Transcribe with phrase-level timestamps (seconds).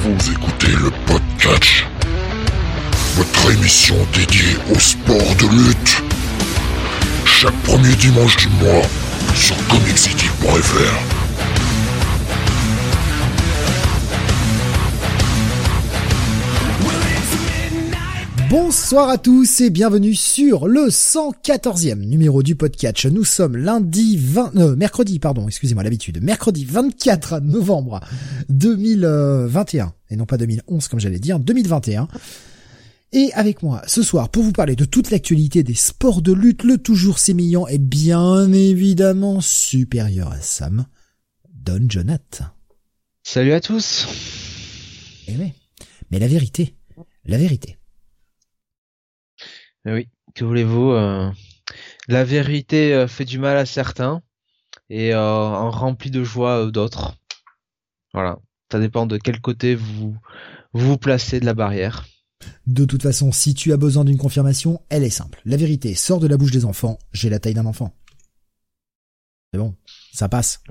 [0.00, 1.84] Vous écoutez le podcast,
[3.16, 6.02] votre émission dédiée au sport de lutte.
[7.24, 8.82] Chaque premier dimanche du mois
[9.34, 11.17] sur comiccity.fr.
[18.50, 23.04] Bonsoir à tous et bienvenue sur le 114e numéro du podcast.
[23.04, 28.00] Nous sommes lundi 20, euh, mercredi, pardon, excusez-moi l'habitude, mercredi 24 novembre
[28.48, 32.08] 2021 et non pas 2011 comme j'allais dire, 2021.
[33.12, 36.64] Et avec moi ce soir pour vous parler de toute l'actualité des sports de lutte,
[36.64, 40.86] le toujours sémillant et bien évidemment supérieur à Sam,
[41.52, 42.46] Don Jonathan.
[43.24, 44.08] Salut à tous.
[45.26, 45.52] Eh oui,
[46.10, 46.74] mais la vérité,
[47.26, 47.76] la vérité.
[49.84, 51.30] Mais oui, que voulez-vous euh,
[52.08, 54.22] La vérité euh, fait du mal à certains
[54.90, 57.16] et euh, en remplit de joie d'autres.
[58.12, 58.38] Voilà,
[58.72, 60.16] ça dépend de quel côté vous
[60.72, 62.06] vous, vous placez de la barrière.
[62.66, 65.40] De toute façon, si tu as besoin d'une confirmation, elle est simple.
[65.44, 67.94] La vérité sort de la bouche des enfants, j'ai la taille d'un enfant.
[69.52, 69.74] C'est bon,
[70.12, 70.62] ça passe.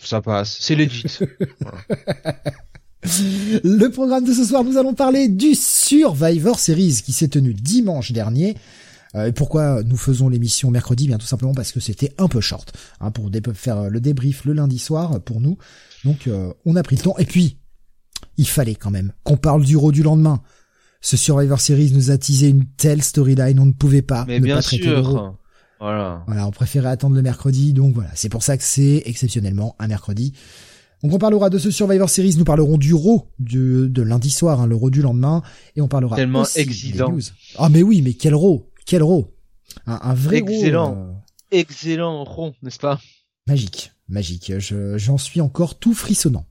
[0.00, 1.04] Ça passe, c'est legit.
[3.64, 8.12] Le programme de ce soir, nous allons parler du Survivor Series qui s'est tenu dimanche
[8.12, 8.56] dernier.
[9.14, 11.08] Euh, et pourquoi nous faisons l'émission mercredi?
[11.08, 14.52] Bien tout simplement parce que c'était un peu short hein, pour faire le débrief le
[14.52, 15.58] lundi soir pour nous.
[16.04, 17.18] Donc euh, on a pris le temps.
[17.18, 17.58] Et puis,
[18.36, 20.40] il fallait quand même qu'on parle du Raw du lendemain.
[21.00, 24.44] Ce Survivor Series nous a teasé une telle storyline, on ne pouvait pas Mais ne
[24.44, 25.36] bien pas traiter sûr.
[25.80, 26.22] Voilà.
[26.28, 29.88] Voilà, on préférait attendre le mercredi, donc voilà, c'est pour ça que c'est exceptionnellement un
[29.88, 30.32] mercredi.
[31.02, 34.60] Donc on parlera de ce Survivor Series, nous parlerons du Raw du, de lundi soir,
[34.60, 35.42] hein, le Raw du lendemain,
[35.74, 37.10] et on parlera Tellement aussi des excitant.
[37.10, 37.22] news.
[37.56, 39.34] Ah mais oui, mais quel Raw, quel Raw,
[39.86, 40.96] un, un vrai Raw, Excellent.
[40.96, 41.12] euh,
[41.50, 43.00] Excellent rond, n'est-ce pas?
[43.48, 44.52] Magique, magique.
[44.58, 46.46] Je j'en suis encore tout frissonnant.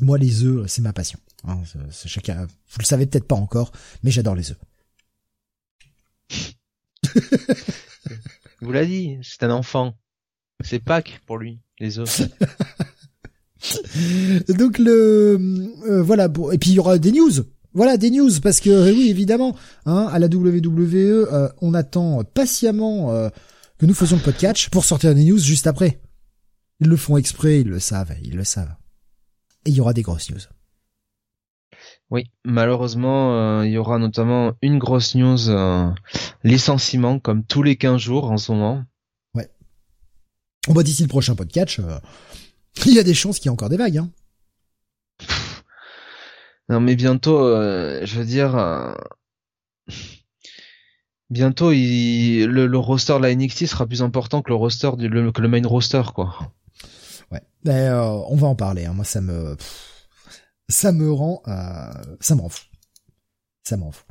[0.00, 1.18] Moi les œufs, c'est ma passion.
[1.44, 1.60] Hein,
[2.06, 3.70] chacun, vous le savez peut-être pas encore,
[4.02, 4.58] mais j'adore les œufs.
[8.60, 9.94] Vous l'a dit, c'est un enfant.
[10.64, 12.22] C'est Pâques pour lui, les œufs.
[14.48, 15.38] Donc le
[15.88, 17.32] euh, voilà bon, et puis il y aura des news.
[17.74, 19.54] Voilà des news parce que euh, oui évidemment
[19.86, 23.28] hein, à la WWE euh, on attend patiemment euh,
[23.78, 26.00] que nous faisions le podcast pour sortir des news juste après.
[26.80, 28.74] Ils le font exprès, ils le savent, ils le savent.
[29.64, 30.40] Et il y aura des grosses news.
[32.10, 35.90] Oui, malheureusement, euh, il y aura notamment une grosse news euh,
[36.42, 38.84] licenciement comme tous les 15 jours en ce moment.
[40.66, 41.80] On va d'ici le prochain podcast.
[42.86, 43.98] Il y a des chances qu'il y ait encore des vagues.
[43.98, 44.10] Hein.
[46.68, 48.92] Non mais bientôt, euh, je veux dire, euh,
[51.30, 55.08] bientôt il, le, le roster de la NXT sera plus important que le roster du,
[55.08, 56.52] le, que le main roster quoi.
[57.30, 57.42] Ouais.
[57.68, 58.84] Euh, on va en parler.
[58.84, 58.92] Hein.
[58.92, 60.08] Moi ça me pff,
[60.68, 61.42] ça me rend
[62.20, 62.64] ça me rend fou.
[63.62, 64.04] Ça me rend fou.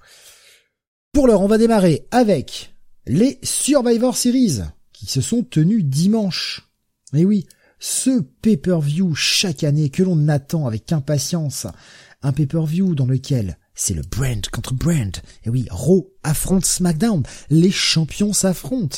[1.11, 2.75] Pour l'heure, on va démarrer avec
[3.05, 4.61] les Survivor Series
[4.93, 6.69] qui se sont tenus dimanche.
[7.13, 7.47] Et oui,
[7.79, 11.67] ce pay-per-view chaque année que l'on attend avec impatience,
[12.21, 15.15] un pay-per-view dans lequel c'est le brand contre brand.
[15.45, 18.97] Et oui, Raw affronte SmackDown, les champions s'affrontent.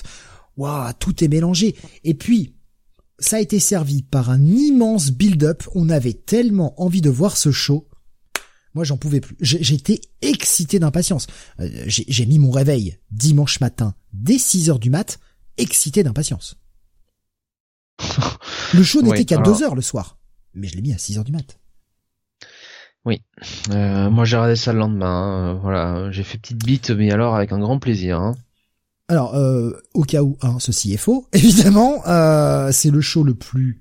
[0.58, 1.76] Waouh, tout est mélangé.
[2.04, 2.56] Et puis,
[3.20, 5.64] ça a été servi par un immense build-up.
[5.76, 7.88] On avait tellement envie de voir ce show.
[8.74, 9.36] Moi, j'en pouvais plus.
[9.42, 11.28] J'étais excité d'impatience.
[11.60, 15.20] Euh, j'ai mis mon réveil dimanche matin dès 6 heures du mat,
[15.58, 16.56] excité d'impatience.
[18.74, 20.18] Le show n'était Oui, qu'à alors- 2 heures le soir.
[20.54, 21.58] Mais je l'ai mis à 6 heures du mat.
[23.72, 27.36] Euh, moi j'ai regardé ça le lendemain, hein, voilà, j'ai fait petite bite mais alors
[27.36, 28.20] avec un grand plaisir.
[28.20, 28.36] Hein.
[29.08, 33.34] Alors, euh, au cas où, hein, ceci est faux, évidemment, euh, c'est le show le
[33.34, 33.80] plus,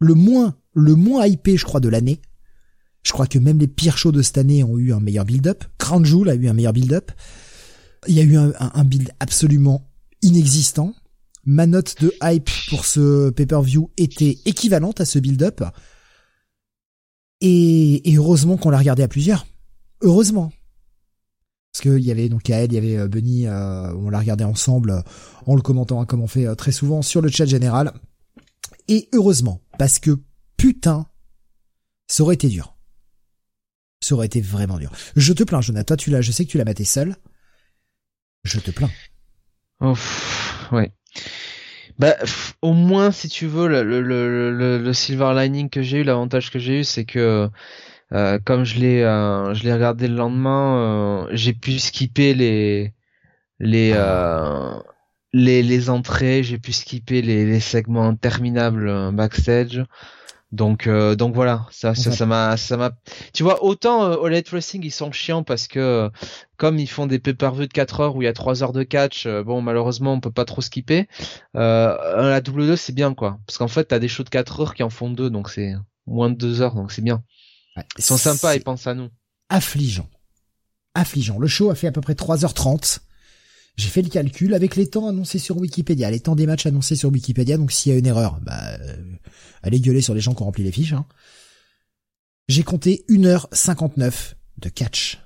[0.00, 2.20] le moins, le moins hypé, je crois, de l'année.
[3.04, 5.62] Je crois que même les pires shows de cette année ont eu un meilleur build-up.
[5.78, 7.12] Crown Jewel a eu un meilleur build-up.
[8.08, 9.88] Il y a eu un, un- un build absolument
[10.22, 10.94] inexistant.
[11.44, 15.62] Ma note de hype pour ce pay-per-view était équivalente à ce build-up.
[17.40, 19.46] Et, et heureusement qu'on l'a regardé à plusieurs.
[20.00, 20.52] Heureusement.
[21.72, 24.44] Parce qu'il y avait donc Kael, il y avait euh, Benny, euh, on l'a regardé
[24.44, 25.00] ensemble euh,
[25.46, 27.92] en le commentant hein, comme on fait euh, très souvent sur le chat général.
[28.88, 30.20] Et heureusement, parce que
[30.56, 31.06] putain,
[32.08, 32.76] ça aurait été dur.
[34.00, 34.92] Ça aurait été vraiment dur.
[35.16, 37.16] Je te plains, Jonathan, tu l'as, je sais que tu l'as maté seul.
[38.44, 38.90] Je te plains.
[39.80, 39.94] Oh,
[40.72, 40.92] ouais.
[41.98, 42.16] Bah,
[42.62, 46.50] au moins, si tu veux, le, le, le, le, silver lining que j'ai eu, l'avantage
[46.50, 47.48] que j'ai eu, c'est que
[48.12, 52.94] euh, comme je l'ai, euh, je l'ai regardé le lendemain, euh, j'ai pu skipper les,
[53.60, 53.94] les,
[55.32, 59.84] les, les entrées, j'ai pu skipper les, les segments interminables backstage.
[60.52, 62.92] Donc euh, donc voilà, ça ça m'a ça m'a
[63.32, 66.10] tu vois autant euh, All Wrestling ils sont chiants parce que euh,
[66.58, 68.82] comme ils font des pay-per-view de 4 heures où il y a 3 heures de
[68.82, 71.08] catch, euh, bon malheureusement on peut pas trop skipper.
[71.56, 74.60] Euh, la W2 c'est bien quoi parce qu'en fait tu as des shows de 4
[74.60, 75.72] heures qui en font 2 donc c'est
[76.06, 77.22] moins de 2 heures donc c'est bien.
[77.96, 79.08] Ils sont sympas, ils pensent à nous.
[79.48, 80.10] Affligeant.
[80.94, 81.38] Affligeant.
[81.38, 82.98] Le show a fait à peu près 3h30.
[83.76, 86.96] J'ai fait le calcul avec les temps annoncés sur Wikipédia, les temps des matchs annoncés
[86.96, 88.96] sur Wikipédia, donc s'il y a une erreur, bah, euh,
[89.62, 90.92] allez gueuler sur les gens qui ont rempli les fiches.
[90.92, 91.06] Hein.
[92.48, 95.20] J'ai compté 1h59 de catch.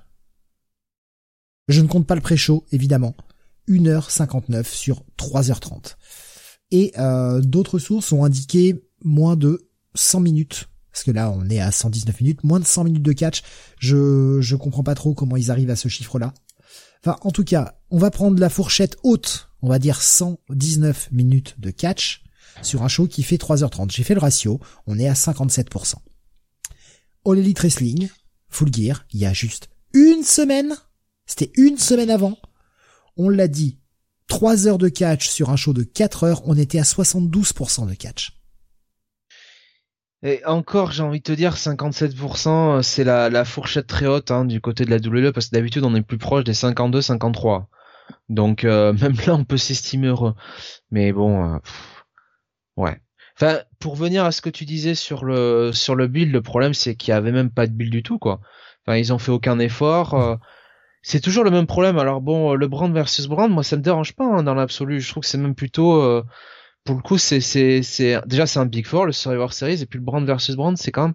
[1.69, 3.17] Je ne compte pas le pré-show, évidemment.
[3.69, 5.97] 1h59 sur 3h30.
[6.71, 10.69] Et euh, d'autres sources ont indiqué moins de 100 minutes.
[10.93, 13.43] Parce que là, on est à 119 minutes, moins de 100 minutes de catch.
[13.79, 16.33] Je je comprends pas trop comment ils arrivent à ce chiffre-là.
[17.05, 21.55] Enfin, en tout cas, on va prendre la fourchette haute, on va dire 119 minutes
[21.59, 22.25] de catch
[22.63, 23.93] sur un show qui fait 3h30.
[23.93, 25.95] J'ai fait le ratio, on est à 57%.
[27.27, 28.09] All Elite Wrestling,
[28.49, 30.75] Full Gear, il y a juste une semaine,
[31.27, 32.39] c'était une semaine avant,
[33.17, 33.79] on l'a dit,
[34.29, 37.95] 3 heures de catch sur un show de 4 heures, on était à 72% de
[37.95, 38.36] catch.
[40.23, 44.61] Et encore, j'ai envie de te dire, 57%, c'est la, fourchette très haute hein, du
[44.61, 47.69] côté de la WWE, parce que d'habitude, on est plus proche des 52, 53.
[48.29, 50.35] Donc, euh, même là, on peut s'estimer heureux.
[50.91, 51.59] Mais bon, euh,
[52.77, 53.01] ouais.
[53.39, 56.73] Enfin, pour venir à ce que tu disais sur le sur le build, le problème,
[56.73, 58.41] c'est qu'il y avait même pas de build du tout, quoi.
[58.87, 60.15] Enfin, ils ont fait aucun effort.
[60.15, 60.37] Euh,
[61.03, 61.99] c'est toujours le même problème.
[61.99, 65.01] Alors bon, le brand versus brand, moi, ça me dérange pas hein, dans l'absolu.
[65.01, 66.25] Je trouve que c'est même plutôt
[66.87, 69.87] pour le coup, c'est c'est c'est déjà c'est un Big Four, le Survivor Series, et
[69.87, 71.15] puis le Brand versus Brand, c'est quand même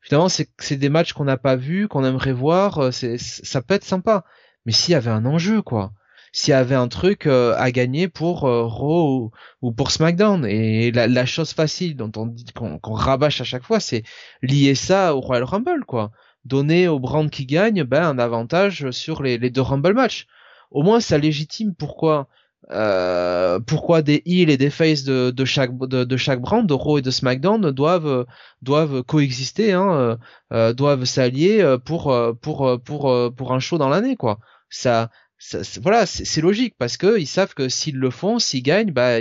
[0.00, 2.78] finalement c'est c'est des matchs qu'on n'a pas vus, qu'on aimerait voir.
[2.78, 4.24] Euh, c'est ça peut être sympa,
[4.66, 5.92] mais s'il y avait un enjeu quoi,
[6.32, 9.30] s'il y avait un truc euh, à gagner pour euh, Raw
[9.62, 13.64] ou, pour SmackDown, et la, la chose facile dont on dit qu'on rabâche à chaque
[13.64, 14.02] fois, c'est
[14.42, 16.12] lier ça au Royal Rumble quoi,
[16.44, 20.26] donner au brand qui gagne ben un avantage sur les les deux Rumble matchs.
[20.70, 22.28] Au moins ça légitime pourquoi
[22.70, 26.74] euh, pourquoi des heels et des faces de, de chaque de, de, chaque brand, de
[26.74, 28.26] Raw et de SmackDown doivent
[28.62, 30.16] doivent coexister, hein, euh,
[30.52, 34.38] euh doivent s'allier euh, pour pour pour pour un show dans l'année quoi.
[34.68, 38.92] Ça, ça voilà, c'est logique parce que ils savent que s'ils le font, s'ils gagnent,
[38.92, 39.18] bah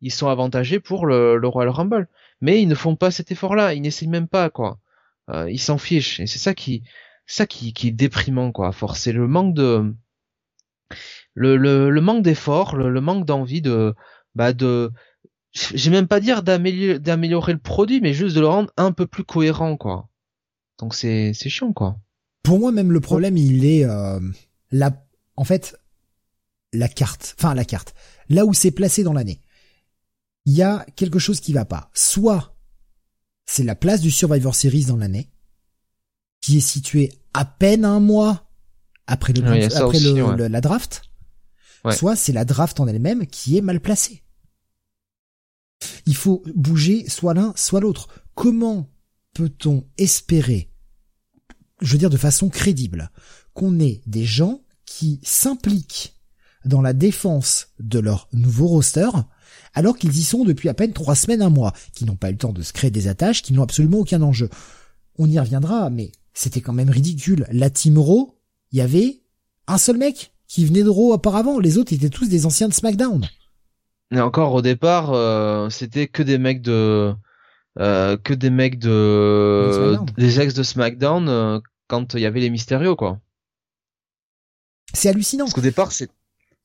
[0.00, 2.08] ils sont avantagés pour le, le Royal Rumble.
[2.40, 4.78] Mais ils ne font pas cet effort-là, ils n'essayent même pas quoi.
[5.30, 6.84] Euh, ils s'en fichent et c'est ça qui
[7.26, 8.72] ça qui qui est déprimant quoi.
[8.72, 9.94] Force, le manque de
[11.38, 13.94] le, le, le manque d'effort, le, le, manque d'envie de,
[14.34, 14.90] bah de,
[15.52, 19.06] j'ai même pas dire d'améliorer, d'améliorer le produit, mais juste de le rendre un peu
[19.06, 20.08] plus cohérent, quoi.
[20.78, 21.98] Donc c'est, c'est chiant, quoi.
[22.42, 24.20] Pour moi, même le problème, il est euh,
[24.70, 25.04] la,
[25.36, 25.78] en fait,
[26.72, 27.94] la carte, enfin la carte,
[28.28, 29.40] là où c'est placé dans l'année.
[30.44, 31.90] Il y a quelque chose qui va pas.
[31.94, 32.56] Soit
[33.46, 35.30] c'est la place du Survivor Series dans l'année,
[36.40, 38.50] qui est située à peine un mois
[39.06, 39.42] après le,
[39.76, 41.02] après le, la draft,
[41.90, 44.22] soit c'est la draft en elle-même qui est mal placée.
[46.06, 48.08] Il faut bouger soit l'un, soit l'autre.
[48.34, 48.90] Comment
[49.34, 50.72] peut-on espérer,
[51.80, 53.10] je veux dire de façon crédible,
[53.54, 56.16] qu'on ait des gens qui s'impliquent
[56.64, 59.08] dans la défense de leur nouveau roster,
[59.74, 62.32] alors qu'ils y sont depuis à peine trois semaines, un mois, qui n'ont pas eu
[62.32, 64.48] le temps de se créer des attaches, qui n'ont absolument aucun enjeu.
[65.18, 67.46] On y reviendra, mais c'était quand même ridicule.
[67.52, 68.36] La Raw,
[68.72, 69.22] il y avait
[69.66, 71.58] un seul mec qui venaient de Raw auparavant.
[71.60, 73.28] Les autres étaient tous des anciens de SmackDown.
[74.10, 77.14] Et encore au départ, euh, c'était que des mecs de,
[77.78, 82.50] euh, que des mecs de, des ex de SmackDown euh, quand il y avait les
[82.50, 83.20] Mysterio quoi.
[84.94, 85.44] C'est hallucinant.
[85.44, 86.08] Parce qu'au départ, c'est,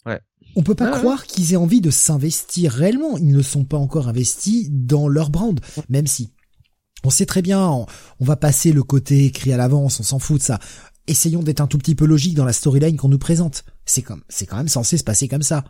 [0.06, 0.22] ouais.
[0.56, 3.18] On peut pas croire qu'ils aient envie de s'investir réellement.
[3.18, 5.60] Ils ne sont pas encore investis dans leur brand,
[5.90, 6.32] même si.
[7.04, 7.86] On sait très bien, on,
[8.22, 10.60] on va passer le côté écrit à l'avance, on s'en fout de ça
[11.08, 13.64] essayons d'être un tout petit peu logique dans la storyline qu'on nous présente.
[13.86, 15.64] C'est comme, c'est quand même censé se passer comme ça.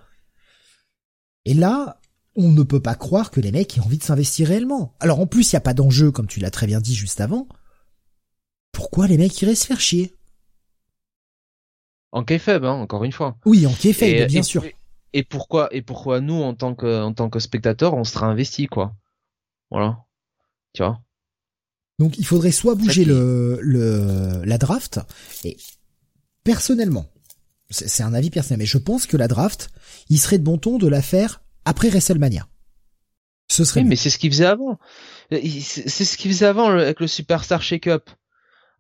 [1.46, 2.00] Et là,
[2.36, 4.96] on ne peut pas croire que les mecs aient envie de s'investir réellement.
[5.00, 7.22] Alors en plus, il n'y a pas d'enjeu, comme tu l'as très bien dit juste
[7.22, 7.48] avant.
[8.72, 10.16] Pourquoi les mecs iraient se faire chier?
[12.12, 13.38] En faible, hein, encore une fois.
[13.46, 14.64] Oui, en faible, bien sûr.
[15.14, 18.68] Et pourquoi, et pourquoi nous, en tant que, en tant que spectateur, on sera investi,
[18.68, 18.96] quoi?
[19.70, 20.06] Voilà.
[20.74, 21.02] Tu vois?
[22.04, 25.00] Donc il faudrait soit bouger le, le la draft
[25.46, 25.56] et
[26.44, 27.06] personnellement,
[27.70, 29.70] c'est un avis personnel, mais je pense que la draft,
[30.10, 32.46] il serait de bon ton de la faire après WrestleMania.
[33.50, 33.84] Ce serait.
[33.84, 34.80] Oui, mais c'est ce qu'il faisait avant.
[35.32, 38.10] C'est ce qu'il faisait avant avec le Superstar Shake-Up.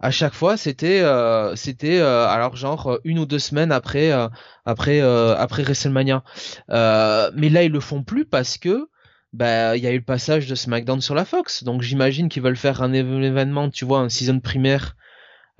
[0.01, 4.27] À chaque fois, c'était euh, c'était euh, alors genre une ou deux semaines après euh,
[4.65, 6.25] après après WrestleMania.
[6.68, 8.89] mais là, ils le font plus parce que
[9.34, 12.44] bah il y a eu le passage de SmackDown sur la Fox, donc j'imagine qu'ils
[12.44, 14.96] veulent faire un événement, tu vois, un season primaire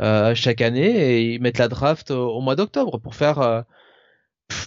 [0.02, 3.62] euh, chaque année et ils mettent la draft au, mois d'octobre pour faire euh,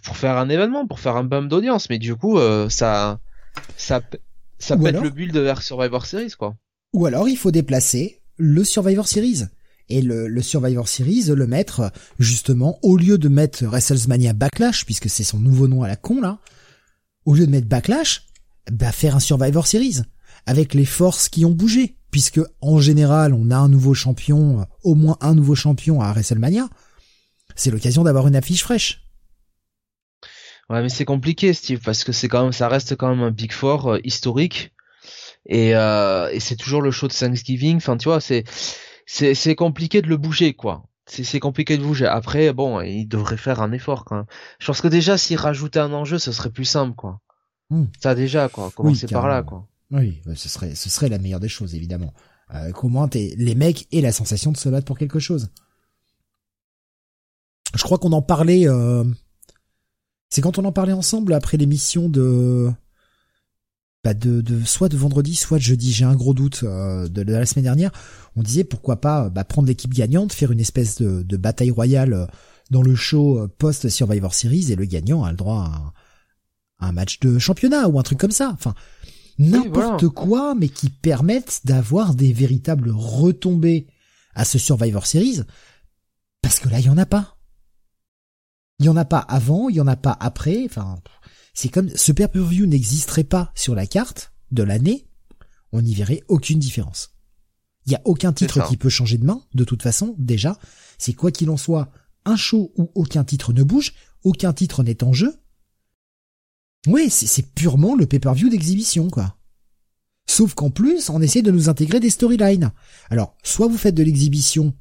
[0.05, 1.89] pour faire un événement, pour faire un bump d'audience.
[1.89, 3.21] Mais du coup, euh, ça
[3.77, 4.03] ça
[4.59, 6.57] ça pète le build vers Survivor Series quoi.
[6.93, 9.45] Ou alors il faut déplacer le Survivor Series
[9.89, 15.09] et le, le, Survivor Series le mettre justement au lieu de mettre WrestleMania Backlash puisque
[15.09, 16.39] c'est son nouveau nom à la con là
[17.25, 18.25] au lieu de mettre Backlash
[18.70, 20.02] bah faire un Survivor Series
[20.46, 24.94] avec les forces qui ont bougé puisque en général on a un nouveau champion, au
[24.94, 26.68] moins un nouveau champion à WrestleMania,
[27.54, 29.02] c'est l'occasion d'avoir une affiche fraîche.
[30.68, 33.30] Ouais, mais c'est compliqué, Steve, parce que c'est quand même, ça reste quand même un
[33.30, 34.73] Big Four euh, historique,
[35.46, 37.76] et, euh, et c'est toujours le show de Thanksgiving.
[37.76, 38.44] Enfin, tu vois, c'est
[39.06, 40.85] c'est c'est compliqué de le bouger, quoi.
[41.08, 42.06] C'est compliqué de bouger.
[42.06, 44.25] Après, bon, il devrait faire un effort, quand
[44.58, 47.20] Je pense que déjà, s'il rajoutait un enjeu, ce serait plus simple, quoi.
[47.70, 47.85] Hmm.
[48.00, 48.70] Ça déjà, quoi.
[48.75, 49.66] Commencer par là, quoi.
[49.90, 52.12] Oui, bah, ce serait, ce serait la meilleure des choses, évidemment.
[52.54, 55.50] Euh, qu'au moins les mecs aient la sensation de se battre pour quelque chose.
[57.75, 58.68] Je crois qu'on en parlait.
[58.68, 59.04] Euh...
[60.28, 62.73] C'est quand on en parlait ensemble après l'émission de,
[64.06, 65.90] bah de, de, soit de vendredi, soit de jeudi.
[65.90, 67.90] J'ai un gros doute euh, de, la semaine dernière.
[68.37, 72.12] On disait pourquoi pas bah, prendre l'équipe gagnante, faire une espèce de, de bataille royale
[72.12, 72.26] euh,
[72.70, 75.92] dans le show euh, post Survivor Series et le gagnant a le droit à
[76.78, 78.50] un, match de championnat ou un truc comme ça.
[78.52, 78.75] Enfin,
[79.38, 83.87] n'importe quoi, mais qui permettent d'avoir des véritables retombées
[84.35, 85.40] à ce Survivor Series,
[86.42, 87.37] parce que là, il y en a pas.
[88.78, 91.00] Il y en a pas avant, il y en a pas après, enfin,
[91.54, 95.09] c'est comme, ce pay-per-view n'existerait pas sur la carte de l'année,
[95.73, 97.11] on n'y verrait aucune différence.
[97.87, 100.59] Il y a aucun titre qui peut changer de main, de toute façon, déjà.
[100.99, 101.90] C'est quoi qu'il en soit,
[102.25, 105.35] un show où aucun titre ne bouge, aucun titre n'est en jeu,
[106.87, 109.37] oui, c'est purement le pay-per-view d'exhibition, quoi.
[110.28, 112.73] Sauf qu'en plus, on essaie de nous intégrer des storylines.
[113.11, 114.75] Alors, soit vous faites de l'exhibition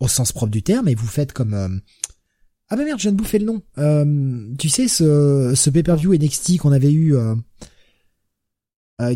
[0.00, 1.54] au sens propre du terme, et vous faites comme...
[1.54, 1.68] Euh,
[2.68, 3.62] ah bah merde, je viens de bouffer le nom.
[3.78, 7.16] Euh, tu sais, ce, ce pay-per-view NXT qu'on avait eu...
[7.16, 7.34] Euh,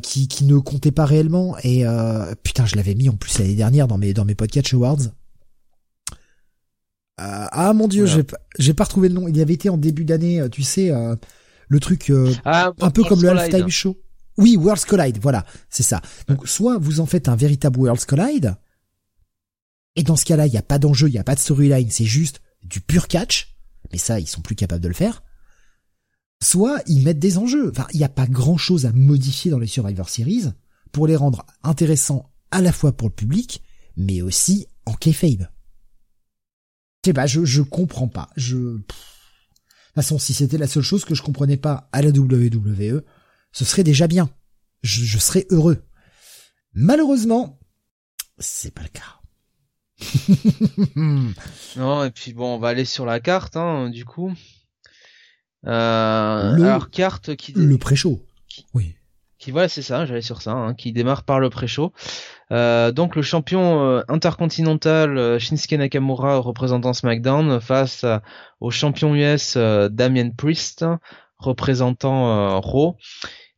[0.02, 1.84] qui, qui ne comptait pas réellement et
[2.42, 5.10] putain je l'avais mis en plus l'année dernière dans mes dans mes podcast awards
[7.18, 8.22] ah mon dieu j'ai
[8.58, 10.90] j'ai pas retrouvé le nom il y avait été en début d'année tu sais
[11.68, 13.98] le truc euh, ah, un peu comme le halftime show.
[14.36, 16.02] Oui, Worlds Collide, voilà, c'est ça.
[16.28, 18.56] Donc soit vous en faites un véritable Worlds Collide,
[19.96, 21.90] et dans ce cas-là, il n'y a pas d'enjeu, il n'y a pas de storyline,
[21.90, 23.56] c'est juste du pur catch,
[23.92, 25.22] mais ça, ils sont plus capables de le faire.
[26.42, 27.70] Soit ils mettent des enjeux.
[27.70, 30.46] Enfin, il n'y a pas grand-chose à modifier dans les Survivor Series
[30.92, 33.62] pour les rendre intéressants à la fois pour le public,
[33.96, 35.48] mais aussi en kayfabe.
[37.04, 38.30] Je sais pas, je, je comprends pas.
[38.36, 38.78] Je...
[38.78, 38.92] Toute
[39.94, 43.02] façon, si c'était la seule chose que je comprenais pas à la WWE,
[43.52, 44.28] ce serait déjà bien.
[44.82, 45.82] Je, serais heureux.
[46.74, 47.58] Malheureusement,
[48.38, 49.20] c'est pas le cas.
[51.76, 54.32] non, et puis bon, on va aller sur la carte, hein, du coup.
[55.66, 57.52] Euh, le, alors, carte qui...
[57.52, 58.26] Le pré-show.
[58.74, 58.96] Oui.
[59.38, 61.92] Qui, voilà, c'est ça, j'allais sur ça, hein, qui démarre par le pré-show.
[62.54, 68.06] Euh, donc le champion euh, intercontinental euh, Shinsuke Nakamura représentant SmackDown face
[68.60, 70.84] au champion US Damien Priest
[71.38, 72.96] représentant Raw.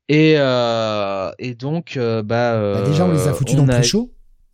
[0.08, 4.12] Et, et donc bah, bah, déjà on les a foutus dans le pré-show.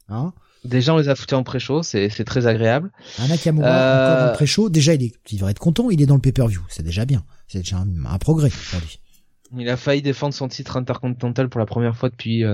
[0.08, 0.32] Hein
[0.64, 2.92] Déjà, on les a foutus en pré-show, c'est, c'est très agréable.
[3.18, 6.06] Un Nakamura encore dans le pré-show, déjà, il, est, il devrait être content, il est
[6.06, 7.24] dans le pay-per-view, c'est déjà bien.
[7.48, 9.00] C'est déjà un, progrès pour lui.
[9.58, 12.44] Il a failli défendre son titre intercontinental pour la première fois depuis,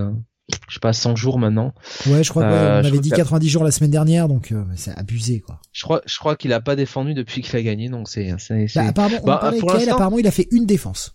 [0.69, 1.75] je sais pas 100 jours maintenant.
[2.07, 4.97] Ouais, je crois qu'on euh, avait dit 90 jours la semaine dernière donc euh, c'est
[4.97, 5.61] abusé quoi.
[5.73, 8.35] Je crois je crois qu'il a pas défendu depuis qu'il a gagné donc c'est
[8.75, 11.15] bah, apparemment bah, apparemment il a fait une défense.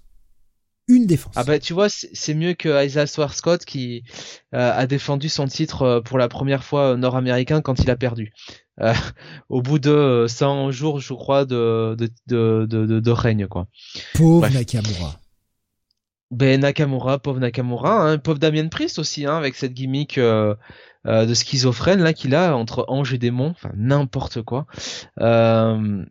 [0.90, 1.34] Une défense.
[1.38, 4.04] Ah bah tu vois c'est mieux que Isaiah Scott qui
[4.54, 8.34] euh, a défendu son titre pour la première fois nord-américain quand il a perdu.
[9.50, 13.68] au bout de 100 jours je crois de de de de, de, règne quoi.
[14.16, 15.20] Pauvre Nakamura.
[16.34, 20.56] Ben Nakamura, pauvre Nakamura, hein, pauvre Damien Priest aussi, hein, avec cette gimmick euh,
[21.06, 24.66] euh, de schizophrène là qu'il a entre ange et démon, enfin n'importe quoi.
[25.20, 26.04] Euh,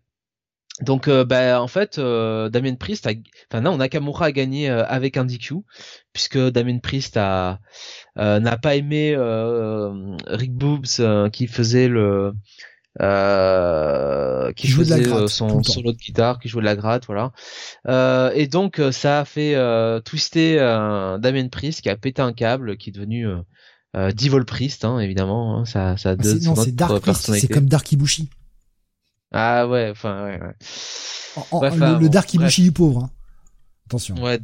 [0.81, 3.09] donc ben en fait Damien Priest,
[3.51, 5.57] enfin non Nakamura a gagné avec un DQ
[6.15, 7.61] puisque Damien Priest a
[8.17, 9.15] n'a pas aimé
[10.27, 12.33] Rick Boobs qui faisait le
[13.01, 17.33] euh, qui, jouait faisait euh, son solo de guitare, qui jouait de la gratte, voilà.
[17.89, 20.57] Euh, et donc euh, ça a fait euh, twister
[21.21, 25.59] Damien Priest qui a pété un câble, qui est devenu euh, Devil Priest, hein, évidemment.
[25.59, 28.29] Hein, ça, ça a ah, non, c'est Dark Priest, c'est comme Dark Ibushi.
[29.33, 30.41] Ah ouais, enfin ouais.
[31.53, 31.71] ouais.
[32.01, 33.05] le, Dark Ibushi du pauvre.
[33.05, 33.11] Hein.
[33.93, 34.15] Attention.
[34.23, 34.41] Ouais,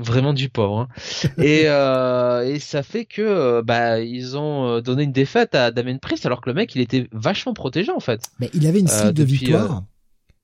[0.00, 0.80] vraiment du pauvre.
[0.80, 0.88] Hein.
[1.38, 5.70] et, euh, et ça fait que euh, bah ils ont euh, donné une défaite à
[5.70, 8.22] Damien Priest alors que le mec il était vachement protégé en fait.
[8.38, 9.84] Mais il avait une série de victoires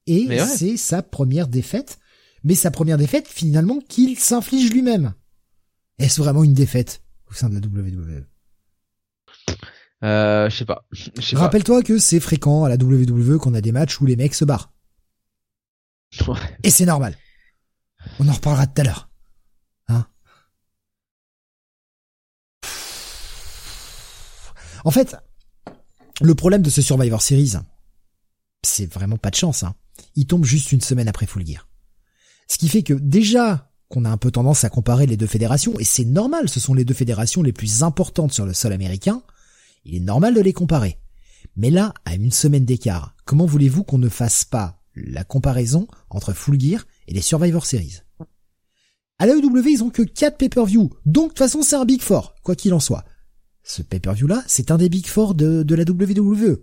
[0.07, 1.99] et c'est sa première défaite.
[2.45, 5.15] Mais sa première défaite finalement qu'il s'inflige lui-même.
[5.99, 8.27] Est-ce vraiment une défaite au sein de la WWE
[10.05, 10.85] euh, je sais pas.
[11.33, 14.45] Rappelle-toi que c'est fréquent à la WWE qu'on a des matchs où les mecs se
[14.45, 14.71] barrent.
[16.29, 16.39] Ouais.
[16.63, 17.17] Et c'est normal.
[18.19, 19.09] On en reparlera tout à l'heure.
[19.89, 20.07] Hein
[24.85, 25.17] En fait,
[26.21, 27.55] le problème de ce Survivor Series,
[28.63, 29.63] c'est vraiment pas de chance.
[29.63, 29.75] Hein.
[30.15, 31.69] Il tombe juste une semaine après Full Gear.
[32.49, 35.79] Ce qui fait que déjà qu'on a un peu tendance à comparer les deux fédérations,
[35.79, 39.23] et c'est normal, ce sont les deux fédérations les plus importantes sur le sol américain,
[39.85, 40.99] il est normal de les comparer.
[41.55, 46.33] Mais là, à une semaine d'écart, comment voulez-vous qu'on ne fasse pas la comparaison entre
[46.33, 48.01] Full Gear et les Survivor Series
[49.19, 52.03] À la EW, ils ont que 4 pay-per-view, donc de toute façon c'est un Big
[52.03, 53.05] Four, quoi qu'il en soit.
[53.63, 56.63] Ce pay-per-view là, c'est un des Big Four de, de la WWE.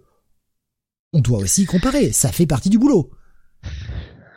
[1.13, 3.11] On doit aussi comparer, ça fait partie du boulot.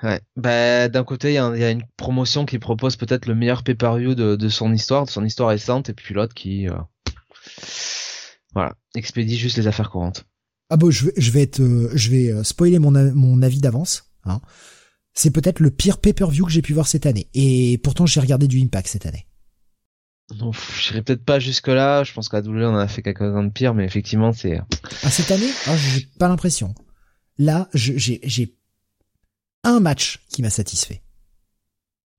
[0.02, 0.20] Ouais.
[0.36, 4.48] Bah, d'un côté, il y, a une promotion qui propose peut-être le meilleur pay-per-view de,
[4.48, 6.76] son histoire, de son histoire récente, et puis l'autre qui, euh,
[8.52, 10.24] voilà, expédie juste les affaires courantes.
[10.68, 13.60] Ah bon, je vais, je vais être, euh, je vais euh, spoiler mon, mon avis
[13.60, 14.10] d'avance.
[14.24, 14.40] Hein.
[15.16, 18.46] C'est peut-être le pire pay-per-view que j'ai pu voir cette année, et pourtant j'ai regardé
[18.46, 19.26] du Impact cette année.
[20.38, 22.04] Non, j'irai peut-être pas jusque là.
[22.04, 24.60] Je pense qu'à W on a fait quelque chose de pire, mais effectivement c'est.
[25.02, 26.74] Ah cette année, ah, j'ai pas l'impression.
[27.38, 28.54] Là, j'ai
[29.64, 31.02] un match qui m'a satisfait.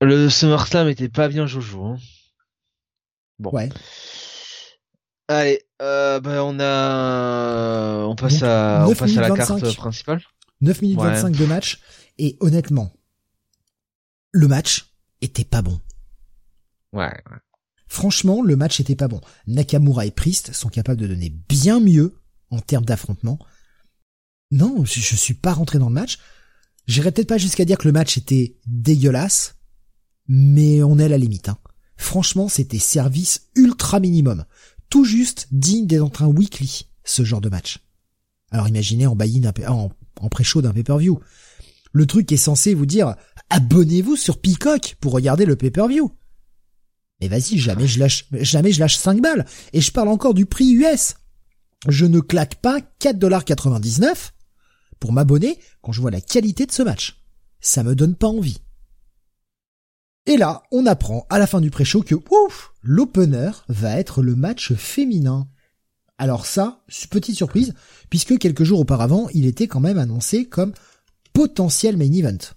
[0.00, 1.84] Le SummerSlam était pas bien Jojo.
[1.84, 1.98] Hein.
[3.38, 3.50] Bon.
[3.50, 3.68] Ouais.
[5.28, 10.22] Allez, euh, bah on a, on passe à, on passe à la carte principale.
[10.60, 11.80] 9 minutes 25 de match.
[12.18, 12.92] Et honnêtement,
[14.32, 15.80] le match était pas bon.
[16.92, 17.12] Ouais.
[17.86, 19.20] Franchement, le match était pas bon.
[19.46, 23.38] Nakamura et Priest sont capables de donner bien mieux en termes d'affrontement.
[24.50, 26.18] Non, je, je suis pas rentré dans le match.
[26.86, 29.56] J'irais peut-être pas jusqu'à dire que le match était dégueulasse,
[30.26, 31.48] mais on est à la limite.
[31.48, 31.58] Hein.
[31.96, 34.44] Franchement, c'était service ultra minimum.
[34.88, 37.80] Tout juste digne d'être un weekly, ce genre de match.
[38.50, 41.20] Alors imaginez en buy en, en pré-show d'un pay-per-view.
[41.92, 43.14] Le truc est censé vous dire
[43.50, 46.12] abonnez-vous sur Peacock pour regarder le pay-per-view.
[47.20, 49.46] Mais vas-y, jamais je lâche, jamais je lâche 5 balles.
[49.72, 51.14] Et je parle encore du prix US.
[51.88, 54.30] Je ne claque pas 4,99$
[55.00, 57.22] pour m'abonner quand je vois la qualité de ce match.
[57.60, 58.58] Ça me donne pas envie.
[60.26, 64.36] Et là, on apprend à la fin du pré-show que, ouf, l'opener va être le
[64.36, 65.48] match féminin.
[66.18, 67.74] Alors ça, petite surprise,
[68.10, 70.74] puisque quelques jours auparavant, il était quand même annoncé comme
[71.38, 72.52] potentiel main event.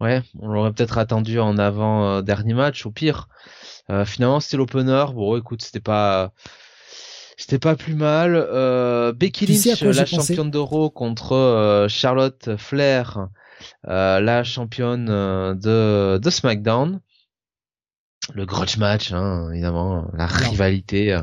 [0.00, 3.28] Ouais, on l'aurait peut-être attendu en avant euh, dernier match, au pire.
[3.90, 5.04] Euh, finalement, c'était l'opener.
[5.12, 6.32] Bon, écoute, c'était pas
[7.36, 8.34] c'était pas plus mal.
[8.34, 13.28] Euh, Becky Lynch, la championne d'Euro contre Charlotte Flair,
[13.82, 17.02] la championne de, de SmackDown.
[18.32, 21.20] Le grudge match, hein, évidemment, la rivalité.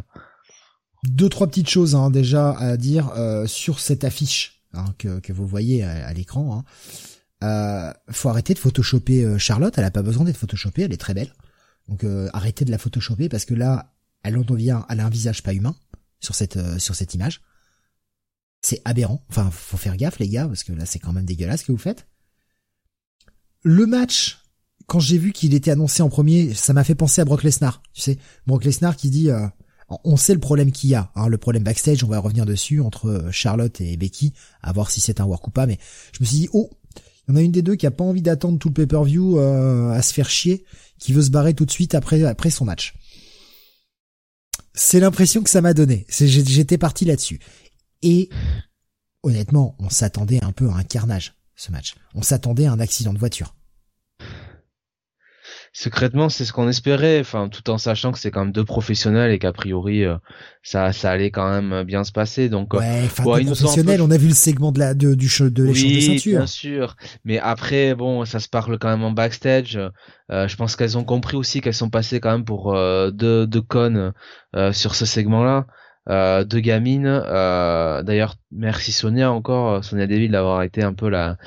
[1.03, 3.12] Deux trois petites choses hein, déjà à dire
[3.47, 6.63] sur cette affiche hein, que, vous voyez à, l'écran.
[7.41, 7.93] Hein.
[8.10, 9.77] faut arrêter de photoshopper Charlotte.
[9.77, 10.84] Elle a pas besoin d'être photoshopée.
[10.84, 11.34] Elle est très belle.
[11.88, 15.43] Donc arrêtez de la photoshopper parce que là, elle en devient, elle a un visage
[15.43, 15.75] pas humain
[16.19, 17.41] sur cette euh, sur cette image.
[18.62, 19.25] C'est aberrant.
[19.29, 21.71] Enfin, faut faire gaffe les gars parce que là c'est quand même dégueulasse ce que
[21.71, 22.07] vous faites.
[23.63, 24.43] Le match,
[24.88, 27.81] quand j'ai vu qu'il était annoncé en premier, ça m'a fait penser à Brock Lesnar.
[27.93, 29.47] Tu sais, Brock Lesnar qui dit, euh,
[30.04, 32.82] on sait le problème qu'il y a, hein, le problème backstage, on va revenir dessus
[32.82, 35.65] entre euh, Charlotte et Becky, à voir si c'est un work ou pas.
[35.65, 35.77] Mais
[36.13, 36.69] je me suis dit, oh,
[37.27, 39.39] il y en a une des deux qui a pas envie d'attendre tout le pay-per-view
[39.39, 40.65] à se faire chier,
[40.99, 42.95] qui veut se barrer tout de suite après après son match.
[44.73, 46.06] C'est l'impression que ça m'a donné.
[46.10, 47.39] J'étais parti là-dessus.
[48.01, 48.30] Et
[49.23, 51.95] honnêtement, on s'attendait un peu à un carnage, ce match.
[52.15, 53.56] On s'attendait à un accident de voiture.
[55.73, 59.31] Secrètement, c'est ce qu'on espérait, enfin, tout en sachant que c'est quand même deux professionnels
[59.31, 60.17] et qu'a priori euh,
[60.63, 62.49] ça, ça allait quand même bien se passer.
[62.49, 65.29] Donc, euh, ouais, enfin, deux professionnels, on a vu le segment de la de, du
[65.39, 66.39] de l'échange de ceinture.
[66.39, 66.97] bien sûr.
[67.23, 69.79] Mais après, bon, ça se parle quand même en backstage.
[70.29, 73.62] Euh, je pense qu'elles ont compris aussi qu'elles sont passées quand même pour deux, deux
[73.62, 74.12] connes
[74.73, 75.67] sur ce segment-là.
[76.10, 77.23] Euh, deux gamines.
[78.03, 81.38] D'ailleurs, merci Sonia encore, Sonia Deville d'avoir été un peu la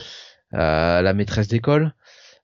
[0.52, 1.92] la maîtresse d'école.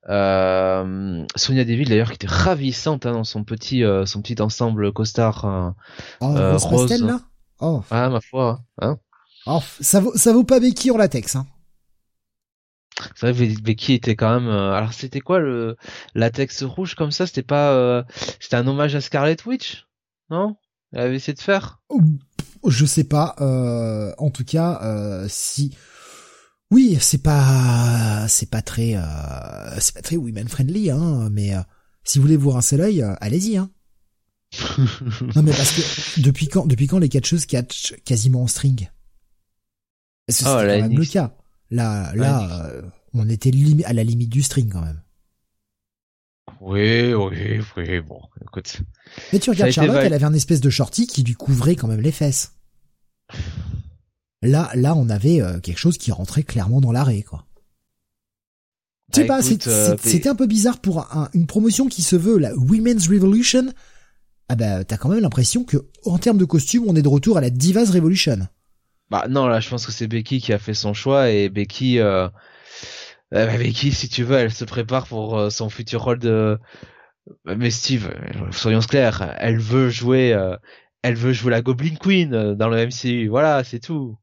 [0.09, 4.93] Euh, Sonia Deville d'ailleurs qui était ravissante hein, dans son petit euh, son petit ensemble
[4.93, 5.71] costard euh,
[6.23, 7.03] oh, euh, rose.
[7.03, 7.21] là
[7.61, 7.83] oh.
[7.91, 8.61] Ah ma foi.
[8.81, 8.99] Hein
[9.47, 11.37] oh, ça vaut ça vaut pas Becky en latex.
[11.37, 11.47] Hein.
[13.15, 14.49] c'est vrai que Becky était quand même.
[14.49, 15.77] Euh, alors c'était quoi le
[16.15, 17.27] latex rouge comme ça?
[17.27, 17.73] C'était pas.
[17.73, 18.03] Euh,
[18.41, 19.87] c'était un hommage à Scarlet Witch,
[20.31, 20.57] non?
[20.93, 21.81] Elle avait essayé de faire?
[22.67, 23.37] Je sais pas.
[23.41, 24.81] Euh, en tout cas,
[25.29, 25.77] si.
[26.71, 28.97] Oui, c'est pas, c'est pas très,
[29.79, 31.29] c'est pas très women friendly, hein.
[31.31, 31.53] Mais
[32.05, 33.71] si vous voulez vous rincer l'œil, allez-y, hein.
[35.37, 38.89] non mais parce que depuis quand, depuis quand les catcheuses catchent quasiment en string?
[40.27, 41.37] Est-ce que oh, quand même le cas
[41.71, 42.83] Là, là, euh,
[43.15, 43.53] on était
[43.85, 45.01] à la limite du string quand même.
[46.61, 48.81] Oui, oui, oui, bon, écoute.
[49.33, 52.01] Mais tu regardes Charlotte, elle avait un espèce de shorty qui lui couvrait quand même
[52.01, 52.57] les fesses.
[54.43, 57.45] Là, là, on avait euh, quelque chose qui rentrait clairement dans l'arrêt, quoi.
[59.13, 62.39] Tu sais bah, pas, euh, c'était un peu bizarre pour une promotion qui se veut
[62.39, 63.67] la Women's Revolution.
[64.49, 67.37] Ah bah, t'as quand même l'impression que, en termes de costume, on est de retour
[67.37, 68.47] à la Divas Revolution.
[69.11, 71.99] Bah non, là je pense que c'est Becky qui a fait son choix et Becky,
[71.99, 72.29] euh,
[73.35, 76.57] euh bah, Becky, si tu veux, elle se prépare pour son futur rôle de.
[77.45, 78.15] Mais Steve,
[78.53, 80.39] soyons clairs, elle veut jouer,
[81.03, 83.27] elle veut jouer la Goblin Queen dans le MCU.
[83.27, 84.17] Voilà, c'est tout.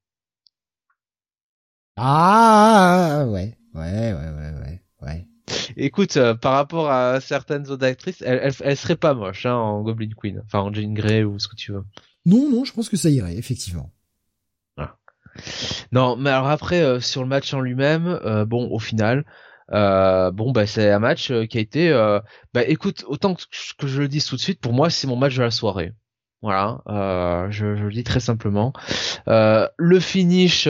[1.98, 5.28] Ah ouais, ouais, ouais, ouais, ouais, ouais.
[5.76, 10.10] Écoute, par rapport à certaines autres actrices, elle, elle, serait pas moche hein, en Goblin
[10.16, 11.84] Queen, enfin en Jean Grey ou ce que tu veux.
[12.26, 13.92] Non, non, je pense que ça irait effectivement.
[15.92, 19.26] Non, mais alors après euh, sur le match en lui-même, euh, bon au final,
[19.72, 21.92] euh, bon bah c'est un match qui a été,
[22.54, 23.44] bah écoute autant que,
[23.88, 25.94] je le dis tout de suite, pour moi c'est mon match de la soirée.
[26.42, 26.82] Voilà,
[27.50, 28.74] je, je, le dis très simplement.
[29.28, 30.68] le finish.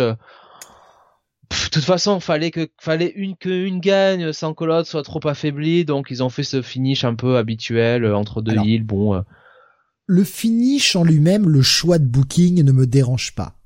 [1.49, 5.25] De toute façon, fallait que fallait une que une gagne sans que l'autre soit trop
[5.27, 8.83] affaibli, donc ils ont fait ce finish un peu habituel entre deux îles.
[8.83, 9.23] Bon,
[10.07, 13.59] le finish en lui-même, le choix de booking ne me dérange pas.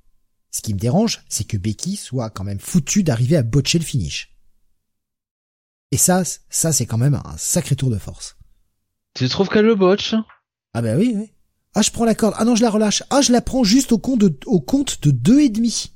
[0.49, 3.85] Ce qui me dérange, c'est que Becky soit quand même foutue d'arriver à botcher le
[3.85, 4.35] finish.
[5.91, 8.37] Et ça, ça c'est quand même un sacré tour de force.
[9.13, 10.15] Tu trouves qu'elle le botche?
[10.73, 11.31] Ah bah oui, oui.
[11.75, 12.35] Ah je prends la corde.
[12.37, 13.03] Ah non je la relâche.
[13.09, 15.93] Ah je la prends juste au compte de, au compte de deux et demi.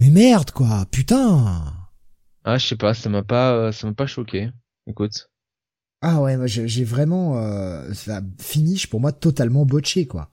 [0.00, 1.72] Mais merde quoi, putain.
[2.44, 4.50] Ah je sais pas, ça m'a pas, euh, ça m'a pas choqué.
[4.86, 5.30] Écoute.
[6.02, 7.90] Ah ouais, moi j'ai vraiment euh,
[8.38, 10.30] finish pour moi totalement botché quoi.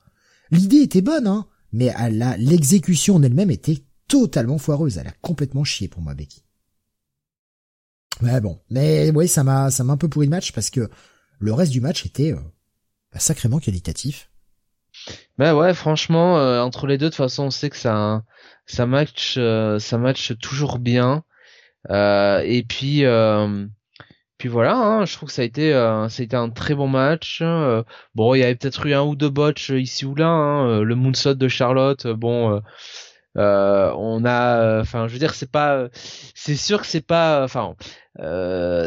[0.49, 1.93] L'idée était bonne hein, mais
[2.37, 4.97] l'exécution en elle-même était totalement foireuse.
[4.97, 6.43] Elle a complètement chié pour moi, Becky.
[8.21, 8.59] Ouais, bon.
[8.69, 10.89] Mais oui, ça m'a, ça m'a un peu pourri le match parce que
[11.39, 12.39] le reste du match était euh,
[13.15, 14.29] sacrément qualitatif.
[15.37, 18.23] Ben ouais, franchement, euh, entre les deux, de toute façon, on sait que ça,
[18.65, 21.23] ça match, euh, ça match toujours bien.
[21.89, 23.05] et puis,
[24.41, 26.73] puis voilà, hein, je trouve que ça a été, euh, ça a été un très
[26.73, 27.41] bon match.
[27.43, 27.83] Euh,
[28.15, 30.29] bon, il y avait peut-être eu un ou deux botches ici ou là.
[30.29, 32.59] Hein, le moonsault de Charlotte, bon,
[33.37, 35.87] euh, on a, enfin, je veux dire, c'est pas,
[36.35, 37.75] c'est sûr que c'est pas, enfin,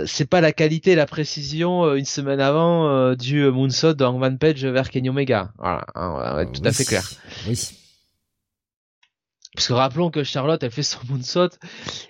[0.06, 4.90] c'est pas la qualité et la précision une semaine avant du moonsault Van Page vers
[4.90, 5.52] Kenny Omega.
[5.58, 7.08] Voilà, hein, on va être tout à fait clair.
[7.46, 7.80] Oui.
[9.54, 11.50] Parce que rappelons que Charlotte, elle fait son moonsault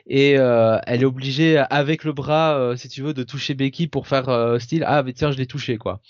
[0.07, 3.87] et euh, elle est obligée avec le bras, euh, si tu veux, de toucher Becky
[3.87, 6.01] pour faire euh, style ah mais tiens je l'ai touché quoi,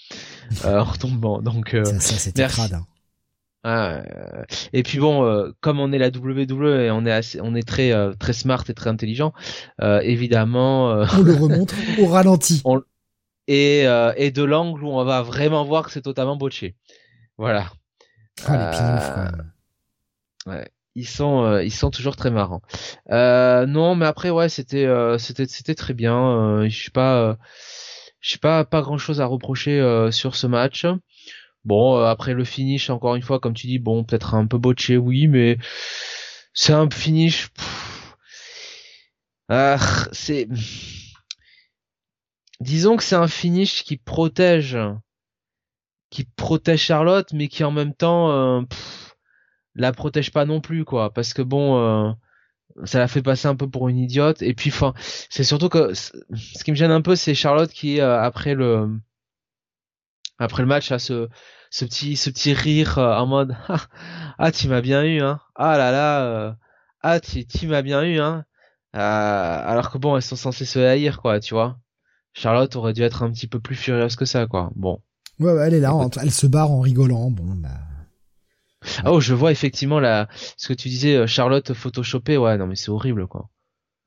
[0.65, 1.43] en retombant.
[1.43, 2.75] Donc ça, ça c'était crade.
[2.75, 2.87] Hein.
[3.65, 4.03] Ah,
[4.75, 7.93] et puis bon, comme on est la WWE et on est assez, on est très
[8.19, 9.33] très smart et très intelligent,
[9.81, 10.91] évidemment.
[10.91, 12.63] on le remonte au ralenti.
[13.49, 16.77] et et de l'angle où on va vraiment voir que c'est totalement botché.
[17.39, 17.73] Voilà.
[18.47, 19.31] Ah,
[20.47, 22.63] les ouais ils sont euh, ils sont toujours très marrants.
[23.11, 26.65] Euh, non, mais après ouais, c'était euh, c'était c'était très bien.
[26.69, 27.37] je suis pas
[28.21, 30.87] je suis pas pas grand chose à reprocher sur ce match.
[31.65, 34.97] Bon, après le finish encore une fois comme tu dis, bon, peut-être un peu botché,
[34.97, 35.59] oui, mais
[36.53, 37.49] c'est un finish
[39.49, 39.79] ah,
[40.13, 40.49] c'est
[42.61, 44.79] disons que c'est un finish qui protège
[46.11, 48.65] qui protège Charlotte mais qui en même temps
[49.75, 52.13] la protège pas non plus quoi parce que bon euh,
[52.85, 54.95] ça la fait passer un peu pour une idiote et puis enfin
[55.31, 58.89] c'est surtout que ce qui me gêne un peu c'est Charlotte qui euh, après le
[60.39, 61.29] après le match a ce
[61.71, 63.57] ce petit ce petit rire euh, en mode
[64.39, 66.57] ah tu m'as bien eu hein ah là là
[67.03, 68.45] ah tu tu m'as bien eu hein
[68.93, 71.79] alors que bon elles sont censées se haïr quoi tu vois
[72.33, 75.01] Charlotte aurait dû être un petit peu plus furieuse que ça quoi bon
[75.41, 77.71] ouais, ouais elle est là elle se barre en rigolant bon bah
[79.05, 82.37] Oh, je vois effectivement la, ce que tu disais, euh, Charlotte photoshopée.
[82.37, 83.49] Ouais, non, mais c'est horrible, quoi.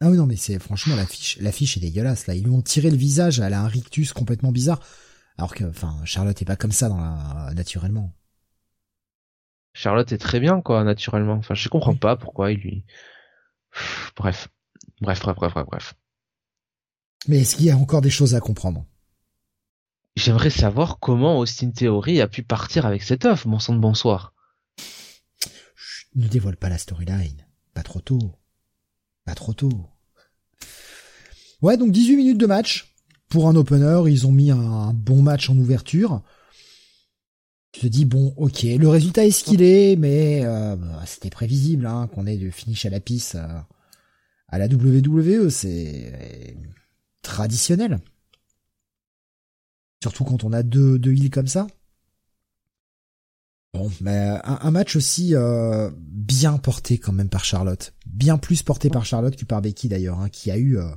[0.01, 2.27] Ah oui, non, mais c'est franchement l'affiche, l'affiche est dégueulasse.
[2.27, 3.39] Là, ils lui ont tiré le visage.
[3.39, 4.79] Elle a un rictus complètement bizarre.
[5.37, 8.13] Alors que, enfin, Charlotte est pas comme ça dans la naturellement.
[9.73, 11.33] Charlotte est très bien, quoi, naturellement.
[11.33, 12.85] Enfin, je comprends pas pourquoi il lui.
[14.15, 14.47] bref.
[15.01, 15.93] Bref, bref, bref, bref, bref.
[17.27, 18.85] Mais est-ce qu'il y a encore des choses à comprendre?
[20.15, 24.33] J'aimerais savoir comment Austin Theory a pu partir avec cette offre, mon sang de bonsoir.
[25.75, 27.45] Chut, ne dévoile pas la storyline.
[27.75, 28.35] Pas trop tôt.
[29.25, 29.87] Pas trop tôt.
[31.61, 32.86] Ouais, donc 18 minutes de match.
[33.29, 36.21] Pour un opener, ils ont mis un bon match en ouverture.
[37.71, 41.29] Tu te dis, bon, ok, le résultat est ce qu'il est, mais euh, bah, c'était
[41.29, 43.59] prévisible hein, qu'on ait de finish à la piste euh,
[44.47, 45.49] à la WWE.
[45.49, 46.55] C'est
[47.21, 47.99] traditionnel.
[50.01, 51.67] Surtout quand on a deux, deux heals comme ça.
[53.73, 57.93] Bon, mais un, un match aussi euh, bien porté quand même par Charlotte.
[58.05, 60.77] Bien plus porté par Charlotte que par Becky d'ailleurs, hein, qui a eu...
[60.77, 60.89] Euh,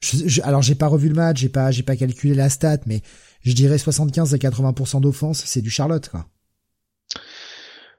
[0.00, 2.78] je, je, alors j'ai pas revu le match, j'ai pas j'ai pas calculé la stat,
[2.86, 3.02] mais
[3.42, 6.26] je dirais 75 à 80% d'offense, c'est du Charlotte quoi.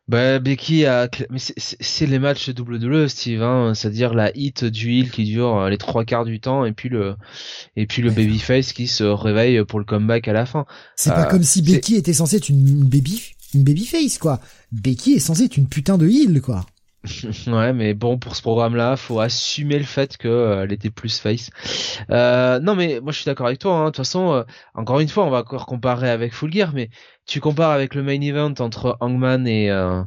[0.07, 5.12] Bah, Becky a, mais c'est les matchs WWE, Steve, hein, c'est-à-dire la hit du heel
[5.12, 7.15] qui dure euh, les trois quarts du temps et puis le,
[7.75, 10.65] et puis le babyface qui se réveille pour le comeback à la fin.
[10.95, 14.39] C'est pas Euh, comme si Becky était censée être une baby, une babyface quoi.
[14.71, 16.65] Becky est censée être une putain de heel quoi.
[17.47, 21.49] Ouais, mais bon, pour ce programme-là, faut assumer le fait qu'elle était plus face.
[22.12, 23.73] Euh, non, mais moi je suis d'accord avec toi.
[23.75, 23.81] hein.
[23.85, 24.43] De toute façon, euh,
[24.75, 26.89] encore une fois, on va encore comparer avec Full Gear, mais
[27.25, 30.03] tu compares avec le main event entre Hangman et euh,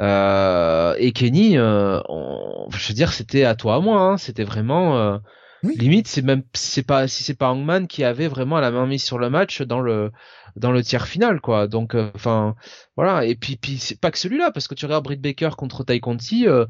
[0.00, 1.58] euh, et Kenny.
[1.58, 4.00] euh, on- je veux dire, c'était à toi à moi.
[4.00, 4.16] Hein.
[4.18, 5.18] C'était vraiment euh,
[5.62, 5.76] Oui.
[5.78, 6.08] limite.
[6.08, 9.18] C'est même c'est pas si c'est pas Hangman qui avait vraiment la main mise sur
[9.18, 10.10] le match dans le
[10.56, 11.66] dans le tiers final, quoi.
[11.66, 12.54] Donc, euh, enfin,
[12.96, 13.24] voilà.
[13.24, 16.00] Et puis, puis c'est pas que celui-là, parce que tu regardes Britt Baker contre Ty
[16.00, 16.46] Conti.
[16.48, 16.66] Euh,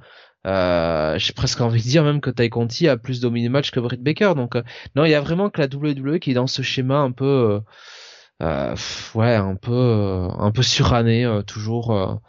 [0.47, 3.71] euh, j'ai presque envie de dire même que Ty Conti a plus dominé le match
[3.71, 4.35] que Britt Baker.
[4.37, 4.63] Donc, euh,
[4.97, 7.61] non, il y a vraiment que la WWE qui est dans ce schéma un peu,
[8.43, 8.75] euh,
[9.15, 12.21] ouais, un peu, un peu suranné, toujours,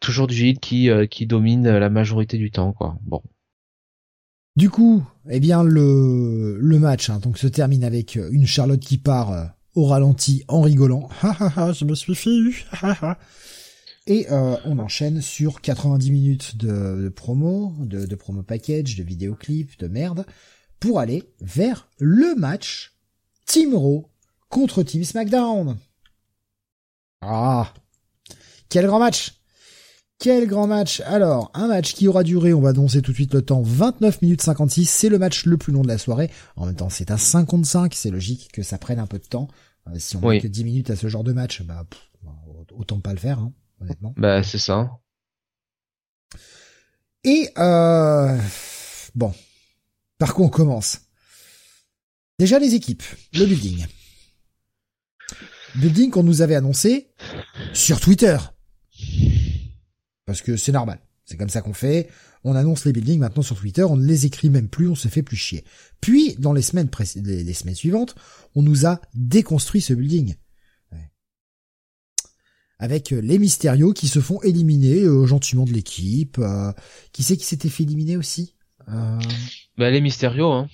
[0.00, 2.96] toujours du heel qui, qui domine la majorité du temps, quoi.
[3.02, 3.22] Bon.
[4.56, 8.98] Du coup, eh bien le le match hein, donc se termine avec une Charlotte qui
[8.98, 11.08] part au ralenti en rigolant.
[11.22, 12.30] Je me suis fait.
[14.08, 19.78] Et euh, on enchaîne sur 90 minutes de, promo, de, de promo package, de vidéoclip,
[19.78, 20.26] de merde,
[20.80, 22.94] pour aller vers le match
[23.46, 24.10] Team Raw
[24.48, 25.76] contre Team SmackDown.
[27.20, 27.72] Ah,
[28.68, 29.34] quel grand match
[30.20, 33.34] quel grand match Alors, un match qui aura duré, on va annoncer tout de suite
[33.34, 36.28] le temps, 29 minutes 56, c'est le match le plus long de la soirée.
[36.56, 39.46] En même temps, c'est à 55, c'est logique que ça prenne un peu de temps.
[39.92, 40.36] Euh, si on Oui.
[40.36, 42.34] met que 10 minutes à ce genre de match, bah, pff, bah,
[42.72, 44.14] autant pas le faire, hein, honnêtement.
[44.16, 44.90] Bah, c'est ça.
[47.24, 48.38] Et, euh,
[49.14, 49.32] bon.
[50.18, 51.00] Par quoi on commence?
[52.38, 53.02] Déjà les équipes,
[53.34, 53.86] le building.
[55.76, 57.10] Building qu'on nous avait annoncé
[57.72, 58.36] sur Twitter.
[60.24, 61.00] Parce que c'est normal.
[61.28, 62.08] C'est comme ça qu'on fait.
[62.42, 65.08] On annonce les buildings maintenant sur Twitter, on ne les écrit même plus, on se
[65.08, 65.62] fait plus chier.
[66.00, 68.14] Puis, dans les semaines les, les semaines suivantes,
[68.54, 70.36] on nous a déconstruit ce building.
[70.90, 71.10] Ouais.
[72.78, 76.38] Avec euh, les mystérieux qui se font éliminer euh, gentiment de l'équipe.
[76.38, 76.72] euh,
[77.12, 78.54] qui c'est qui s'était fait éliminer aussi
[78.88, 79.18] euh,
[79.76, 80.68] Bah, les Mysterio, hein.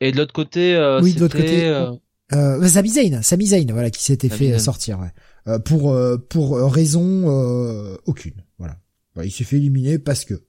[0.00, 1.92] Et de l'autre côté, euh, Oui, de l'autre côté, euh,
[2.32, 5.12] euh, Sami Zayn, Sami Zayn, voilà, qui s'était fait sortir, ouais.
[5.46, 8.34] Euh, pour euh, pour raison euh, aucune.
[9.18, 10.44] Bah, il s'est fait éliminer parce que.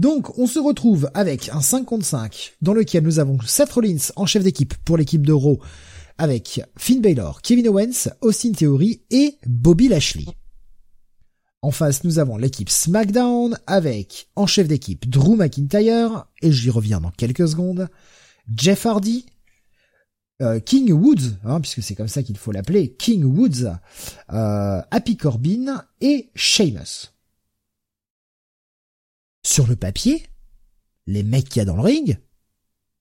[0.00, 4.10] Donc, on se retrouve avec un 5 contre 5 dans lequel nous avons Seth Rollins
[4.16, 5.60] en chef d'équipe pour l'équipe de Raw
[6.18, 10.26] avec Finn Balor, Kevin Owens, Austin Theory et Bobby Lashley.
[11.60, 17.00] En face, nous avons l'équipe SmackDown avec en chef d'équipe Drew McIntyre, et j'y reviens
[17.00, 17.88] dans quelques secondes,
[18.52, 19.24] Jeff Hardy,
[20.64, 23.70] King Woods, hein, puisque c'est comme ça qu'il faut l'appeler, King Woods,
[24.32, 27.12] euh, Happy Corbin et Sheamus.
[29.44, 30.26] Sur le papier,
[31.06, 32.18] les mecs qu'il y a dans le ring,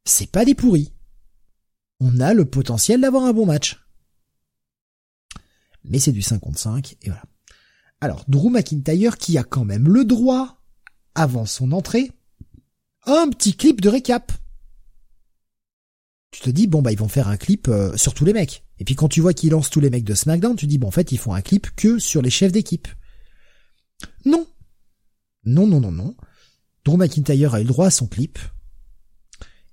[0.05, 0.91] c'est pas des pourris.
[1.99, 3.79] On a le potentiel d'avoir un bon match.
[5.83, 7.23] Mais c'est du 5 contre 5, et voilà.
[8.01, 10.63] Alors, Drew McIntyre qui a quand même le droit,
[11.13, 12.11] avant son entrée,
[13.05, 14.31] un petit clip de récap.
[16.31, 18.63] Tu te dis, bon bah ils vont faire un clip euh, sur tous les mecs.
[18.79, 20.87] Et puis quand tu vois qu'ils lancent tous les mecs de SmackDown, tu dis, bon
[20.87, 22.87] en fait ils font un clip que sur les chefs d'équipe.
[24.25, 24.47] Non.
[25.43, 26.15] Non, non, non, non.
[26.85, 28.39] Drew McIntyre a eu le droit à son clip.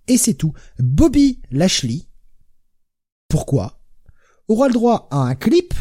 [0.08, 0.52] Et c'est tout.
[0.78, 2.06] Bobby Lashley,
[3.28, 3.80] pourquoi,
[4.48, 5.74] aura le droit à un clip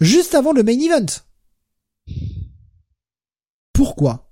[0.00, 1.06] juste avant le main event.
[3.72, 4.27] Pourquoi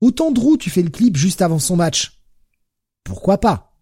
[0.00, 2.22] Autant Drew, tu fais le clip juste avant son match.
[3.04, 3.76] Pourquoi pas?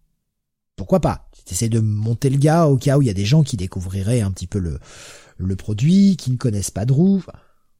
[0.75, 1.29] Pourquoi pas?
[1.45, 3.57] Tu essaies de monter le gars au cas où il y a des gens qui
[3.57, 4.79] découvriraient un petit peu le,
[5.37, 7.21] le produit, qui ne connaissent pas Drew.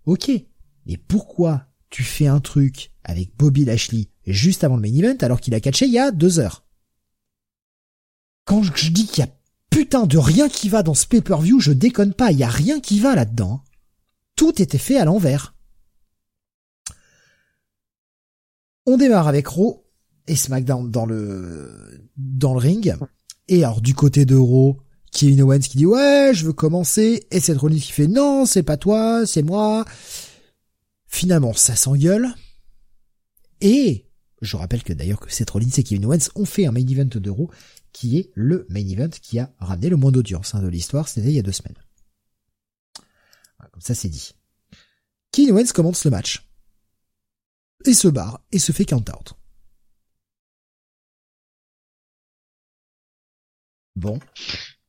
[0.06, 0.30] Ok.
[0.30, 5.42] Et pourquoi tu fais un truc avec Bobby Lashley juste avant le main event alors
[5.42, 6.66] qu'il a catché il y a deux heures?
[8.46, 9.32] Quand je dis qu'il y a
[9.70, 12.80] putain de rien qui va dans ce pay-per-view, je déconne pas, il y a rien
[12.80, 13.64] qui va là-dedans.
[14.36, 15.54] Tout était fait à l'envers.
[18.92, 19.86] On démarre avec Raw
[20.26, 22.96] et SmackDown dans le dans le ring.
[23.48, 24.80] Et alors du côté de Raw,
[25.12, 28.64] Kevin Owens qui dit ouais, je veux commencer, et Seth Rollins qui fait non, c'est
[28.64, 29.86] pas toi, c'est moi.
[31.06, 32.34] Finalement, ça s'engueule.
[33.62, 34.08] Et
[34.42, 37.06] je rappelle que d'ailleurs que Seth Rollins et Kevin Owens ont fait un main event
[37.06, 37.52] d'Euro
[37.94, 41.28] qui est le main event qui a ramené le moins d'audience hein, de l'histoire, c'était
[41.28, 41.78] il y a deux semaines.
[43.72, 44.32] comme ça c'est dit.
[45.32, 46.49] Kevin Owens commence le match.
[47.86, 49.34] Et se barre et se fait count out.
[53.96, 54.20] Bon.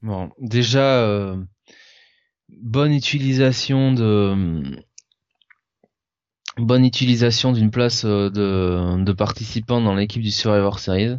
[0.03, 1.37] Bon, déjà, euh,
[2.49, 4.83] bonne utilisation de
[6.57, 11.17] bonne utilisation d'une place euh, de, de participants dans l'équipe du Survivor Series.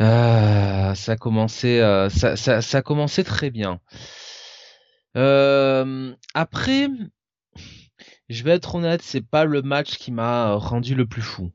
[0.00, 3.80] Euh, ça a commencé, ça, ça, ça, a commencé très bien.
[6.34, 6.88] après,
[8.28, 11.50] je vais être honnête, c'est pas le match qui m'a rendu le plus fou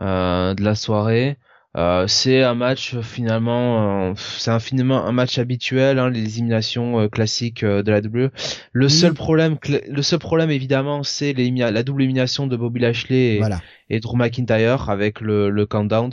[0.00, 1.38] de la soirée.
[1.76, 7.08] Euh, c'est un match finalement, euh, c'est infiniment un match habituel, hein, les éliminations euh,
[7.08, 8.30] classiques de la W.
[8.72, 9.56] Le seul problème,
[9.88, 13.40] le seul problème évidemment, c'est la double élimination de Bobby Lashley
[13.90, 16.10] et, Drew McIntyre avec le, le countdown.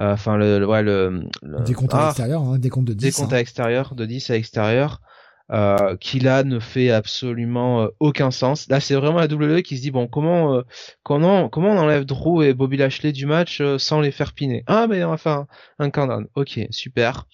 [0.00, 3.04] Enfin le, ouais le, le décompte à ah, l'extérieur, hein, décompte de 10.
[3.04, 3.36] Décompte hein.
[3.36, 5.00] à l'extérieur, de 10 à l'extérieur
[5.50, 8.68] euh, qui là ne fait absolument euh, aucun sens.
[8.68, 10.62] Là, c'est vraiment la WWE qui se dit bon, comment euh,
[11.02, 14.62] comment comment on enlève Drew et Bobby Lashley du match euh, sans les faire piner?
[14.66, 15.46] Ah, mais on va faire
[15.78, 16.26] un, countdown.
[16.34, 17.26] Ok, super.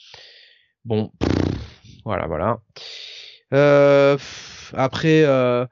[0.85, 1.11] Bon,
[2.05, 2.61] voilà, voilà.
[4.75, 5.67] après, euh,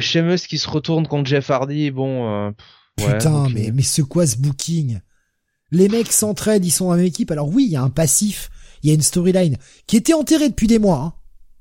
[0.00, 1.90] Sheamus qui se retourne contre Jeff Hardy.
[1.90, 2.52] Bon,
[2.96, 5.00] putain, mais mais c'est quoi ce booking?
[5.70, 7.30] Les mecs s'entraident, ils sont dans la même équipe.
[7.30, 8.50] Alors oui, il y a un passif,
[8.82, 10.98] il y a une storyline qui était enterrée depuis des mois.
[10.98, 11.12] Hein.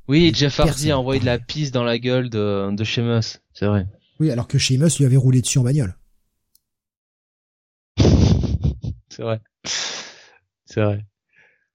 [0.07, 3.65] Oui, Jeff Hardy a envoyé de la pisse dans la gueule de, de Sheamus, c'est
[3.65, 3.87] vrai.
[4.19, 5.97] Oui, alors que Sheamus lui avait roulé dessus en bagnole.
[9.09, 9.41] c'est vrai.
[10.65, 11.05] C'est vrai.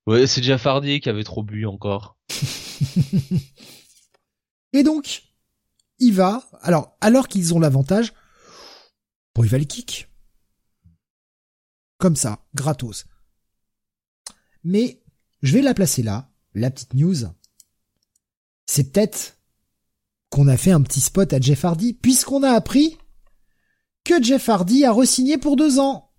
[0.06, 2.18] Ouais, c'est Jeff Hardy qui avait trop bu encore.
[4.72, 5.22] Et donc,
[5.98, 8.12] il va, alors, alors qu'ils ont l'avantage,
[9.34, 10.10] bon, il va le kick.
[11.96, 13.06] Comme ça, gratos.
[14.64, 15.02] Mais,
[15.42, 17.24] je vais la placer là, la petite news
[18.68, 19.38] c'est peut-être
[20.28, 22.98] qu'on a fait un petit spot à Jeff Hardy, puisqu'on a appris
[24.04, 26.10] que Jeff Hardy a resigné pour deux ans.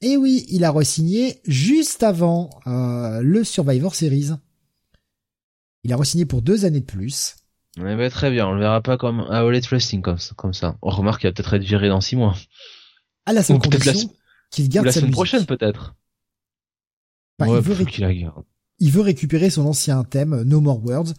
[0.00, 4.30] Et oui, il a resigné juste avant euh, le Survivor Series.
[5.82, 7.34] Il a resigné pour deux années de plus.
[7.76, 10.76] Ouais, bah, très bien, on le verra pas comme un All Wrestling comme, comme ça.
[10.82, 12.36] On remarque qu'il va peut-être être viré dans six mois.
[13.26, 14.14] À la seule condition
[14.52, 15.96] qu'il garde la semaine prochaine peut-être.
[17.40, 17.86] Bah, il, veut
[18.78, 21.14] il veut récupérer son ancien thème No More Words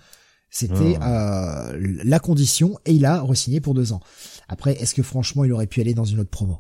[0.54, 1.72] c'était ah.
[1.72, 4.02] euh, la condition et il a re-signé pour deux ans.
[4.48, 6.60] Après, est-ce que franchement il aurait pu aller dans une autre promo?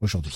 [0.00, 0.32] Aujourd'hui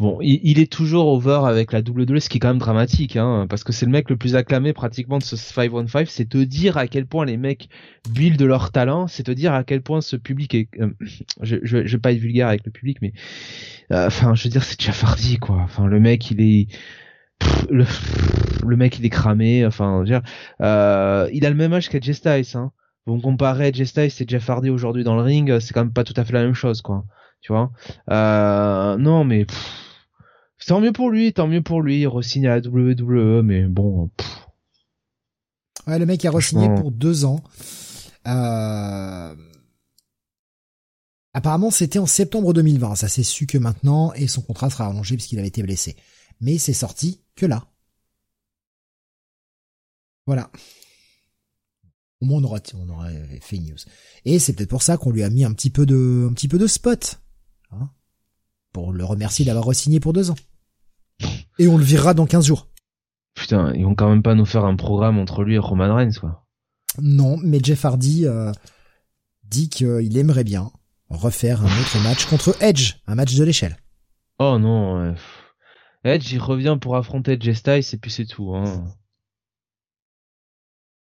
[0.00, 3.46] Bon, il, est toujours over avec la WWE, ce qui est quand même dramatique, hein,
[3.48, 6.08] parce que c'est le mec le plus acclamé pratiquement de ce 515.
[6.08, 7.68] C'est te dire à quel point les mecs
[8.10, 10.68] build de leur talent, c'est te dire à quel point ce public est.
[10.80, 10.90] Euh,
[11.42, 13.12] je, je, je, vais pas être vulgaire avec le public, mais
[13.92, 15.58] euh, enfin, je veux dire, c'est déjà fardi, quoi.
[15.62, 16.66] Enfin, le mec, il est
[17.70, 17.84] le,
[18.66, 20.04] le mec il est cramé, enfin,
[20.60, 22.72] euh, il a le même âge qu'à Jess hein.
[23.06, 26.14] Vous comparez Jess et Jeff Hardy aujourd'hui dans le ring, c'est quand même pas tout
[26.16, 27.04] à fait la même chose, quoi.
[27.40, 27.72] Tu vois?
[28.10, 29.46] Euh, Non, mais
[30.66, 32.00] tant mieux pour lui, tant mieux pour lui.
[32.00, 34.10] Il re-signe à la WWE, mais bon.
[35.88, 37.40] Ouais, le mec a re-signé pour deux ans.
[38.28, 39.34] Euh...
[41.34, 42.94] Apparemment, c'était en septembre 2020.
[42.94, 45.96] Ça s'est su que maintenant, et son contrat sera allongé puisqu'il avait été blessé.
[46.42, 47.66] Mais c'est sorti que là.
[50.26, 50.50] Voilà.
[52.20, 53.78] Au moins on aurait, on aurait fait news.
[54.26, 56.48] Et c'est peut-être pour ça qu'on lui a mis un petit peu de, un petit
[56.48, 57.20] peu de spot.
[57.70, 57.88] Hein
[58.72, 60.36] pour le remercier d'avoir re-signé pour deux ans.
[61.58, 62.68] Et on le virera dans 15 jours.
[63.34, 66.18] Putain, ils vont quand même pas nous faire un programme entre lui et Roman Reigns,
[66.20, 66.46] quoi.
[67.00, 68.52] Non, mais Jeff Hardy euh,
[69.44, 70.70] dit qu'il aimerait bien
[71.08, 73.76] refaire un autre match contre Edge, un match de l'échelle.
[74.38, 75.14] Oh non,
[76.04, 78.54] Edge il revient pour affronter Jay Styles et puis c'est tout.
[78.54, 78.84] Hein.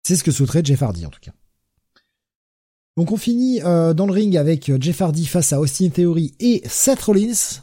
[0.03, 1.33] C'est ce que souhaiterait Jeff Hardy en tout cas.
[2.95, 6.33] Donc on finit euh, dans le ring avec euh, Jeff Hardy face à Austin Theory
[6.39, 7.61] et Seth Rollins.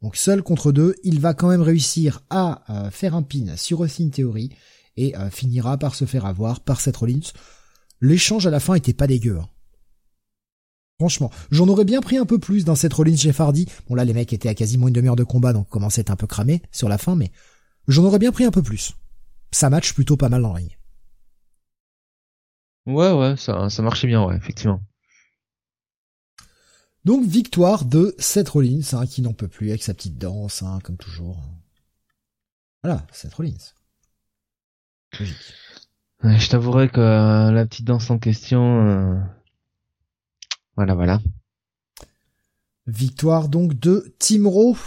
[0.00, 3.80] Donc seul contre deux, il va quand même réussir à euh, faire un pin sur
[3.80, 4.50] Austin Theory
[4.96, 7.32] et finira par se faire avoir par Seth Rollins.
[8.02, 9.38] L'échange à la fin était pas dégueu.
[9.38, 9.48] Hein.
[11.00, 13.64] Franchement, j'en aurais bien pris un peu plus dans cette Rollins Jeff Hardy.
[13.88, 16.10] Bon là, les mecs étaient à quasiment une demi-heure de combat, donc commençaient à être
[16.10, 17.32] un peu cramés sur la fin, mais
[17.88, 18.92] j'en aurais bien pris un peu plus.
[19.50, 20.78] Ça match plutôt pas mal dans le ring.
[22.84, 24.82] Ouais, ouais, ça, ça marchait bien, ouais, effectivement.
[27.06, 30.80] Donc victoire de Seth Rollins, hein, qui n'en peut plus avec sa petite danse, hein,
[30.84, 31.42] comme toujours.
[32.84, 33.72] Voilà, Seth Rollins.
[35.14, 39.18] je t'avouerai que euh, la petite danse en question, euh,
[40.80, 41.20] voilà, voilà.
[42.86, 44.78] Victoire donc de Team Raw.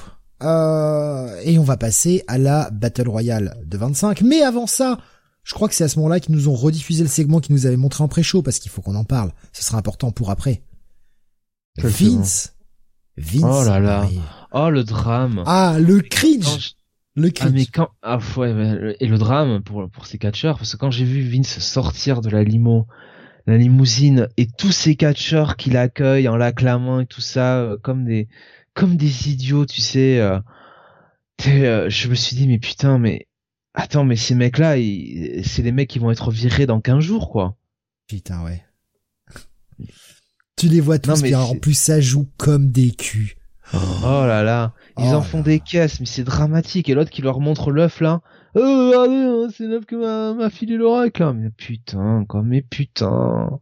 [0.42, 4.24] Euh, et on va passer à la Battle Royale de 25.
[4.24, 4.98] Mais avant ça,
[5.44, 7.68] je crois que c'est à ce moment-là qu'ils nous ont rediffusé le segment qu'ils nous
[7.68, 9.34] avaient montré en pré-show parce qu'il faut qu'on en parle.
[9.52, 10.64] Ce sera important pour après.
[11.78, 12.56] Vince.
[13.16, 13.44] Vince.
[13.44, 14.08] Oh là là.
[14.52, 15.44] Oh le drame.
[15.46, 16.74] Ah le cringe.
[17.16, 17.52] Le cringe.
[17.52, 20.90] Ah mais quand ah ouais et le drame pour pour ces catcheurs parce que quand
[20.90, 22.88] j'ai vu Vince sortir de la limo
[23.46, 28.06] la limousine et tous ces catcheurs qui l'accueillent en l'acclamant et tout ça euh, comme
[28.06, 28.28] des
[28.74, 30.40] comme des idiots tu sais euh,
[31.48, 33.28] euh, je me suis dit mais putain mais
[33.74, 34.76] attends mais ces mecs là
[35.44, 37.58] c'est les mecs qui vont être virés dans 15 jours quoi.
[38.08, 38.64] Putain ouais.
[40.56, 43.36] Tu les vois tous mais en plus ça joue comme des culs.
[43.74, 44.74] Oh, là là.
[45.00, 46.90] Ils en oh font des caisses mais c'est dramatique.
[46.90, 48.22] Et l'autre qui leur montre l'œuf là
[48.56, 51.32] oh, ah hein, c'est l'œuf que m'a, m'a filé l'oracle.
[51.36, 53.60] Mais putain, quoi, mais putain.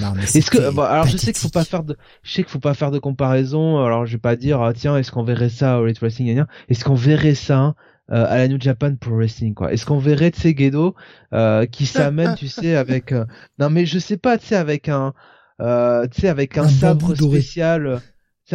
[0.00, 2.50] Non, mais est-ce que alors je sais qu'il faut pas faire de je sais qu'il
[2.50, 5.50] faut pas faire de comparaison alors je vais pas dire ah, tiens est-ce qu'on verrait
[5.50, 7.74] ça au Elite Wrestling est-ce qu'on verrait ça
[8.10, 9.72] euh, à la New Japan Pro Wrestling quoi?
[9.72, 10.94] Est-ce qu'on verrait tu sais Gedo
[11.34, 13.26] euh, qui s'amène tu sais avec euh,
[13.58, 15.12] non mais je sais pas tu sais avec un
[15.60, 18.00] euh, tu sais avec un, sabre spécial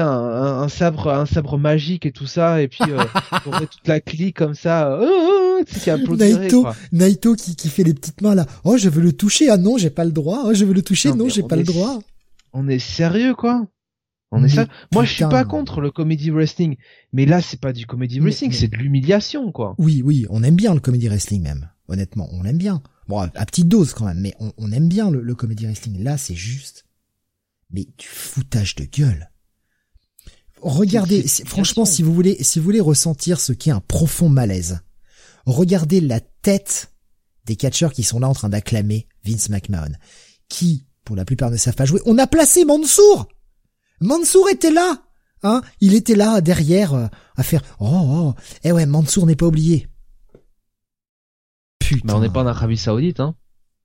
[0.01, 3.03] un, un, sabre un sabre magique et tout ça et puis euh,
[3.45, 7.83] on met toute la clique comme ça euh, oh, qui Naito Naito qui, qui fait
[7.83, 8.45] les petites mains là.
[8.63, 9.49] Oh je veux le toucher.
[9.49, 10.43] Ah non j'ai pas le droit.
[10.45, 11.13] Oh je veux le toucher.
[11.13, 11.99] Non, j'ai pas le droit.
[12.53, 13.67] on est sérieux quoi.
[14.31, 16.75] On est ça moi je suis pas contre le comedy wrestling
[17.13, 19.75] mais là c'est pas du comedy wrestling c'est de l'humiliation quoi.
[19.77, 21.69] Oui oui on aime bien le comedy wrestling même.
[21.87, 22.81] Honnêtement on l'aime bien.
[23.07, 26.03] Bon à, petite dose quand même mais on, on aime bien le, le comedy wrestling.
[26.03, 26.85] Là c'est juste
[27.71, 29.29] mais du foutage de gueule
[30.65, 34.81] regardez, franchement, si vous voulez, si vous voulez ressentir ce qu'est un profond malaise,
[35.45, 36.91] regardez la tête
[37.45, 39.91] des catcheurs qui sont là en train d'acclamer Vince McMahon,
[40.49, 42.01] qui, pour la plupart, ne savent pas jouer.
[42.05, 43.27] On a placé Mansour.
[44.01, 45.03] Mansour était là,
[45.43, 45.61] hein.
[45.79, 47.07] Il était là derrière euh,
[47.37, 47.61] à faire.
[47.79, 48.33] Oh, oh.
[48.63, 49.87] Eh ouais, Mansour n'est pas oublié.
[51.79, 52.01] Putain.
[52.05, 53.35] Mais on n'est pas en Arabie Saoudite, hein.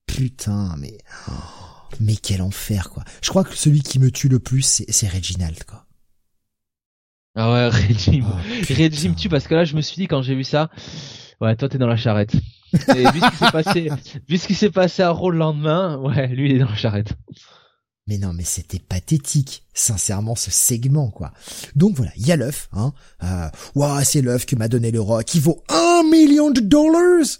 [0.06, 0.96] Putain, mais.
[2.00, 3.04] Mais quel enfer, quoi.
[3.22, 5.86] Je crois que celui qui me tue le plus, c'est Reginald, quoi.
[7.34, 8.26] Ah ouais, régime.
[8.28, 8.36] Oh,
[8.68, 10.70] régime tu parce que là je me suis dit quand j'ai vu ça,
[11.40, 12.34] ouais toi t'es dans la charrette.
[12.96, 13.90] Et vu ce qui s'est passé,
[14.28, 16.76] vu ce qui s'est passé à Raw le lendemain, ouais lui il est dans la
[16.76, 17.14] charrette.
[18.06, 21.32] Mais non, mais c'était pathétique, sincèrement, ce segment, quoi.
[21.76, 22.92] Donc voilà, il y a l'œuf, hein.
[23.22, 27.38] Euh, ouah, c'est l'œuf que m'a donné le rock, qui vaut un million de dollars.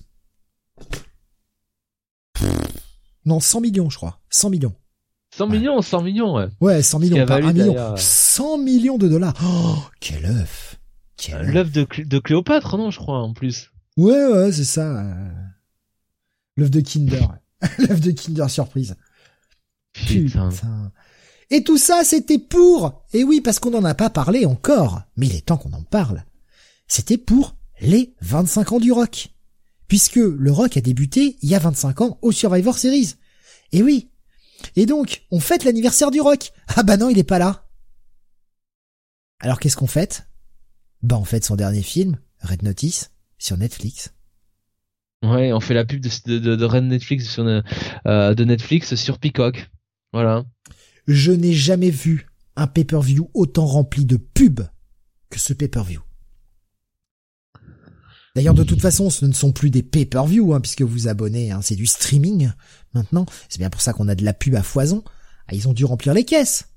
[3.24, 4.20] Non, 100 millions, je crois.
[4.30, 4.74] 100 millions.
[5.41, 6.49] 100 millions, 100 millions, ouais.
[6.61, 7.97] Ouais, 100 millions, pas 1 million.
[7.97, 9.32] 100 millions de dollars.
[9.43, 10.78] Oh, quel œuf.
[11.16, 13.70] Quel L'œuf de, de Cléopâtre, non, je crois, en plus.
[13.97, 15.03] Ouais, ouais, c'est ça.
[16.59, 17.38] L'œuf de Kinder.
[17.78, 18.97] L'œuf de Kinder surprise.
[19.95, 20.51] Putain.
[21.49, 25.26] Et tout ça, c'était pour, et oui, parce qu'on n'en a pas parlé encore, mais
[25.26, 26.24] il est temps qu'on en parle.
[26.86, 29.30] C'était pour les 25 ans du rock.
[29.88, 33.14] Puisque le rock a débuté il y a 25 ans au Survivor Series.
[33.72, 34.10] Et oui,
[34.77, 36.53] et donc, on fête l'anniversaire du rock.
[36.77, 37.69] Ah bah non, il est pas là.
[39.41, 40.27] Alors qu'est-ce qu'on fête?
[41.03, 44.13] Bah on fête son dernier film, Red Notice, sur Netflix.
[45.23, 49.71] Ouais, on fait la pub de, de, Red Netflix sur euh, de Netflix sur Peacock.
[50.13, 50.45] Voilà.
[51.07, 54.69] Je n'ai jamais vu un pay-per-view autant rempli de pubs
[55.31, 56.01] que ce pay-per-view.
[58.37, 61.61] D'ailleurs, de toute façon, ce ne sont plus des pay-per-view, hein, puisque vous abonnez, hein,
[61.62, 62.51] c'est du streaming
[62.95, 63.26] maintenant.
[63.49, 65.03] C'est bien pour ça qu'on a de la pub à foison.
[65.49, 66.68] Ah, ils ont dû remplir les caisses,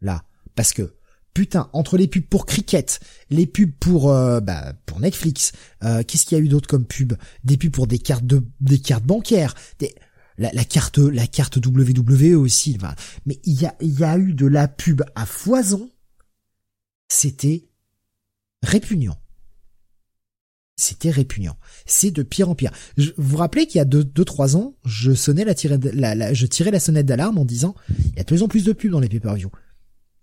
[0.00, 0.24] là,
[0.54, 0.94] parce que
[1.34, 5.52] putain, entre les pubs pour cricket, les pubs pour euh, bah, pour Netflix,
[5.82, 7.14] euh, qu'est-ce qu'il y a eu d'autre comme pub?
[7.42, 9.94] Des pubs pour des cartes de des cartes bancaires, des
[10.36, 12.76] la, la, carte la carte WWE aussi.
[13.26, 15.90] mais il y a il y a eu de la pub à foison.
[17.08, 17.68] C'était
[18.62, 19.18] répugnant.
[20.76, 21.56] C'était répugnant.
[21.86, 22.72] C'est de pire en pire.
[22.96, 26.72] Vous vous rappelez qu'il y a deux, deux, trois ans, je sonnais la, je tirais
[26.72, 29.00] la sonnette d'alarme en disant, il y a de plus en plus de pubs dans
[29.00, 29.50] les pay-per-view.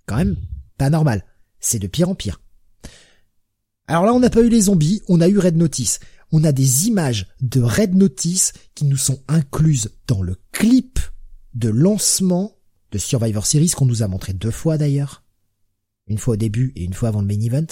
[0.07, 0.35] Quand même,
[0.77, 1.25] pas normal.
[1.59, 2.41] C'est de pire en pire.
[3.87, 5.99] Alors là, on n'a pas eu les zombies, on a eu Red Notice.
[6.31, 10.99] On a des images de Red Notice qui nous sont incluses dans le clip
[11.53, 12.57] de lancement
[12.91, 15.23] de Survivor Series qu'on nous a montré deux fois d'ailleurs,
[16.07, 17.67] une fois au début et une fois avant le main event,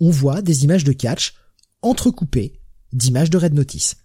[0.00, 1.34] on voit des images de catch
[1.82, 2.60] entrecoupées
[2.92, 3.96] d'images de Red Notice.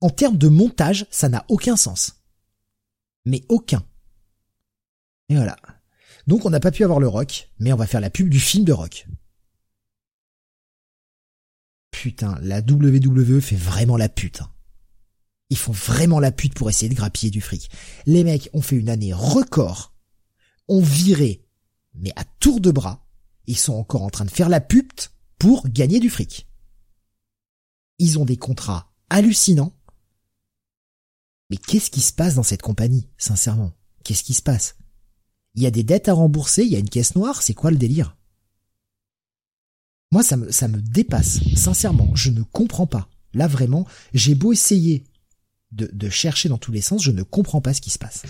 [0.00, 2.24] En termes de montage, ça n'a aucun sens.
[3.24, 3.84] Mais aucun.
[5.28, 5.56] Et voilà.
[6.26, 8.40] Donc on n'a pas pu avoir le rock, mais on va faire la pub du
[8.40, 9.06] film de rock.
[11.90, 14.40] Putain, la WWE fait vraiment la pute.
[14.40, 14.50] Hein.
[15.50, 17.70] Ils font vraiment la pute pour essayer de grappiller du fric.
[18.06, 19.94] Les mecs ont fait une année record,
[20.68, 21.46] ont viré,
[21.94, 23.03] mais à tour de bras,
[23.46, 26.48] ils sont encore en train de faire la pute pour gagner du fric.
[27.98, 29.72] Ils ont des contrats hallucinants.
[31.50, 33.72] Mais qu'est-ce qui se passe dans cette compagnie, sincèrement?
[34.02, 34.76] Qu'est-ce qui se passe?
[35.54, 37.70] Il y a des dettes à rembourser, il y a une caisse noire, c'est quoi
[37.70, 38.16] le délire?
[40.10, 43.08] Moi, ça me, ça me dépasse, sincèrement, je ne comprends pas.
[43.34, 45.04] Là, vraiment, j'ai beau essayer
[45.72, 48.22] de, de chercher dans tous les sens, je ne comprends pas ce qui se passe.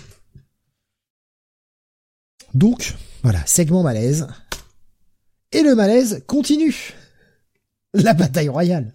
[2.53, 4.27] Donc, voilà, segment malaise.
[5.55, 6.93] Et le malaise continue.
[7.93, 8.91] La bataille royale.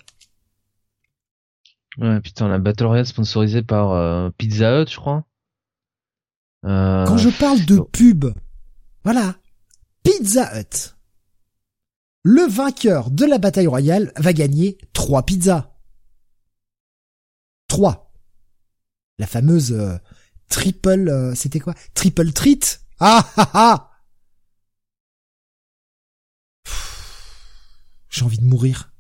[1.97, 5.25] Ouais, putain, la Battle Royale sponsorisée par euh, Pizza Hut, je crois.
[6.67, 8.27] Euh, Quand je parle de pub,
[9.05, 9.37] voilà,
[10.03, 10.95] Pizza Hut.
[12.25, 15.75] Le vainqueur de la bataille royale va gagner trois pizzas.
[17.69, 18.13] Trois.
[19.19, 19.97] La fameuse euh,
[20.51, 21.73] triple, c'était quoi?
[21.95, 22.83] Triple treat?
[22.99, 23.90] Ah ah ah
[28.11, 28.93] J'ai envie de mourir.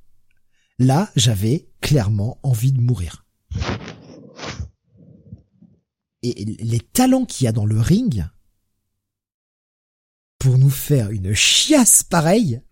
[0.78, 3.26] Là, j'avais clairement envie de mourir.
[6.22, 8.24] Et les talents qu'il y a dans le ring
[10.38, 12.62] pour nous faire une chiasse pareille.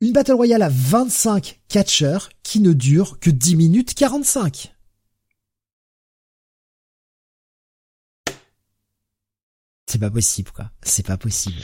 [0.00, 4.74] Une Battle Royale à 25 catcheurs qui ne dure que 10 minutes 45.
[9.86, 10.70] C'est pas possible, quoi.
[10.82, 11.60] C'est pas possible.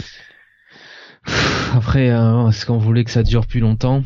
[1.77, 4.03] Après, euh, est-ce qu'on voulait que ça dure plus longtemps?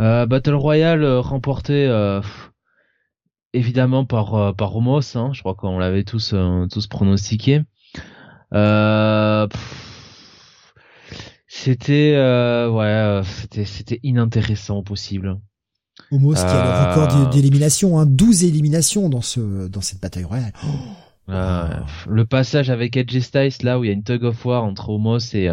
[0.00, 1.88] Euh, Battle Royale euh, remporté
[3.52, 6.34] évidemment par par Romos, hein, je crois qu'on l'avait tous
[6.68, 7.62] tous pronostiqué.
[11.46, 12.16] c'était
[12.68, 15.38] ouais, c'était c'était inintéressant possible.
[16.10, 20.52] Homos qui a le record d'élimination, hein, 12 éliminations dans ce dans cette bataille royale.
[21.28, 24.88] le passage avec Edge Styles là où il y a une tug of war entre
[24.88, 25.48] Homos et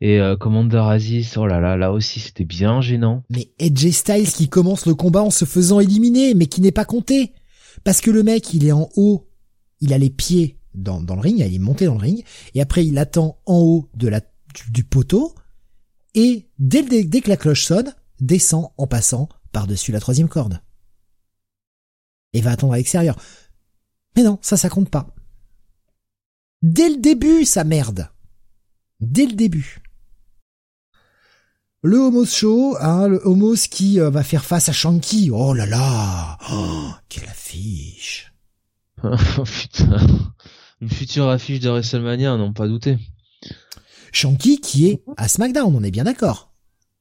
[0.00, 3.24] et euh, Commander Aziz, oh là là, là aussi c'était bien gênant.
[3.30, 6.84] Mais Edge Styles qui commence le combat en se faisant éliminer, mais qui n'est pas
[6.84, 7.32] compté.
[7.84, 9.28] Parce que le mec, il est en haut,
[9.80, 12.24] il a les pieds dans, dans le ring, il est monté dans le ring,
[12.54, 14.20] et après il attend en haut de la,
[14.70, 15.34] du, poteau,
[16.14, 20.60] et dès, dès, dès que la cloche sonne, descend en passant par-dessus la troisième corde.
[22.32, 23.16] Et va attendre à l'extérieur.
[24.16, 25.14] Mais non, ça, ça compte pas.
[26.62, 28.10] Dès le début, ça merde.
[29.00, 29.80] Dès le début.
[31.82, 35.30] Le Homos Show, hein, le Homos qui euh, va faire face à Shanky.
[35.32, 38.32] Oh là là oh, Quelle affiche
[39.04, 40.34] Oh putain
[40.80, 42.98] Une future affiche de WrestleMania, non pas douter.
[44.10, 46.52] Shanky qui est à SmackDown, on est bien d'accord.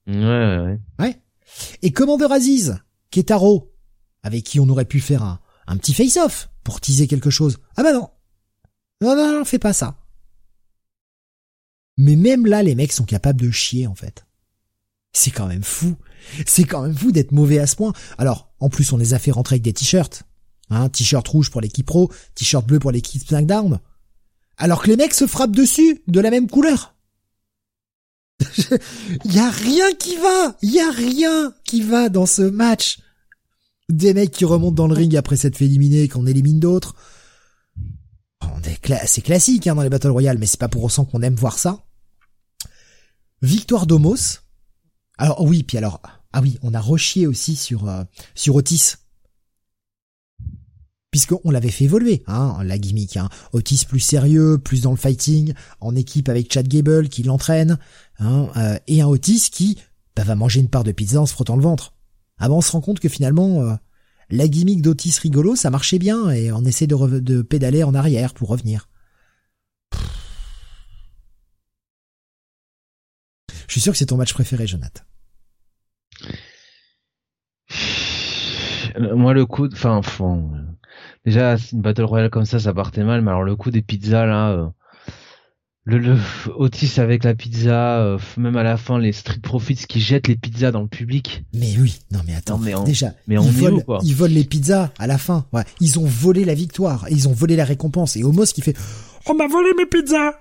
[0.05, 0.79] Ouais, ouais, ouais.
[0.99, 1.21] Ouais.
[1.81, 2.77] Et Commander Aziz,
[3.09, 3.73] qui est à Raw,
[4.21, 7.57] avec qui on aurait pu faire un, un petit face-off pour teaser quelque chose.
[7.77, 8.11] Ah bah non
[9.01, 9.97] Non, non, non, fais pas ça.
[11.97, 14.26] Mais même là, les mecs sont capables de chier, en fait.
[15.17, 15.95] C'est quand même fou.
[16.45, 17.91] C'est quand même fou d'être mauvais à ce point.
[18.19, 20.23] Alors, en plus, on les a fait rentrer avec des t-shirts.
[20.69, 23.79] Hein, t-shirt rouge pour l'équipe pro, t-shirt bleu pour l'équipe SmackDown.
[24.57, 26.93] Alors que les mecs se frappent dessus de la même couleur.
[29.25, 30.55] Y a rien qui va.
[30.61, 32.99] Y a rien qui va dans ce match.
[33.89, 36.95] Des mecs qui remontent dans le ring après s'être fait éliminer, qu'on élimine d'autres.
[39.07, 41.57] C'est classique hein, dans les Battle Royale, mais c'est pas pour autant qu'on aime voir
[41.57, 41.85] ça.
[43.41, 44.41] Victoire d'Omos,
[45.17, 46.01] alors oui, puis alors
[46.33, 48.03] ah oui, on a rechié aussi sur euh,
[48.35, 48.95] sur Otis.
[51.09, 53.17] Puisqu'on l'avait fait évoluer, hein, la gimmick.
[53.17, 53.29] Hein.
[53.53, 57.79] Otis plus sérieux, plus dans le fighting, en équipe avec Chad Gable qui l'entraîne,
[58.19, 59.77] hein, euh, et un Otis qui
[60.15, 61.93] bah, va manger une part de pizza en se frottant le ventre.
[62.37, 63.73] Ah on se rend compte que finalement, euh,
[64.29, 68.33] la gimmick d'Otis rigolo, ça marchait bien, et on essaie de, de pédaler en arrière
[68.33, 68.89] pour revenir.
[73.67, 75.01] Je suis sûr que c'est ton match préféré, Jonathan.
[78.99, 80.01] Moi, le coup, enfin,
[81.25, 84.25] déjà, une battle royale comme ça, ça partait mal, mais alors le coup des pizzas
[84.25, 84.67] là, euh,
[85.83, 86.17] le, le
[86.55, 90.35] Otis avec la pizza, euh, même à la fin les Street Profits qui jettent les
[90.35, 91.43] pizzas dans le public.
[91.53, 94.15] Mais oui, non mais attends, Non, mais on- déjà, mais ils, volent, où, quoi ils
[94.15, 95.45] volent les pizzas à la fin.
[95.53, 98.15] Ouais, ils ont volé la victoire, ils ont volé la récompense.
[98.17, 98.75] Et Homos qui fait
[99.27, 100.31] On m'a volé mes pizzas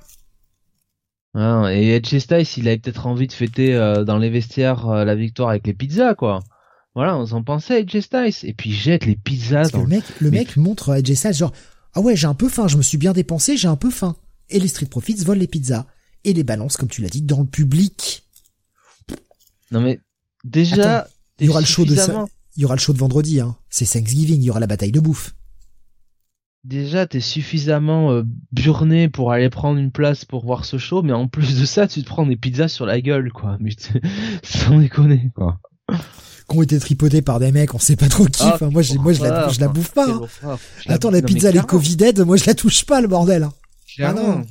[1.39, 5.05] Hein, et Edge Styles, il avait peut-être envie de fêter euh, dans les vestiaires euh,
[5.05, 6.41] la victoire avec les pizzas, quoi.
[6.95, 8.35] Voilà, on s'en pensait Edge Styles.
[8.49, 10.95] Et puis il jette les pizzas Parce que le mec, le mais- mec montre à
[10.95, 11.53] AJ Styles genre
[11.95, 14.17] Ah ouais, j'ai un peu faim, je me suis bien dépensé, j'ai un peu faim.
[14.49, 15.85] Et les Street Profits volent les pizzas
[16.25, 18.25] et les balancent, comme tu l'as dit, dans le public.
[19.71, 20.01] Non mais
[20.43, 21.07] déjà,
[21.39, 21.95] il y aura le show de
[22.57, 23.57] Il y aura le show de vendredi, hein.
[23.69, 25.36] C'est Thanksgiving, il y aura la bataille de bouffe.
[26.67, 31.13] Déjà, t'es suffisamment euh, burné pour aller prendre une place pour voir ce show, mais
[31.13, 33.57] en plus de ça, tu te prends des pizzas sur la gueule, quoi.
[33.61, 33.71] Mais
[34.43, 35.61] sans déconner, quoi.
[36.49, 38.43] Qui ont été tripotés par des mecs, on sait pas trop qui.
[38.43, 40.11] Ah, enfin, moi, j'ai, moi, je la, je la bouffe pas.
[40.11, 40.59] hein.
[40.89, 43.45] Attends, la non, pizza, les clairement, Covided, moi, je la touche pas, le bordel.
[43.45, 43.53] hein.
[44.01, 44.45] Ah non.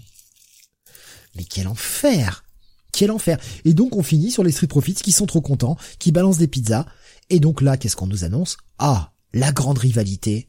[1.36, 2.45] Mais quel enfer
[2.93, 6.13] Quel enfer Et donc on finit sur les Street Profits qui sont trop contents, qui
[6.13, 6.86] balancent des pizzas.
[7.30, 8.55] Et donc là, qu'est-ce qu'on nous annonce?
[8.80, 10.47] Ah, la grande rivalité.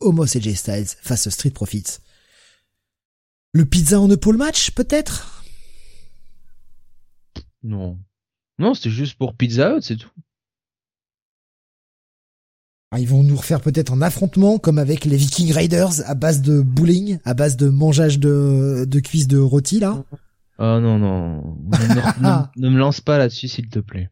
[0.00, 1.98] Homos et J Styles face aux Street Profits.
[3.52, 5.42] Le pizza en pole match, peut-être?
[7.62, 7.98] Non.
[8.58, 10.10] Non, c'était juste pour Pizza Hut, c'est tout.
[12.90, 16.40] Ah, Ils vont nous refaire peut-être un affrontement comme avec les Viking Raiders à base
[16.42, 20.02] de bowling, à base de mangeage de, de cuisses de rôti là.
[20.58, 21.56] Ah non, non.
[21.64, 24.10] Ne, me- ne- ne me lance pas là-dessus, s'il te plaît.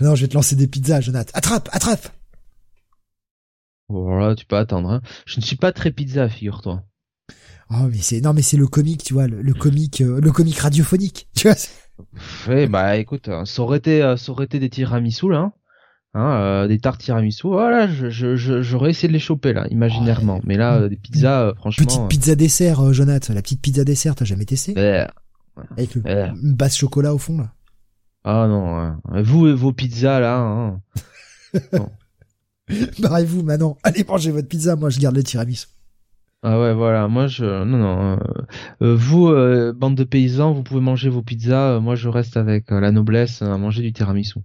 [0.00, 1.30] Non, je vais te lancer des pizzas, Jonathan.
[1.34, 2.08] Attrape, attrape
[3.88, 4.90] Voilà, tu peux attendre.
[4.90, 5.00] Hein.
[5.26, 6.82] Je ne suis pas très pizza, figure-toi.
[7.70, 10.30] Oh mais c'est non mais c'est le comique, tu vois, le, le comique, euh, le
[10.30, 11.56] comique radiophonique, tu vois.
[12.46, 15.52] Ouais, bah écoute, euh, ça aurait été, euh, ça aurait été des tiramisu là, hein,
[16.14, 17.48] hein, euh, des tartes tiramisu.
[17.48, 20.40] Voilà, je, je, je- j'aurais essayé de les choper là, imaginairement.
[20.44, 21.86] Mais là, des pizzas, franchement.
[21.86, 24.74] Petite pizza dessert, Jonathan, la petite pizza dessert, t'as jamais testé?
[24.76, 25.04] Euh,
[25.76, 27.52] Avec le une base chocolat au fond là.
[28.24, 29.22] ah non, ouais.
[29.22, 30.36] vous et vos pizzas là.
[30.38, 30.80] Hein.
[32.98, 35.66] Barrez-vous maintenant, allez manger votre pizza, moi je garde le tiramisu.
[36.42, 37.08] Ah ouais, voilà.
[37.08, 38.12] Moi, je, non, non.
[38.12, 38.16] euh,
[38.82, 41.80] euh, vous, euh, bande de paysans, vous pouvez manger vos pizzas.
[41.80, 44.40] moi, je reste avec la noblesse à manger du tiramisu.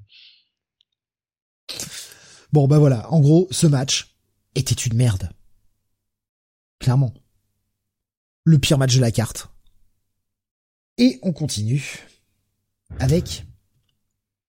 [2.51, 4.15] Bon bah voilà, en gros, ce match
[4.55, 5.29] était une merde.
[6.79, 7.13] Clairement.
[8.43, 9.49] Le pire match de la carte.
[10.97, 12.07] Et on continue
[12.99, 13.45] avec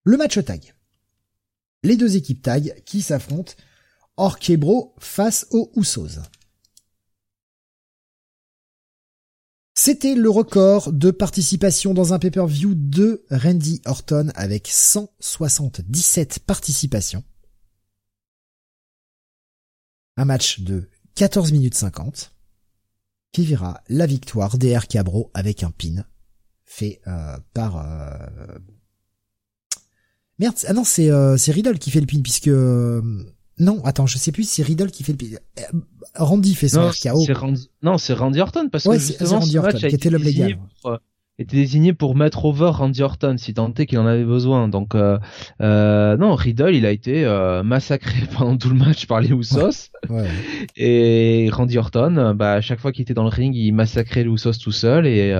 [0.04, 0.74] le match tag.
[1.82, 3.54] Les deux équipes tag qui s'affrontent
[4.16, 6.20] Orkebro face aux Usos.
[9.74, 17.24] C'était le record de participation dans un pay-per-view de Randy Orton avec 177 participations.
[20.16, 22.32] Un match de 14 minutes 50
[23.32, 24.98] qui verra la victoire des RK
[25.32, 26.04] avec un pin
[26.64, 28.58] fait euh, par euh...
[30.42, 33.00] merde ah non c'est euh, c'est Riddle qui fait le pin puisque euh,
[33.58, 35.26] non attends je sais plus si c'est Riddle qui fait le pin
[35.60, 35.78] Euh,
[36.16, 39.56] Randy fait son RKO Randy, non, c'est Randy Orton parce Ouais, que justement, Randy ce
[39.58, 40.60] match Orton, a qui était l'homme désigné légal.
[40.82, 40.98] pour,
[41.38, 44.68] était désigné pour mettre over Randy Orton si tant est qu'il en avait besoin.
[44.68, 45.18] Donc, euh,
[45.62, 49.88] euh, non, Riddle, il a été euh, massacré pendant tout le match par les Usos.
[50.10, 50.28] ouais.
[50.76, 54.30] Et Randy Orton, bah, à chaque fois qu'il était dans le ring, il massacrait les
[54.30, 55.34] Usos tout seul et,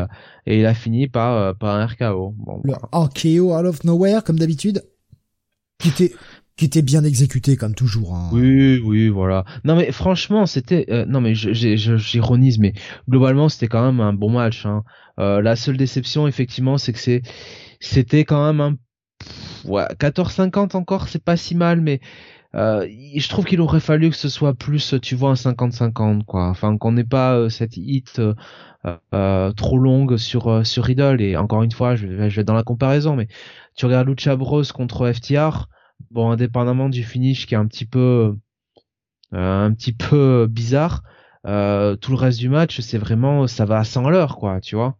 [0.46, 2.34] et il a fini par, par un RKO.
[2.38, 2.88] Bon, le voilà.
[2.92, 4.82] RKO out of nowhere comme d'habitude
[5.91, 8.30] qui était bien exécuté comme toujours hein.
[8.33, 9.45] Oui, oui, voilà.
[9.64, 12.74] Non mais franchement, c'était euh, non mais j'ironise, mais
[13.09, 14.66] globalement c'était quand même un bon match.
[14.66, 14.83] Hein.
[15.18, 17.22] Euh, la seule déception, effectivement, c'est que c'est
[17.80, 18.76] c'était quand même un
[19.64, 22.01] ouais, 14-50 encore, c'est pas si mal, mais
[22.55, 22.86] euh,
[23.16, 26.48] je trouve qu'il aurait fallu que ce soit plus, tu vois, un 50-50 quoi.
[26.48, 28.34] Enfin qu'on n'ait pas euh, cette hit euh,
[29.14, 31.20] euh, trop longue sur euh, sur Riddle.
[31.22, 33.28] Et encore une fois, je vais, je vais être dans la comparaison, mais
[33.76, 35.68] tu regardes Lucha Bros contre FTR.
[36.11, 38.36] Bon, indépendamment du finish qui est un petit peu
[39.34, 41.03] euh, un petit peu bizarre,
[41.46, 44.61] euh, tout le reste du match, c'est vraiment ça va à 100 à l'heure quoi,
[44.61, 44.96] tu vois.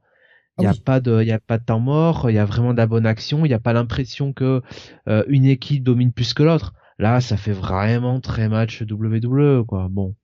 [0.59, 0.83] Il y Ah a oui.
[0.85, 2.87] pas de il y a pas de temps mort, il y a vraiment de la
[2.87, 4.63] bonne action, il y a pas l'impression que
[5.09, 6.75] euh, une équipe domine plus que l'autre.
[6.99, 9.89] Là, ça fait vraiment très match WWE quoi.
[9.91, 10.15] Bon.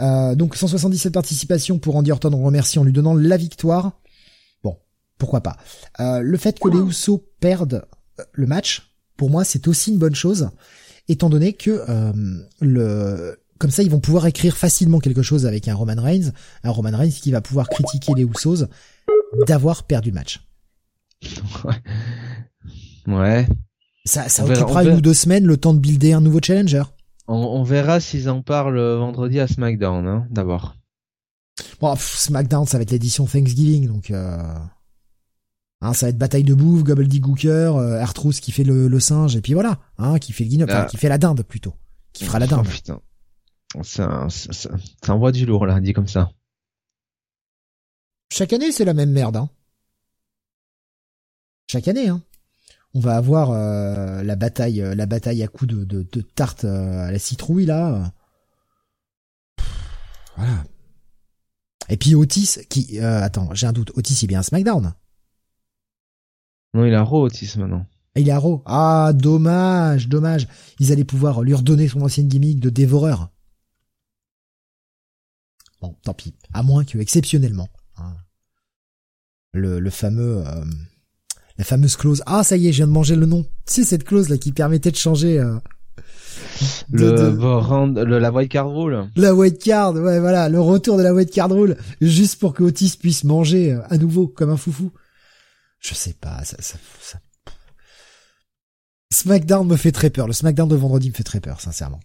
[0.00, 4.00] Euh, donc 177 participations pour Randy Orton, on remercie en lui donnant la victoire.
[4.62, 4.76] Bon,
[5.18, 5.56] pourquoi pas.
[6.00, 7.86] Euh, le fait que les Usos perdent
[8.20, 10.50] euh, le match, pour moi, c'est aussi une bonne chose,
[11.08, 12.12] étant donné que euh,
[12.60, 16.32] le comme ça, ils vont pouvoir écrire facilement quelque chose avec un Roman Reigns,
[16.62, 18.66] un Roman Reigns qui va pouvoir critiquer les Usos
[19.46, 20.40] d'avoir perdu le match.
[23.06, 23.46] Ouais.
[24.06, 26.84] Ça, ça verra- occupera une ou deux semaines le temps de builder un nouveau challenger.
[27.28, 30.76] On, on verra s'ils en parlent vendredi à SmackDown, hein, d'abord.
[31.80, 34.38] Bon, pff, SmackDown, ça va être l'édition Thanksgiving, donc euh...
[35.80, 38.04] hein, ça va être bataille de bouffe, gobbledygooker, euh,
[38.40, 40.78] qui fait le, le, singe, et puis voilà, hein, qui fait le guignol, Ah.
[40.80, 41.74] enfin, qui fait la dinde plutôt,
[42.12, 42.68] qui fera la Oh, dinde.
[42.68, 43.00] putain.
[43.82, 44.70] C'est un, c'est c'est-
[45.02, 46.30] c'est un roi du lourd, là, dit comme ça.
[48.32, 49.36] Chaque année, c'est la même merde.
[49.36, 49.50] Hein.
[51.70, 52.22] Chaque année, hein.
[52.96, 56.64] On va avoir euh, la bataille, euh, la bataille à coups de, de, de tarte
[56.64, 58.10] euh, à la citrouille là.
[59.56, 59.66] Pff,
[60.36, 60.64] Voilà.
[61.90, 63.92] Et puis Otis, qui, euh, attends, j'ai un doute.
[63.96, 64.94] Otis, il est bien à SmackDown.
[66.72, 67.86] Non, il a Raw Otis maintenant.
[68.14, 68.62] Il est à Raw.
[68.64, 70.48] Ah, dommage, dommage.
[70.80, 73.30] Ils allaient pouvoir lui redonner son ancienne gimmick de dévoreur.
[75.82, 76.34] Bon, tant pis.
[76.54, 77.68] À moins que, exceptionnellement,
[77.98, 78.16] hein,
[79.52, 80.64] le, le fameux, euh,
[81.58, 82.22] la fameuse clause.
[82.26, 83.42] Ah, ça y est, je viens de manger le nom.
[83.66, 85.56] Tu sais, cette clause là qui permettait de changer euh,
[86.90, 89.08] de- Le, de- le la white card rule.
[89.16, 89.94] la white card.
[89.94, 93.72] Ouais, voilà, le retour de la white card rule, juste pour que Otis puisse manger
[93.72, 94.92] euh, à nouveau comme un foufou.
[95.80, 97.20] Je sais pas, ça, ça, ça-
[99.12, 100.26] SmackDown me fait très peur.
[100.26, 102.00] Le SmackDown de vendredi me fait très peur, sincèrement.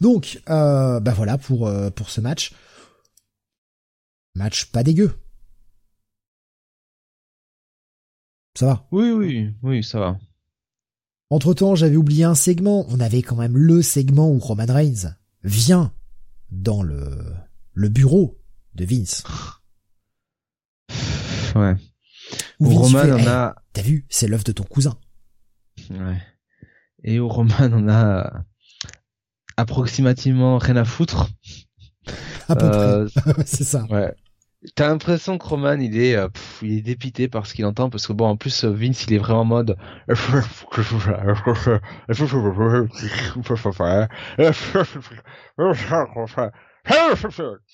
[0.00, 2.52] Donc, euh, bah voilà pour euh, pour ce match.
[4.34, 5.12] Match pas dégueu.
[8.56, 8.86] Ça va.
[8.90, 10.18] Oui, oui, oui, ça va.
[11.30, 12.86] Entre temps, j'avais oublié un segment.
[12.88, 15.92] On avait quand même le segment où Roman Reigns vient
[16.50, 17.18] dans le
[17.74, 18.38] le bureau
[18.74, 19.24] de Vince.
[21.54, 21.74] Ouais.
[22.60, 24.96] Où Où Vince Roman fait, en Hey, a, T'as vu, c'est l'œuvre de ton cousin.
[25.90, 26.22] ouais.
[27.04, 28.44] Et où Roman en a
[29.56, 31.28] approximativement rien à foutre.
[32.48, 33.34] À peu Euh, près.
[33.46, 33.84] c'est ça.
[33.90, 34.14] Ouais.
[34.74, 37.88] T'as l'impression que Roman, il est, euh, pff, il est dépité par ce qu'il entend,
[37.88, 39.76] parce que bon, en plus, euh, Vince, il est vraiment en mode.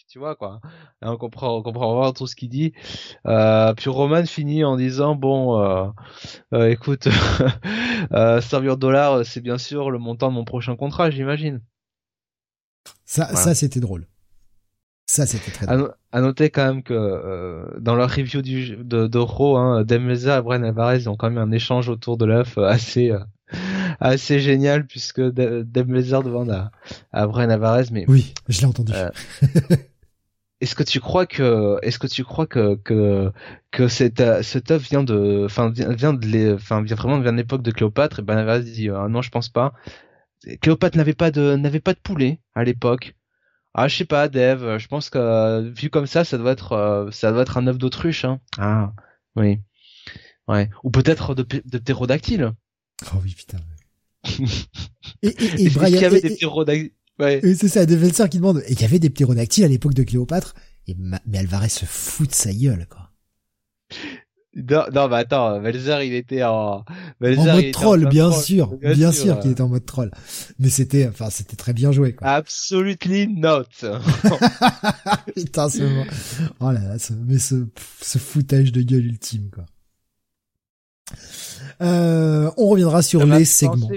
[0.09, 0.61] Tu vois quoi
[1.03, 2.73] Et On comprend, on comprend vraiment tout ce qu'il dit.
[3.27, 5.89] Euh, puis Roman finit en disant bon, euh,
[6.55, 7.09] euh, écoute,
[8.13, 11.61] euh, 100 millions de dollars, c'est bien sûr le montant de mon prochain contrat, j'imagine.
[13.05, 14.07] Ça, ça c'était drôle.
[15.07, 15.77] Ça, c'était très À,
[16.13, 20.43] à noter quand même que euh, dans leur review du, de, de Raw, hein, et
[20.43, 23.19] Brian Alvarez ont quand même un échange autour de l'œuf euh, assez euh,
[24.01, 26.71] assez génial puisque Dave Meltzer demande à,
[27.13, 28.93] à Brian Alvarez mais Oui, je l'ai entendu.
[28.95, 29.11] Euh,
[30.61, 33.33] est-ce que tu crois que est-ce que tu crois que que
[33.71, 37.71] que cet cet œuf vient de enfin vient de enfin vraiment vient de l'époque de
[37.71, 38.21] Cléopâtre?
[38.21, 39.73] Et Brian Alvarez dit ah non je pense pas.
[40.61, 43.15] Cléopâtre n'avait pas de n'avait pas de poulet à l'époque
[43.75, 44.63] ah, je sais pas, Dev.
[44.65, 47.57] euh, Je pense que euh, vu comme ça, ça doit être, euh, ça doit être
[47.59, 48.25] un œuf d'autruche.
[48.25, 48.41] Hein.
[48.59, 48.93] Ah,
[49.37, 49.61] oui,
[50.49, 50.71] ouais.
[50.85, 52.53] Ou peut-être de, de ptérodactyle.
[53.13, 53.59] Oh oui, putain.
[55.23, 57.41] et, et, et y avait et- des ptérodactyles Ouais.
[57.55, 58.63] c'est ça, Meltzer qui demande.
[58.67, 60.55] Et il y avait des ptérodactyles à l'époque de Cléopâtre.
[60.87, 63.02] Et ma- mais Alvarez se fout de sa gueule, quoi.
[64.55, 66.85] Non, non, mais attends, Melzer, il était en, En
[67.21, 70.11] mode en troll, bien sûr, bien, sûr, qu'il était en mode troll.
[70.59, 72.29] Mais c'était, enfin, c'était très bien joué, quoi.
[72.29, 73.65] Absolutely not.
[75.37, 75.83] Putain, ce.
[76.61, 77.67] Oh là là, ce, mais ce,
[78.03, 79.65] ce foutage de gueule ultime, quoi.
[81.81, 83.91] Euh, on reviendra sur les segments.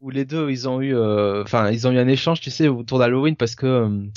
[0.00, 2.68] Où les deux, ils ont eu, euh, enfin, ils ont eu un échange, tu sais,
[2.68, 4.10] autour d'Halloween parce que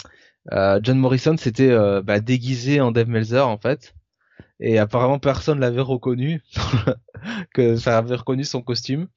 [0.51, 3.93] euh, John Morrison s'était euh, bah, déguisé en Dave Melzer en fait,
[4.59, 6.41] et apparemment personne l'avait reconnu,
[7.53, 9.07] que ça avait reconnu son costume.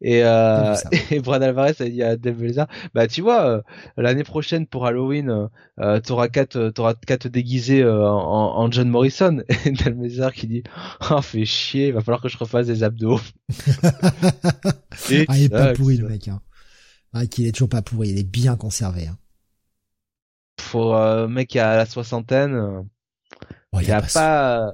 [0.00, 0.76] Et, euh,
[1.10, 2.40] et Brad Alvarez a dit à Dave
[2.94, 3.62] bah tu vois, euh,
[3.96, 5.46] l'année prochaine pour Halloween, euh,
[5.80, 9.42] euh, t'auras qu'à te, t'auras qu'à te déguiser euh, en, en John Morrison.
[9.66, 10.62] Et Dave qui dit,
[11.10, 13.20] oh fait chier, il va falloir que je refasse des abdos.
[15.10, 16.40] Et Ah, il est pas pourri, le mec, hein.
[17.12, 19.18] Ah, qu'il est toujours pas pourri, il est bien conservé, hein.
[20.70, 22.84] pour euh, mec à la soixantaine,
[23.90, 24.72] euh, a pas- pas.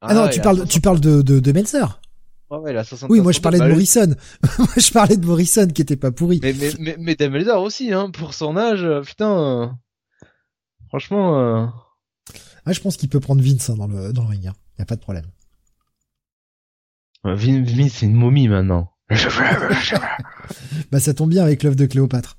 [0.00, 1.40] Ah non, tu parles, tu parles de, de,
[2.60, 4.14] ouais, 60 Oui, moi je parlais de Morrison.
[4.58, 6.40] moi je parlais de Morrison qui était pas pourri.
[6.42, 6.96] Mais mais mais,
[7.60, 9.30] aussi, hein, pour son âge, euh, putain.
[9.38, 9.66] euh,
[10.88, 11.66] Franchement, euh,
[12.66, 14.46] Ah, je pense qu'il peut prendre Vince hein, dans le dans le ring.
[14.46, 14.54] Hein.
[14.78, 15.26] Y a pas de problème.
[17.24, 18.90] Vin, Vin, c'est une momie maintenant.
[20.90, 22.36] Bah ça tombe bien avec l'œuvre de Cléopâtre.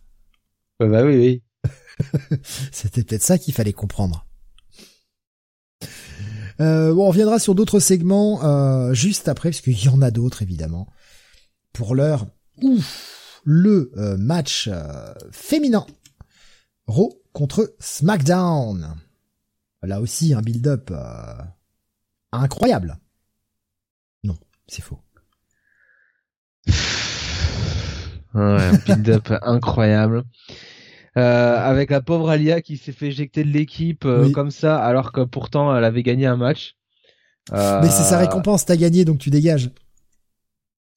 [0.80, 1.44] Ouais, bah oui, oui.
[2.72, 4.26] C'était peut-être ça qu'il fallait comprendre.
[6.62, 10.42] Euh, on reviendra sur d'autres segments euh, juste après, parce qu'il y en a d'autres
[10.42, 10.88] évidemment.
[11.74, 12.28] Pour l'heure,
[12.62, 15.86] ouf, le euh, match euh, féminin,
[16.88, 18.96] Raw contre SmackDown.
[19.84, 21.36] Là aussi, un build-up euh,
[22.32, 22.98] incroyable.
[24.24, 24.38] Non,
[24.68, 25.00] c'est faux.
[28.34, 30.24] Ouais, un build-up incroyable.
[31.18, 34.32] Euh, avec la pauvre Alia qui s'est fait éjecter de l'équipe euh, Oui.
[34.34, 36.76] comme ça, alors que pourtant elle avait gagné un match.
[37.54, 39.70] Euh, Mais c'est sa récompense, t'as gagné donc tu dégages.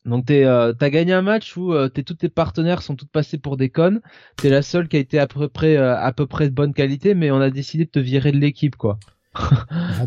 [0.04, 3.10] Donc t'es, euh, t'as gagné un match où euh, t'es, tous tes partenaires sont toutes
[3.10, 4.00] passés pour des connes.
[4.36, 6.72] T'es la seule qui a été à peu près euh, à peu près de bonne
[6.72, 8.98] qualité, mais on a décidé de te virer de l'équipe quoi.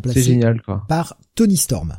[0.07, 0.83] C'est génial quoi.
[0.89, 1.93] par Tony Storm.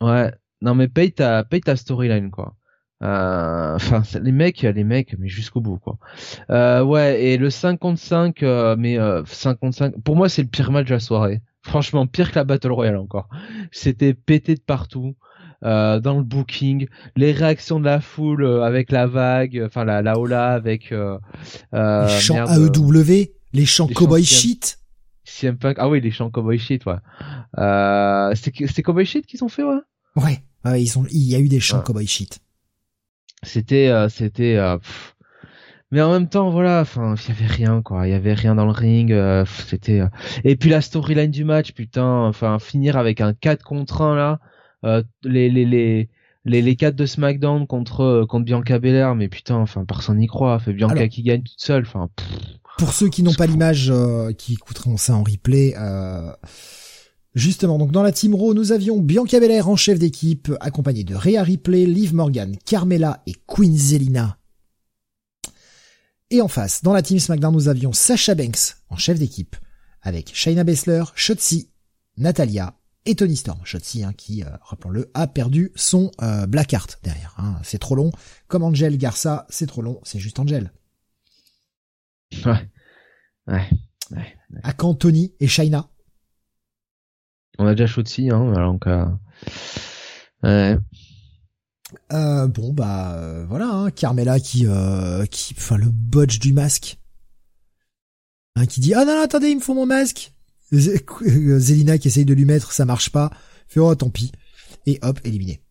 [0.00, 0.32] Ouais.
[0.62, 2.54] Non mais paye ta paye ta storyline quoi.
[3.02, 5.98] Euh, Enfin les mecs les mecs mais jusqu'au bout quoi.
[6.50, 10.28] Euh, ouais et le 5 contre 5 euh, mais euh, 5 contre 5 pour moi
[10.30, 11.42] c'est le pire match de la soirée.
[11.62, 13.28] Franchement pire que la battle royale encore.
[13.70, 15.14] C'était pété de partout.
[15.64, 16.86] Euh, dans le booking,
[17.16, 21.18] les réactions de la foule euh, avec la vague, enfin la, la Ola avec euh,
[21.72, 24.78] euh, les chants merde, AEW, les chants Cowboy Shit.
[25.24, 25.76] CM Punk.
[25.80, 26.96] Ah oui, les chants Cowboy Shit, ouais.
[27.58, 29.80] Euh, c'est c'est Cowboy Shit qu'ils ont fait, ouais?
[30.16, 31.84] Ouais, ouais, ils ont, il y a eu des chants Ouais.
[31.84, 32.38] Cowboy Shit.
[33.42, 34.56] C'était, euh, c'était.
[34.56, 34.78] euh,
[35.92, 38.06] mais en même temps, voilà, enfin, il y avait rien, quoi.
[38.08, 39.12] Il y avait rien dans le ring.
[39.12, 40.00] euh, c'était.
[40.00, 40.08] euh.
[40.44, 42.24] Et puis la storyline du match, putain.
[42.24, 44.40] Enfin, finir avec un 4 contre 1 là.
[44.84, 46.08] euh, les les les
[46.44, 50.58] les les 4 de SmackDown contre contre Bianca Belair, mais putain, enfin, personne n'y croit.
[50.58, 51.82] Fait Bianca Alors- qui gagne toute seule.
[51.86, 52.08] Enfin.
[52.78, 56.30] Pour ceux qui n'ont pas l'image, euh, qui écouteront ça en replay, euh,
[57.36, 61.14] justement, donc dans la Team Raw, nous avions Bianca Belair en chef d'équipe, accompagnée de
[61.14, 64.38] Rhea Ripley, Liv Morgan, Carmella et Queen Zelina.
[66.30, 69.54] Et en face, dans la Team SmackDown, nous avions Sasha Banks en chef d'équipe,
[70.02, 71.70] avec Shayna Baszler, Shotzi,
[72.16, 72.74] Natalia
[73.04, 73.60] et Tony Storm.
[73.64, 77.34] Shotzi, hein, qui, euh, rappelons-le, a perdu son euh, Blackheart derrière.
[77.38, 77.60] hein.
[77.62, 78.10] C'est trop long.
[78.48, 80.72] Comme Angel Garza, c'est trop long, c'est juste Angel.
[82.44, 82.68] ouais,
[83.46, 83.70] ouais,
[84.10, 84.36] ouais.
[84.64, 85.88] À quand Tony et Shayna?
[87.58, 88.52] On a déjà Shotzi, hein.
[88.52, 89.06] Donc, euh,
[90.42, 90.78] ouais.
[92.12, 96.98] Euh, bon bah euh, voilà, hein, Carmela qui, euh, qui, enfin le botch du masque,
[98.56, 100.32] Hein, qui dit ah non, attendez il me faut mon masque.
[100.72, 103.30] Zelina qui essaye de lui mettre, ça marche pas.
[103.68, 104.32] Fait oh tant pis
[104.86, 105.62] et hop éliminé.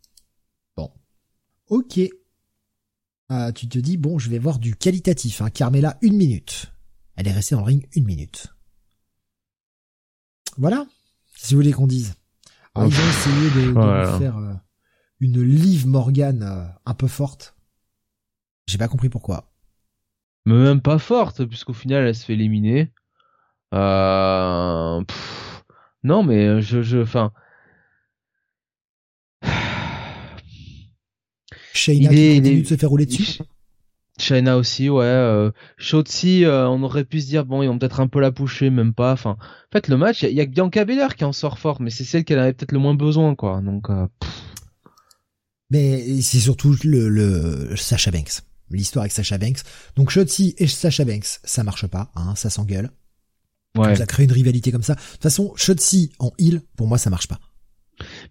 [0.78, 0.92] Bon,
[1.68, 2.00] ok.
[3.28, 5.42] Ah, tu te dis bon je vais voir du qualitatif.
[5.42, 5.50] Hein.
[5.50, 6.72] Carmela une minute.
[7.16, 8.54] Elle est restée dans le ring une minute.
[10.58, 10.86] Voilà.
[11.46, 12.16] Si vous voulez qu'on dise.
[12.74, 14.12] Alors, ils ont essayé de, de Voilà.
[14.12, 14.54] nous faire euh,
[15.20, 17.56] une Liv Morgan euh, un peu forte.
[18.66, 19.52] J'ai pas compris pourquoi.
[20.48, 22.92] mais même pas forte puisqu'au final elle se fait éliminer
[23.76, 25.04] euh...
[25.04, 25.64] pff,
[26.04, 27.32] non mais je je enfin
[31.74, 33.40] Shayna Il qui est- de se faire rouler dessus.
[34.18, 35.52] China aussi ouais euh...
[35.78, 38.70] Shotzi euh, on aurait pu se dire bon ils vont peut-être un peu la pousser
[38.70, 40.86] même pas enfin en fait le match il y, a- il y a que Bianca
[40.86, 43.62] Belair qui en sort fort mais c'est celle qu'elle avait peut-être le moins besoin quoi
[43.62, 44.08] donc euh,
[45.70, 48.42] Mais c'est surtout le, le Sacha Banks.
[48.72, 49.60] L'histoire avec Sacha Banks.
[49.96, 52.92] Donc Shotzi et Sacha Banks, ça marche pas, hein, ça s'engueule.
[53.78, 54.96] ouais Ça crée une rivalité comme ça.
[54.96, 57.40] De toute façon, Shotzi en heel, pour moi, ça marche pas.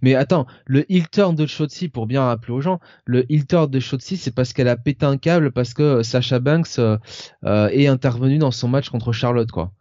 [0.02, 3.70] Mais attends, le heel turn de Shotzi, pour bien rappeler aux gens, le heel turn
[3.70, 6.98] de Shotzi, c'est parce qu'elle a pété un câble parce que euh, Sasha Banks euh,
[7.44, 9.72] euh, est intervenu dans son match contre Charlotte, quoi.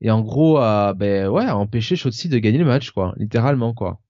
[0.00, 3.74] Et en gros, a, ben ouais, a empêché Shotzi de gagner le match, quoi, littéralement,
[3.74, 4.00] quoi.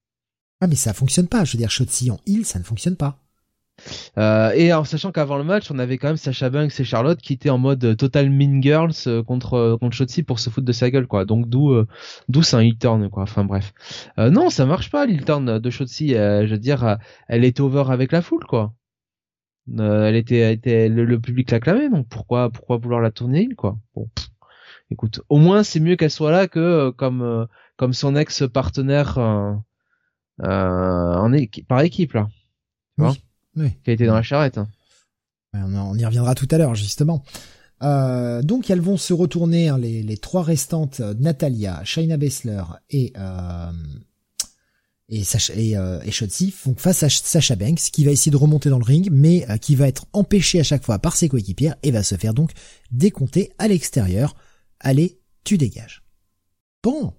[0.60, 1.44] Ah mais ça fonctionne pas.
[1.44, 3.18] Je veux dire, Shotzi en heel, ça ne fonctionne pas.
[4.18, 7.20] Euh, et en sachant qu'avant le match, on avait quand même Sasha Banks et Charlotte
[7.20, 10.66] qui étaient en mode total mean girls euh, contre euh, contre Shotzi pour se foutre
[10.66, 11.24] de sa gueule, quoi.
[11.24, 11.86] Donc d'où euh,
[12.28, 13.22] d'où c'est un heel turn, quoi.
[13.22, 13.72] Enfin bref.
[14.18, 16.14] Euh, non, ça marche pas l'heel turn de Shotzi.
[16.14, 16.98] Euh, je veux dire,
[17.28, 18.72] elle était over avec la foule, quoi.
[19.78, 23.42] Euh, elle était, elle était le, le public l'acclamait, donc pourquoi pourquoi vouloir la tourner
[23.42, 23.78] heel, quoi?
[23.94, 24.28] Bon, pff.
[24.90, 29.18] écoute, au moins c'est mieux qu'elle soit là que comme comme son ex partenaire
[30.38, 31.32] en
[31.68, 32.28] par équipe là,
[32.96, 33.14] Tu vois?
[33.58, 33.72] Oui.
[33.84, 34.58] Qui a été dans la charrette.
[34.58, 34.68] hein.
[35.54, 37.24] On on y reviendra tout à l'heure, justement.
[37.82, 42.62] Euh, donc elles vont se retourner, hein, les, les trois restantes, euh, Natalia, Shayna Baszler
[42.90, 43.70] et euh,
[45.08, 48.36] et, Sacha, et, euh, et Shotzi font face à Sacha Banks, qui va essayer de
[48.36, 51.76] remonter dans le ring, mais qui va être empêché à chaque fois par ses coéquipières
[51.82, 52.50] et va se faire donc
[52.90, 54.36] décompter à l'extérieur.
[54.80, 56.02] Allez, tu dégages.
[56.82, 57.14] Bon.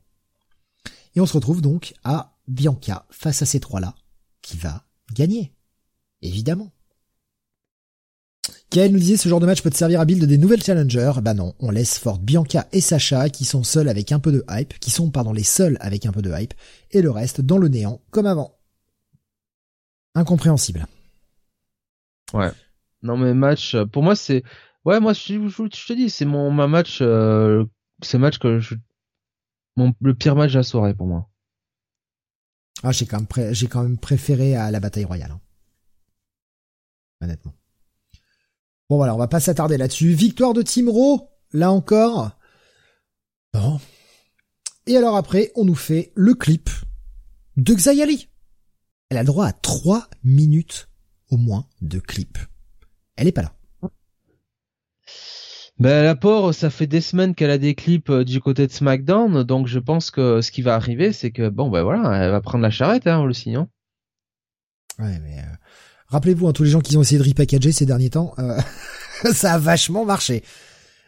[1.15, 3.95] Et on se retrouve donc à Bianca face à ces trois-là,
[4.43, 5.53] qui va gagner.
[6.21, 6.71] Évidemment.
[8.69, 11.13] Kael nous disait ce genre de match peut te servir à build des nouvelles challengers.
[11.21, 14.43] Bah non, on laisse forte Bianca et Sacha qui sont seuls avec un peu de
[14.49, 16.53] hype, qui sont pardon les seuls avec un peu de hype,
[16.91, 18.59] et le reste dans le néant comme avant.
[20.13, 20.85] Incompréhensible.
[23.01, 24.43] Non mais match, euh, pour moi c'est,
[24.85, 27.65] ouais moi je, je, je te dis c'est mon ma match, euh,
[28.03, 28.75] c'est match que je,
[29.77, 31.27] mon le pire match de la soirée pour moi.
[32.83, 35.31] Ah j'ai quand même pré- j'ai quand même préféré à la bataille royale.
[35.31, 35.39] hein.
[37.21, 37.53] Honnêtement.
[38.89, 40.11] Bon voilà, on va pas s'attarder là-dessus.
[40.13, 42.31] Victoire de Team Raw là encore.
[43.53, 43.79] Bon.
[44.87, 46.69] Et alors après, on nous fait le clip
[47.57, 48.29] de Xayali.
[49.09, 50.89] Elle a droit à trois minutes
[51.29, 52.37] au moins de clip.
[53.15, 53.53] Elle est pas là.
[55.79, 59.43] Ben, l'apport, ça fait des semaines qu'elle a des clips euh, du côté de SmackDown,
[59.43, 62.41] donc je pense que ce qui va arriver, c'est que bon, ben voilà, elle va
[62.41, 63.69] prendre la charrette, hein, le signant.
[64.99, 65.55] Ouais, mais euh,
[66.09, 68.59] rappelez-vous, hein, tous les gens qui ont essayé de repackager ces derniers temps, euh,
[69.33, 70.43] ça a vachement marché.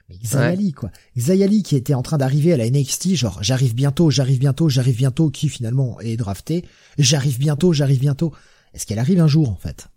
[0.09, 0.91] Mais Xayali, quoi.
[1.17, 4.97] Xayali qui était en train d'arriver à la NXT, genre j'arrive bientôt, j'arrive bientôt, j'arrive
[4.97, 6.65] bientôt, qui finalement est drafté,
[6.97, 8.33] j'arrive bientôt, j'arrive bientôt.
[8.73, 9.87] Est-ce qu'elle arrive un jour en fait?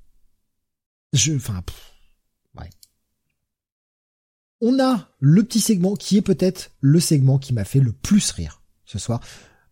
[1.13, 1.63] Je, enfin,
[2.59, 2.71] ouais.
[4.61, 8.31] On a le petit segment qui est peut-être le segment qui m'a fait le plus
[8.33, 9.21] rire ce soir,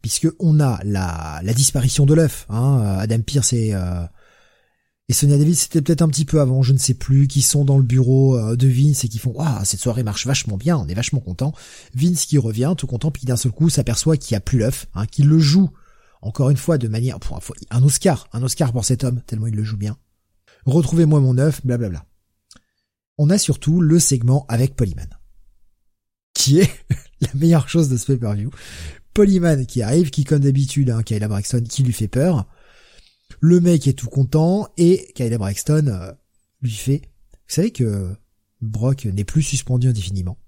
[0.02, 2.46] puisque on a la, la disparition de l'œuf.
[2.48, 4.04] Hein, Adam Pierce et euh,
[5.12, 7.66] et Sonia David, c'était peut-être un petit peu avant, je ne sais plus, qui sont
[7.66, 10.78] dans le bureau euh, de Vince et qui font ah cette soirée marche vachement bien,
[10.78, 11.52] on est vachement content.
[11.94, 14.86] Vince qui revient, tout content, puis d'un seul coup s'aperçoit qu'il n'y a plus l'œuf,
[14.94, 15.68] hein, qu'il le joue
[16.22, 17.18] encore une fois de manière
[17.70, 19.98] un Oscar, un Oscar pour cet homme tellement il le joue bien.
[20.64, 22.06] Retrouvez-moi mon œuf, blablabla.
[23.18, 25.10] On a surtout le segment avec Polyman,
[26.32, 26.70] qui est
[27.20, 28.48] la meilleure chose de ce pay-per-view.
[29.12, 32.46] Polyman qui arrive, qui comme d'habitude, hein, Kayla Braxton, qui lui fait peur.
[33.44, 36.12] Le mec est tout content et Kayla Braxton euh,
[36.60, 38.14] lui fait, vous savez que
[38.60, 40.38] Brock n'est plus suspendu indéfiniment.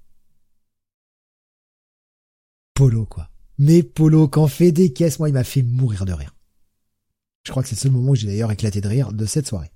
[2.73, 3.31] Polo quoi.
[3.59, 6.37] Mais Polo quand fait des caisses, moi il m'a fait mourir de rire.
[7.43, 9.49] Je crois que c'est le seul moment où j'ai d'ailleurs éclaté de rire de cette
[9.49, 9.73] soirée.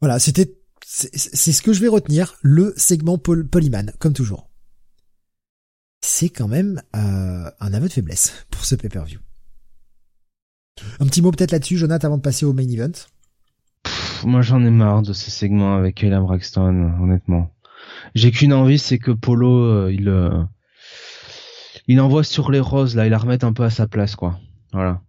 [0.00, 4.48] Voilà, c'était c'est ce que je vais retenir, le segment Polyman, comme toujours.
[6.00, 9.20] C'est quand même euh, un aveu de faiblesse pour ce pay-per-view.
[11.00, 12.92] Un petit mot peut-être là-dessus, Jonathan, avant de passer au main event.
[14.24, 17.52] moi j'en ai marre de ces segments avec Elam Braxton, honnêtement.
[18.14, 20.42] J'ai qu'une envie, c'est que Polo, euh, il, euh,
[21.88, 24.38] il envoie sur les roses là, il la remette un peu à sa place, quoi.
[24.72, 25.02] Voilà.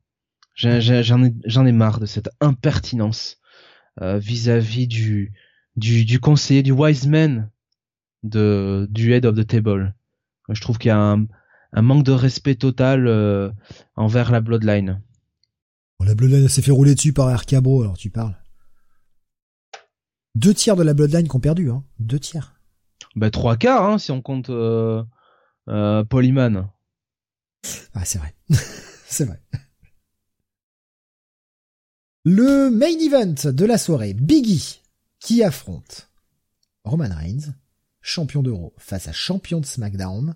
[0.56, 1.34] J'en ai,
[1.68, 3.38] ai marre de cette impertinence
[4.02, 5.34] euh, vis-à-vis du,
[5.76, 7.50] du, conseiller, du wise man
[8.22, 9.96] de, du head of the table.
[10.50, 11.18] Je trouve qu'il y a
[11.76, 13.54] un manque de respect total
[13.96, 15.02] envers la bloodline
[16.06, 18.36] la Bloodline s'est fait rouler dessus par Arcabro, alors tu parles.
[20.36, 21.84] Deux tiers de la Bloodline qu'on perdu, hein.
[22.00, 22.60] Deux tiers.
[23.16, 25.04] Bah trois quarts, hein, si on compte euh,
[25.68, 26.70] euh, Polyman.
[27.94, 28.34] Ah, c'est vrai.
[29.08, 29.40] c'est vrai.
[32.26, 34.82] Le main event de la soirée, Biggie,
[35.20, 36.10] qui affronte
[36.84, 37.54] Roman Reigns,
[38.02, 40.36] champion d'Euro, face à champion de SmackDown.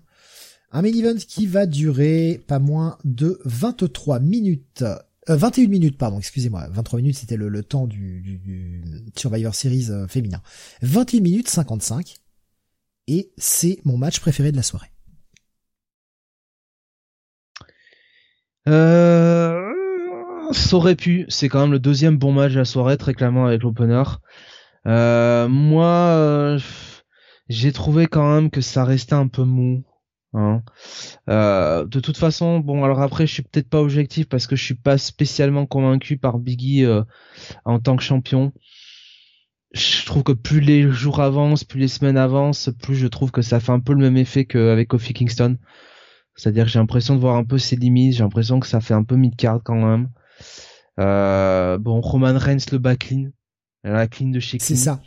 [0.70, 4.84] Un main event qui va durer pas moins de 23 minutes
[5.28, 6.68] 21 euh, minutes, pardon, excusez-moi.
[6.70, 8.82] 23 minutes, c'était le, temps du, du,
[9.16, 10.42] Survivor Series euh, féminin.
[10.82, 12.16] 21 minutes 55.
[13.06, 14.90] Et c'est mon match préféré de la soirée.
[18.68, 19.72] Euh,
[20.52, 21.24] ça aurait pu.
[21.28, 24.02] C'est quand même le deuxième bon match de la soirée, très clairement avec l'opener.
[24.86, 26.58] Euh, moi,
[27.48, 29.84] j'ai trouvé quand même que ça restait un peu mou.
[30.34, 30.62] Hein.
[31.28, 34.64] Euh, de toute façon, bon, alors après, je suis peut-être pas objectif parce que je
[34.64, 37.02] suis pas spécialement convaincu par Biggie euh,
[37.64, 38.52] en tant que champion.
[39.72, 43.42] Je trouve que plus les jours avancent, plus les semaines avancent, plus je trouve que
[43.42, 45.58] ça fait un peu le même effet qu'avec Kofi Kingston.
[46.36, 48.94] C'est-à-dire que j'ai l'impression de voir un peu ses limites, j'ai l'impression que ça fait
[48.94, 50.08] un peu mid-card quand même.
[51.00, 53.30] Euh, bon, Roman Reigns le backlin,
[53.84, 55.02] la clean de chez C'est ça.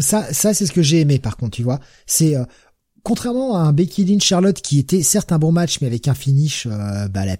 [0.00, 1.80] Ça, ça c'est ce que j'ai aimé par contre, tu vois.
[2.06, 2.36] C'est
[3.06, 6.14] contrairement à un Becky Lynch Charlotte qui était certes un bon match mais avec un
[6.14, 7.36] finish euh, bah, à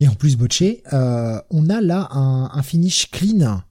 [0.00, 3.62] et en plus botché, euh, on a là un, finish clean.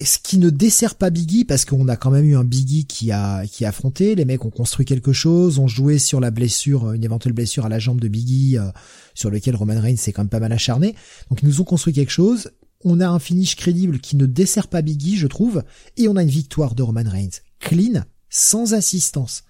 [0.00, 3.10] Ce qui ne dessert pas Biggie parce qu'on a quand même eu un Biggie qui
[3.10, 6.92] a qui a affronté, les mecs ont construit quelque chose, ont joué sur la blessure,
[6.92, 8.70] une éventuelle blessure à la jambe de Biggie euh,
[9.14, 10.94] sur lequel Roman Reigns s'est quand même pas mal acharné.
[11.30, 12.52] Donc ils nous ont construit quelque chose.
[12.84, 15.64] On a un finish crédible qui ne dessert pas Biggie, je trouve,
[15.96, 17.40] et on a une victoire de Roman Reigns.
[17.58, 18.04] Clean
[18.36, 19.44] sans assistance.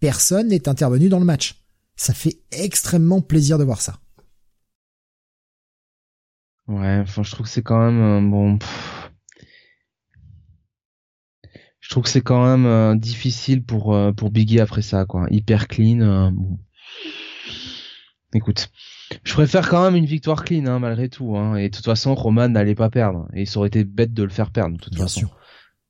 [0.00, 1.62] Personne n'est intervenu dans le match.
[1.94, 4.00] Ça fait extrêmement plaisir de voir ça.
[6.66, 8.58] Ouais, enfin, je trouve que c'est quand même euh, bon.
[11.80, 15.26] Je trouve que c'est quand même euh, difficile pour euh, pour Biggie après ça, quoi.
[15.30, 16.32] Hyper clean.
[18.32, 18.70] Écoute,
[19.22, 21.36] je préfère quand même une victoire clean, hein, malgré tout.
[21.36, 21.56] Hein.
[21.56, 23.28] Et de toute façon, Roman n'allait pas perdre.
[23.34, 25.36] Et ça aurait été bête de le faire perdre, de toute Bien Sûr.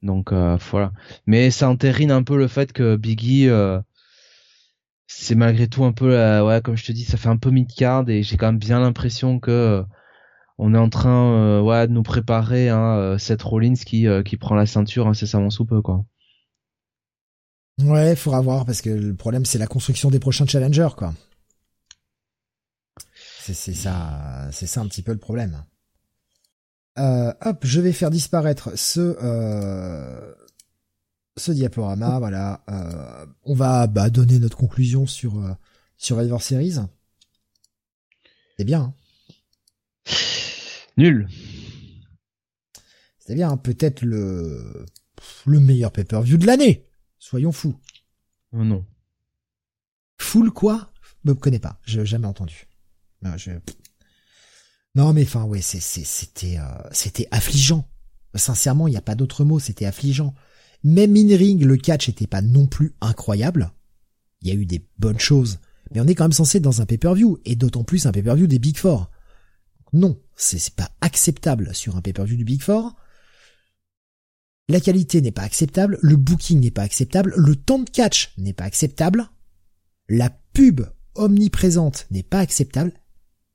[0.04, 0.92] Donc euh, voilà.
[1.26, 3.80] Mais ça entérine un peu le fait que Biggie, euh,
[5.06, 6.10] c'est malgré tout un peu,
[6.42, 8.80] ouais, comme je te dis, ça fait un peu mid-card et j'ai quand même bien
[8.80, 9.82] l'impression que euh,
[10.58, 15.50] on est en train, de nous préparer hein, Seth Rollins qui prend la ceinture incessamment
[15.50, 16.04] sous peu, quoi.
[17.82, 21.12] Ouais, faudra voir parce que le problème c'est la construction des prochains challengers quoi.
[23.40, 25.64] C'est ça, c'est ça un petit peu le problème.
[26.98, 30.34] Euh, hop, je vais faire disparaître ce euh,
[31.36, 32.18] ce diaporama.
[32.18, 35.52] Voilà, euh, on va bah, donner notre conclusion sur euh,
[35.96, 36.76] Survivor Series.
[38.56, 38.80] C'est bien.
[38.82, 38.94] Hein
[40.96, 41.28] Nul.
[43.18, 44.86] C'est bien, hein, peut-être le
[45.46, 46.86] le meilleur pay-per-view de l'année.
[47.18, 47.74] Soyons fous.
[48.52, 48.84] Oh non.
[50.18, 50.92] Full quoi?
[51.24, 52.68] Me connais pas, j'ai jamais entendu.
[53.22, 53.52] Non, je...
[54.94, 57.88] non mais enfin ouais, c'était euh, c'était affligeant.
[58.34, 60.34] Sincèrement, il n'y a pas d'autre mot, c'était affligeant.
[60.82, 63.72] Même in ring, le catch était pas non plus incroyable.
[64.42, 65.58] Il y a eu des bonnes choses,
[65.90, 68.46] mais on est quand même censé être dans un pay-per-view et d'autant plus un pay-per-view
[68.46, 69.10] des Big Four.
[69.92, 72.94] Non, c'est pas acceptable sur un pay-per-view du Big Four.
[74.68, 78.54] La qualité n'est pas acceptable, le booking n'est pas acceptable, le temps de catch n'est
[78.54, 79.28] pas acceptable,
[80.08, 80.82] la pub
[81.14, 82.92] omniprésente n'est pas acceptable.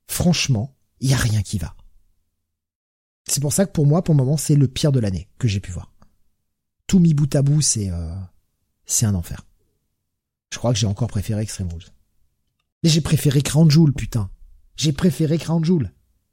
[0.06, 1.74] Franchement, il y a rien qui va.
[3.26, 5.48] C'est pour ça que pour moi, pour le moment, c'est le pire de l'année que
[5.48, 5.92] j'ai pu voir.
[6.86, 8.14] Tout mis bout à bout, c'est euh,
[8.86, 9.46] c'est un enfer.
[10.52, 11.86] Je crois que j'ai encore préféré Extreme Rules.
[12.82, 14.30] Mais j'ai préféré Crown putain.
[14.76, 15.62] J'ai préféré Crown.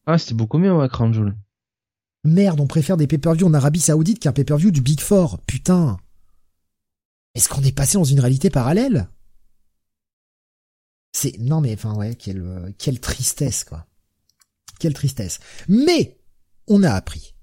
[0.05, 1.35] Ah, c'était beaucoup mieux, ouais, Crown.
[2.23, 5.39] Merde, on préfère des pay-per-view en Arabie Saoudite qu'un pay-per-view du Big Four.
[5.41, 5.97] Putain.
[7.35, 9.09] Est-ce qu'on est passé dans une réalité parallèle?
[11.11, 13.85] C'est non mais enfin ouais, quelle euh, quelle tristesse quoi.
[14.79, 15.39] Quelle tristesse.
[15.67, 16.19] Mais
[16.67, 17.35] on a appris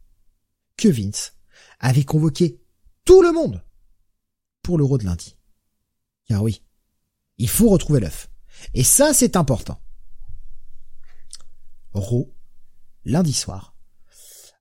[0.76, 1.34] que Vince
[1.80, 2.60] avait convoqué
[3.04, 3.62] tout le monde
[4.62, 5.36] pour l'euro de lundi.
[6.26, 6.62] Car oui,
[7.38, 8.30] il faut retrouver l'œuf.
[8.72, 9.80] Et ça c'est important.
[11.92, 12.34] Ro,
[13.04, 13.74] lundi soir,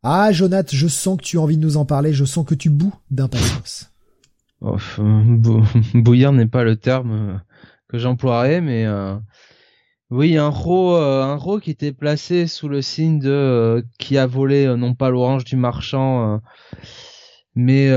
[0.06, 2.56] ah, Jonath, je sens que tu as envie de nous en parler, je sens que
[2.56, 3.90] tu boues d'impatience.
[4.60, 4.78] Oh,
[5.94, 7.38] bouillir n'est pas le terme euh,
[7.88, 9.16] que j'emploierais, mais euh,
[10.10, 14.28] oui, un ro, euh, un ro qui était placé sous le signe de qui a
[14.28, 16.42] volé non pas l'orange du marchand,
[17.56, 17.90] mais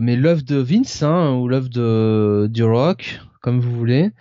[0.00, 4.12] mais l'œuf de Vince hein, ou l'œuf de du Rock, comme vous voulez.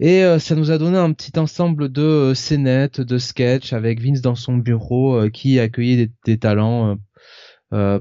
[0.00, 4.00] Et euh, ça nous a donné un petit ensemble de euh, scénettes, de sketchs avec
[4.00, 6.96] Vince dans son bureau euh, qui accueillait des, des talents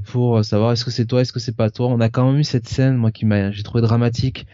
[0.05, 1.87] pour savoir est-ce que c'est toi, est-ce que c'est pas toi?
[1.87, 4.47] On a quand même eu cette scène, moi qui m'a, j'ai trouvé dramatique,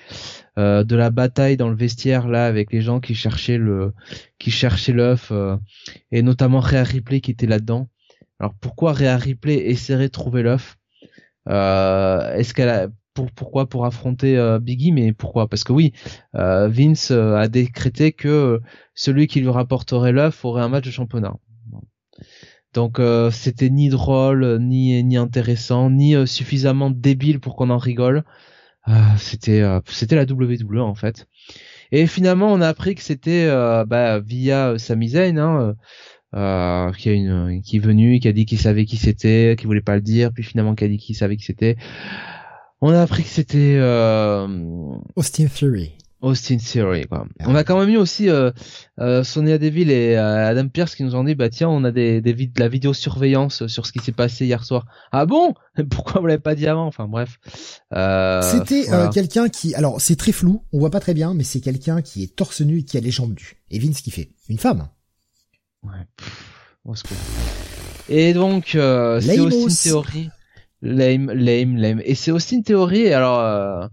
[0.57, 3.93] de la bataille dans le vestiaire là avec les gens qui cherchaient le,
[4.39, 5.31] qui cherchaient l'œuf
[6.11, 7.87] et notamment Rhea Ripley qui était là-dedans.
[8.39, 10.77] Alors pourquoi Rhea Ripley essaierait de trouver l'œuf?
[11.47, 13.69] Est-ce qu'elle a pour, pourquoi?
[13.69, 14.91] Pour affronter euh, Biggie?
[14.91, 15.47] Mais pourquoi?
[15.47, 15.93] Parce que oui
[16.35, 18.59] euh, Vince euh, a décrété que
[18.93, 21.33] celui qui lui rapporterait l'œuf aurait un match de championnat
[22.75, 22.99] donc
[23.31, 28.23] c'était ni drôle ni ni intéressant ni suffisamment débile pour qu'on en rigole
[29.17, 31.25] c'était c'était la WWE en fait
[31.91, 33.47] et finalement on a appris que c'était
[33.87, 35.75] bah, via Sami hein,
[36.35, 39.67] euh, qui, a une, qui est venu, qui a dit qu'il savait qui c'était, qui
[39.67, 41.77] voulait pas le dire, puis finalement qui a dit qu'il savait qui c'était.
[42.81, 44.45] On a appris que c'était euh,
[45.15, 45.97] Austin Theory.
[46.25, 47.27] Austin Theory quoi.
[47.39, 48.49] Ah on a quand même eu aussi euh,
[48.99, 51.91] euh, Sonia Deville et euh, Adam Pierce qui nous ont dit bah tiens on a
[51.91, 54.87] des, des de la vidéosurveillance sur ce qui s'est passé hier soir.
[55.11, 55.53] Ah bon?
[55.91, 56.87] Pourquoi vous l'avez pas dit avant?
[56.87, 57.37] Enfin bref.
[57.93, 61.61] Euh, C'était quelqu'un qui alors c'est très flou, on voit pas très bien mais c'est
[61.61, 63.57] quelqu'un qui est torse nu et qui a les jambes nues.
[63.69, 64.87] Et Vince qui fait une femme.
[65.83, 65.91] Ouais.
[68.09, 70.29] et donc c'est Austin Theory
[70.81, 72.01] lame, lame, lame.
[72.03, 73.13] Et c'est aussi une théorie.
[73.13, 73.89] Alors,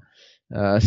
[0.55, 0.79] euh,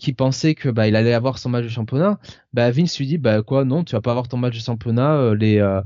[0.00, 2.18] qui pensait que bah il allait avoir son match de championnat,
[2.52, 5.14] bah Vince lui dit bah quoi non tu vas pas avoir ton match de championnat,
[5.16, 5.80] euh, les, euh,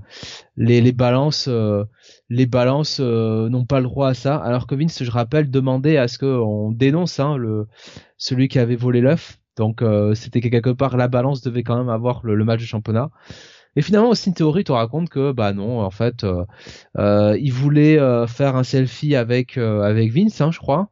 [0.56, 1.84] les les balances euh,
[2.30, 4.36] les balances n'ont pas le droit à ça.
[4.36, 7.66] Alors que Vince je rappelle demandait à ce qu'on dénonce hein, le
[8.16, 9.38] celui qui avait volé l'œuf.
[9.56, 9.82] Donc
[10.14, 13.10] c'était quelque part la balance devait quand même avoir le match de championnat.
[13.78, 16.44] Et finalement, Austin Theory te raconte que bah non, en fait, euh,
[16.98, 20.90] euh il voulait euh, faire un selfie avec euh, avec Vince, hein, je crois.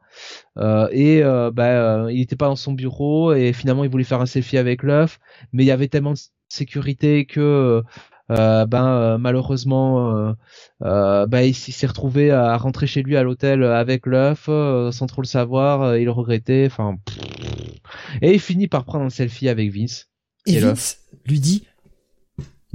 [0.92, 1.20] et
[1.52, 4.84] bah il était pas dans son bureau et finalement il voulait faire un selfie avec
[4.84, 5.18] l'œuf,
[5.52, 6.18] mais il y avait tellement de
[6.48, 7.82] sécurité que
[8.28, 10.32] ben malheureusement
[10.80, 14.48] bah, il s'est retrouvé à rentrer chez lui à l'hôtel avec l'œuf
[14.92, 15.96] sans trop le savoir.
[15.96, 16.98] Il le regrettait enfin
[18.22, 20.08] et il finit par prendre un selfie avec Vince
[20.46, 21.66] et, et Vince lui dit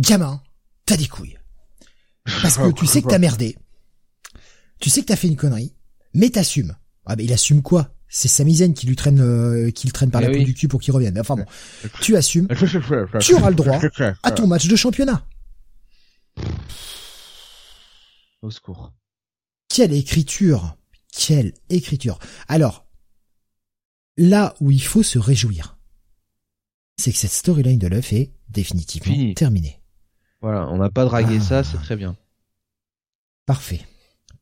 [0.02, 0.42] gamin,
[0.86, 1.38] t'as des couilles.
[2.42, 3.58] Parce que tu sais que t'as merdé.
[4.80, 5.76] Tu sais que t'as fait une connerie,
[6.14, 6.76] mais t'assumes.
[7.06, 7.94] Ah mais il assume quoi?
[8.10, 10.68] C'est Samizen qui lui traîne euh, qui le traîne par eh la peau du cul
[10.68, 11.18] pour qu'il revienne.
[11.20, 11.46] Enfin bon,
[12.02, 12.48] tu assumes.
[13.20, 13.80] tu auras le droit
[14.24, 15.26] à ton match de championnat.
[18.42, 18.92] Au secours.
[19.70, 20.76] Quelle écriture
[21.16, 22.86] Quelle écriture Alors,
[24.18, 25.78] là où il faut se réjouir,
[26.98, 29.81] c'est que cette storyline de l'œuf est définitivement terminée.
[30.42, 32.16] Voilà, on n'a pas dragué ça, c'est très bien.
[33.46, 33.82] Parfait.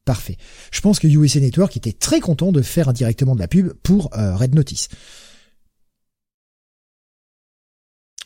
[0.05, 0.37] Parfait.
[0.71, 4.15] Je pense que USA Network était très content de faire indirectement de la pub pour
[4.17, 4.87] euh, Red Notice.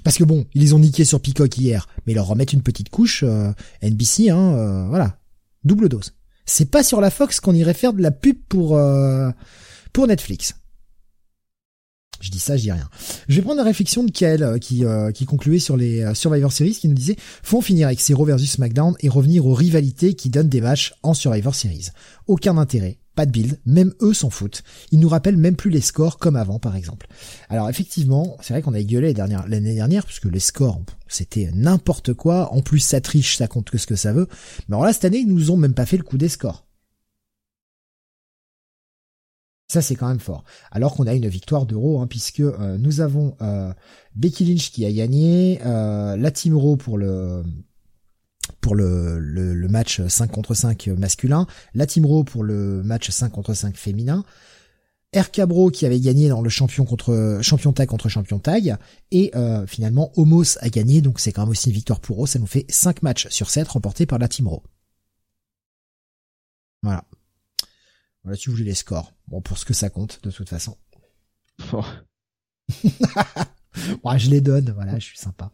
[0.04, 2.90] Parce que bon, ils les ont niqués sur Peacock hier, mais leur remettre une petite
[2.90, 3.52] couche, euh,
[3.82, 5.20] NBC, hein, euh, voilà,
[5.64, 6.14] double dose.
[6.46, 8.78] C'est pas sur la Fox qu'on irait faire de la pub pour
[9.94, 10.56] pour Netflix.
[12.24, 12.90] Je dis ça, je dis rien.
[13.28, 16.14] Je vais prendre la réflexion de Kael euh, qui, euh, qui concluait sur les euh,
[16.14, 20.14] Survivor Series, qui nous disait faut finir avec Zero versus SmackDown et revenir aux rivalités
[20.14, 21.90] qui donnent des matchs en Survivor Series.
[22.28, 24.64] Aucun intérêt, pas de build, même eux s'en foutent.
[24.92, 27.08] Ils nous rappellent même plus les scores comme avant, par exemple.
[27.50, 32.54] Alors effectivement, c'est vrai qu'on a gueulé l'année dernière, puisque les scores, c'était n'importe quoi.
[32.54, 34.30] En plus, ça triche, ça compte que ce que ça veut.
[34.70, 36.66] Mais alors là, cette année, ils nous ont même pas fait le coup des scores.
[39.74, 40.44] Ça, c'est quand même fort.
[40.70, 43.74] Alors qu'on a une victoire d'euro, hein, puisque euh, nous avons euh,
[44.16, 47.42] Becky Lynch qui a gagné, euh, la Team Raw pour le
[48.62, 53.32] pour le, le, match 5 contre 5 masculin, la Team Raw pour le match 5
[53.32, 54.24] contre 5 féminin,
[55.12, 58.78] Ercabro qui avait gagné dans le champion contre champion tag contre champion tag
[59.10, 59.32] et
[59.66, 62.46] finalement Homos a gagné donc c'est quand même aussi une victoire pour eux ça nous
[62.46, 64.62] fait 5 matchs sur 7 remportés par la Team Raw.
[66.84, 67.06] Voilà.
[68.24, 69.14] Voilà, vous voulez les scores.
[69.28, 70.78] Bon, pour ce que ça compte, de toute façon.
[71.72, 71.84] bon,
[74.18, 75.52] je les donne, voilà, je suis sympa.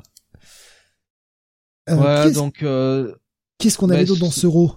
[1.89, 2.61] Euh, donc...
[2.63, 3.15] Euh...
[3.57, 4.75] Qu'est-ce qu'on avait d'autre dans ce row?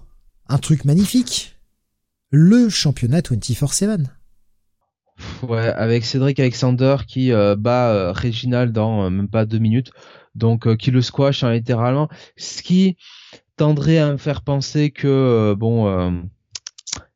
[0.48, 1.56] Un truc magnifique?
[2.30, 4.06] Le championnat 24-7.
[5.42, 9.92] Ouais, avec Cédric Alexander qui euh, bat Reginald dans même pas deux minutes.
[10.34, 12.08] Donc qui le squash hein, littéralement.
[12.36, 12.96] Ce qui
[13.56, 16.26] tendrait à me faire penser que bon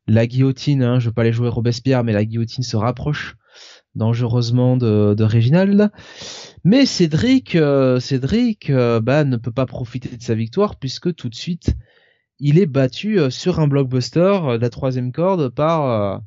[0.07, 3.35] la guillotine, hein, je veux pas aller jouer Robespierre, mais la guillotine se rapproche
[3.95, 5.91] dangereusement de, de Reginald.
[6.63, 11.29] Mais Cédric, euh, Cédric euh, bah, ne peut pas profiter de sa victoire puisque tout
[11.29, 11.75] de suite
[12.39, 16.21] il est battu euh, sur un blockbuster de la troisième corde par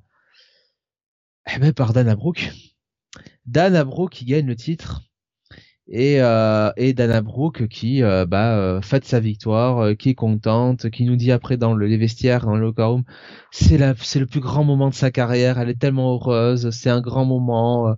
[1.55, 2.53] eh ben, par Dana Brooke.
[3.47, 5.03] Dana Brooke qui gagne le titre
[5.91, 10.15] et, euh, et Dana Brooke qui euh, bah, euh, fête sa victoire, euh, qui est
[10.15, 13.03] contente, qui nous dit après dans le, les vestiaires, dans le locker room,
[13.51, 16.91] c'est la, c'est le plus grand moment de sa carrière, elle est tellement heureuse, c'est
[16.91, 17.97] un grand moment.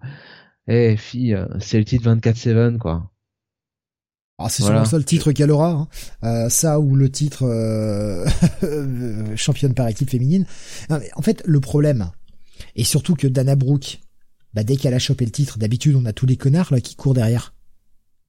[0.69, 3.10] Eh fille, c'est le titre 24/7 quoi.
[4.39, 4.81] Ah, c'est voilà.
[4.81, 5.86] le seul titre qu'elle aura,
[6.23, 6.48] hein.
[6.48, 7.44] ça ou le titre
[9.36, 10.47] championne par équipe féminine.
[10.89, 12.10] en fait, le problème,
[12.74, 14.01] et surtout que Dana Brooke,
[14.55, 16.97] bah, dès qu'elle a chopé le titre, d'habitude on a tous les connards là qui
[16.97, 17.52] courent derrière.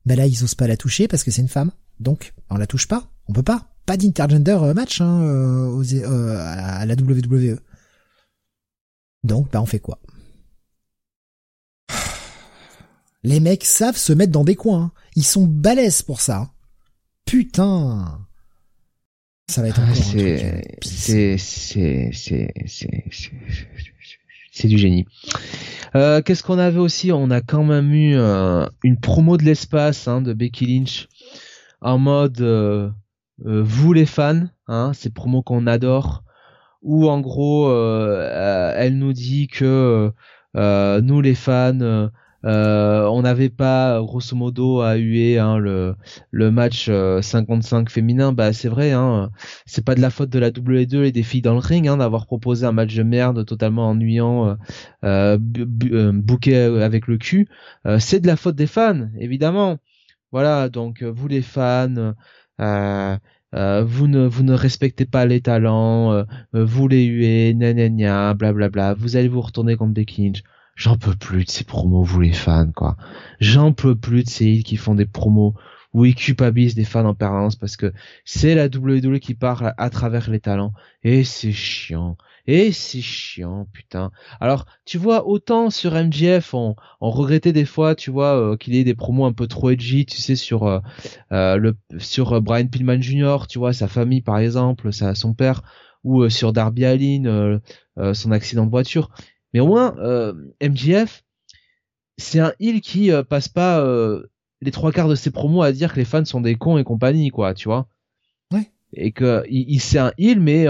[0.05, 1.71] Ben là, ils osent pas la toucher parce que c'est une femme.
[1.99, 3.11] Donc, on la touche pas.
[3.27, 3.69] On peut pas.
[3.85, 7.59] Pas d'intergender euh, match hein, euh, euh, à la WWE.
[9.23, 9.99] Donc, bah on fait quoi?
[13.23, 14.83] Les mecs savent se mettre dans des coins.
[14.83, 14.91] Hein.
[15.15, 16.51] Ils sont balèzes pour ça.
[17.25, 18.19] Putain
[19.49, 22.53] ça va être encore c'est c'est c'est c'est
[24.51, 25.05] c'est du génie.
[25.95, 27.11] Euh, qu'est-ce qu'on avait aussi?
[27.11, 31.07] On a quand même eu euh, une promo de l'espace hein, de Becky Lynch
[31.81, 32.89] en mode euh,
[33.39, 36.23] vous les fans, hein, ces promos qu'on adore,
[36.81, 40.11] où en gros elle nous dit que
[40.65, 42.09] nous les fans
[42.45, 45.95] euh, on n'avait pas grosso modo à huer hein, le,
[46.31, 48.33] le match 55 euh, féminin.
[48.33, 49.31] Bah c'est vrai, hein,
[49.65, 51.97] c'est pas de la faute de la W2 et des filles dans le ring hein,
[51.97, 54.55] d'avoir proposé un match de merde totalement ennuyant, euh,
[55.05, 55.37] euh,
[55.91, 57.47] euh bouquet avec le cul.
[57.99, 59.77] c'est de la faute des fans, évidemment.
[60.31, 62.13] Voilà, donc vous les fans.
[62.61, 63.17] Euh,
[63.83, 68.95] vous ne vous ne respectez pas les talents, vous les huez, bla blablabla.
[68.95, 70.43] Vous allez vous retourner contre Becky Lynch.
[70.75, 72.97] J'en peux plus de ces promos, vous les fans, quoi.
[73.39, 75.53] J'en peux plus de ces îles qui font des promos
[75.93, 77.93] où ils culpabilisent des fans en permanence parce que
[78.25, 80.73] c'est la WWE qui parle à travers les talents.
[81.03, 82.17] Et c'est chiant.
[82.47, 84.11] Et c'est chiant, putain.
[84.41, 88.75] Alors, tu vois, autant sur MGF, on, on regrettait des fois, tu vois, euh, qu'il
[88.75, 90.79] ait des promos un peu trop edgy, tu sais, sur euh,
[91.31, 95.61] euh le sur Brian Pillman Jr., tu vois, sa famille par exemple, sa, son père,
[96.03, 97.61] ou sur Darby Allin,
[98.13, 99.09] son accident de voiture.
[99.53, 101.23] Mais au moins, euh, MJF,
[102.17, 104.23] c'est un heal qui euh, passe pas euh,
[104.61, 106.83] les trois quarts de ses promos à dire que les fans sont des cons et
[106.83, 107.87] compagnie, quoi, tu vois.
[108.51, 108.71] Ouais.
[108.93, 110.67] Et que il, c'est un heal, mais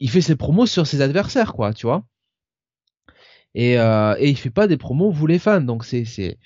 [0.00, 2.04] il fait ses promos sur ses adversaires, quoi, tu vois.
[3.54, 6.38] Et, euh, et il fait pas des promos vous les fans, donc c'est c'est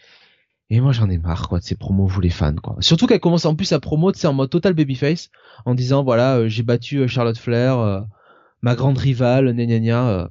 [0.70, 2.76] et moi j'en ai marre quoi de ces promos vous les fans quoi.
[2.80, 5.30] Surtout qu'elle commence en plus à promo en mode total babyface
[5.64, 8.04] en disant voilà j'ai battu Charlotte Flair,
[8.60, 10.30] ma grande rivale, gna gna gna.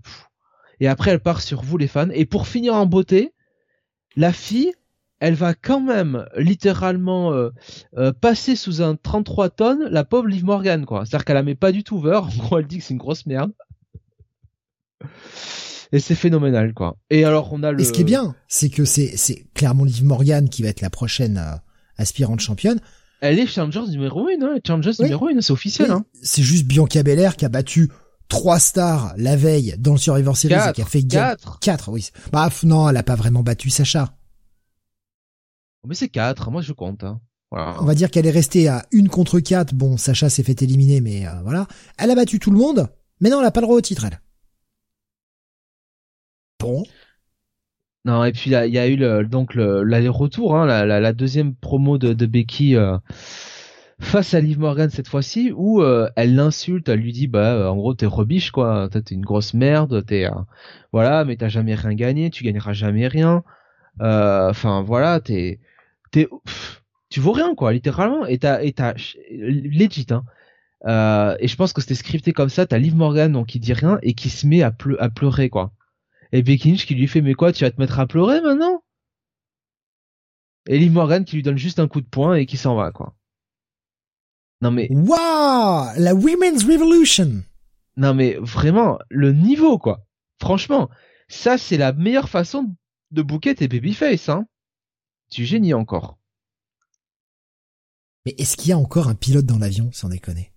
[0.80, 2.10] Et après elle part sur vous les fans.
[2.14, 3.34] Et pour finir en beauté,
[4.16, 4.74] la fille,
[5.20, 7.50] elle va quand même littéralement euh,
[7.98, 11.06] euh, passer sous un 33 tonnes la pauvre Liv Morgan quoi.
[11.06, 12.22] C'est-à-dire qu'elle la met pas du tout over.
[12.24, 13.52] En gros, elle dit que c'est une grosse merde.
[15.92, 16.98] Et c'est phénoménal quoi.
[17.10, 17.82] Et alors on a le.
[17.82, 20.82] Et ce qui est bien, c'est que c'est c'est clairement Liv Morgan qui va être
[20.82, 21.56] la prochaine euh,
[21.98, 22.80] aspirante championne.
[23.20, 24.60] Elle est Challengers numéro 1, hein.
[24.66, 25.90] Challengers numéro 1, c'est officiel.
[25.90, 26.06] Hein.
[26.22, 27.90] C'est juste Bianca Belair qui a battu
[28.28, 31.60] trois stars la veille dans le Survivor Series et qui a fait 4.
[31.60, 32.10] 4, oui.
[32.32, 34.14] Bah non, elle a pas vraiment battu Sacha.
[35.86, 37.04] Mais c'est 4, moi je compte.
[37.04, 37.22] Hein.
[37.52, 39.74] On va dire qu'elle est restée à une contre 4.
[39.74, 41.68] Bon, Sacha s'est fait éliminer, mais euh, voilà.
[41.98, 42.90] Elle a battu tout le monde,
[43.22, 44.20] mais non, elle a pas le droit au titre, elle.
[46.60, 46.84] Bon.
[48.04, 51.98] Non, et puis il y, a eu le, donc l'aller-retour, hein, la, la, deuxième promo
[51.98, 52.98] de, de Becky euh,
[54.00, 57.76] face à Liv Morgan cette fois-ci, où euh, elle l'insulte, elle lui dit bah en
[57.76, 60.28] gros t'es rebiche quoi, t'es une grosse merde, t'es
[60.94, 63.44] voilà, mais t'as jamais rien gagné, tu gagneras jamais rien.
[64.00, 65.60] Enfin voilà, t'es
[66.12, 66.28] t'es
[67.10, 68.94] tu vaux rien quoi, littéralement, et t'as et t'as
[69.32, 70.24] legit hein.
[70.86, 72.66] Euh, et je pense que c'était scripté comme ça.
[72.66, 75.74] T'as Liv Morgan donc qui dit rien et qui se met à, à pleurer quoi.
[76.32, 78.84] Et Becky qui lui fait mais quoi tu vas te mettre à pleurer maintenant?
[80.68, 82.92] Et Liv Morgan qui lui donne juste un coup de poing et qui s'en va
[82.92, 83.17] quoi.
[84.62, 87.44] Non mais waouh la Women's Revolution.
[87.96, 90.06] Non mais vraiment le niveau quoi.
[90.40, 90.90] Franchement
[91.28, 92.76] ça c'est la meilleure façon
[93.12, 94.48] de bouquer tes babyface hein.
[95.30, 96.18] Tu génie encore.
[98.26, 100.52] Mais est-ce qu'il y a encore un pilote dans l'avion sans déconner?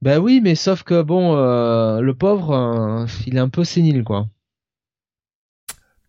[0.00, 4.04] Bah oui, mais sauf que bon, euh, le pauvre, euh, il est un peu sénile,
[4.04, 4.28] quoi.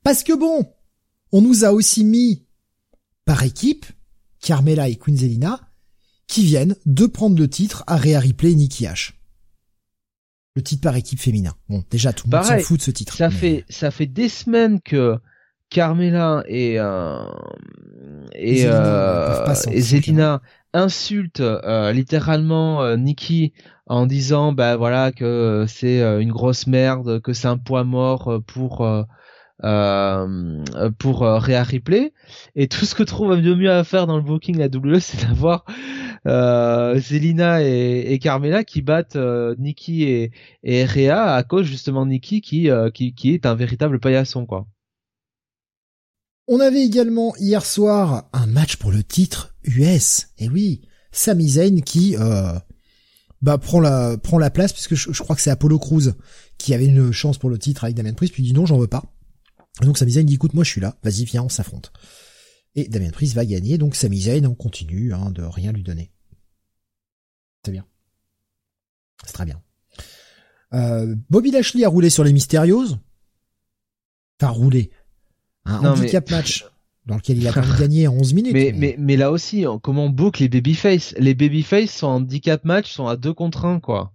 [0.03, 0.71] Parce que bon,
[1.31, 2.45] on nous a aussi mis
[3.25, 3.87] par équipe
[4.41, 5.59] Carmela et Quinzelina
[6.27, 9.13] qui viennent de prendre le titre à Rhea Ripley et Nikki H.
[10.55, 11.53] Le titre par équipe féminin.
[11.69, 13.15] Bon, déjà tout le monde s'en fout de ce titre.
[13.15, 15.17] Ça fait ça fait des semaines que
[15.69, 17.23] Carmela et euh,
[18.33, 18.67] et,
[19.79, 20.41] Zelina,
[20.73, 21.43] insultent
[21.93, 23.53] littéralement Nikki
[23.89, 28.27] en disant bah voilà que c'est euh, une grosse merde, que c'est un poids mort
[28.29, 28.87] euh, pour
[29.63, 32.13] euh, euh, pour euh, Rhea Ripley.
[32.55, 35.27] Et tout ce que trouve de mieux à faire dans le booking la WWE c'est
[35.27, 35.65] d'avoir
[36.25, 40.31] euh, Zelina et, Carmela qui battent euh, Nikki et,
[40.63, 44.67] et Rhea à cause justement de Nikki qui, qui, qui est un véritable paillasson quoi.
[46.47, 50.81] On avait également hier soir un match pour le titre US et oui
[51.11, 52.15] Sami Zayn qui
[53.41, 56.13] bah prend la prend la place puisque je, crois que c'est Apollo Cruz
[56.57, 58.87] qui avait une chance pour le titre avec Damien Priest puis dit non j'en veux
[58.87, 59.03] pas
[59.81, 61.91] donc Sami Zayn dit écoute moi je suis là vas-y viens on s'affronte
[62.75, 66.11] et Damien Priest va gagner donc Sami Zayn on continue hein, de rien lui donner
[67.65, 67.85] c'est bien
[69.25, 69.61] c'est très bien
[70.73, 72.99] euh, Bobby Lashley a roulé sur les Mystérieuses
[74.39, 74.91] enfin roulé
[75.65, 76.65] un handicap match
[77.09, 78.53] dans lequel il a pas gagné en 11 minutes.
[78.53, 81.13] Mais, mais, mais, là aussi, comment on book les babyface?
[81.17, 84.13] Les babyface sont en handicap match, sont à 2 contre 1, quoi.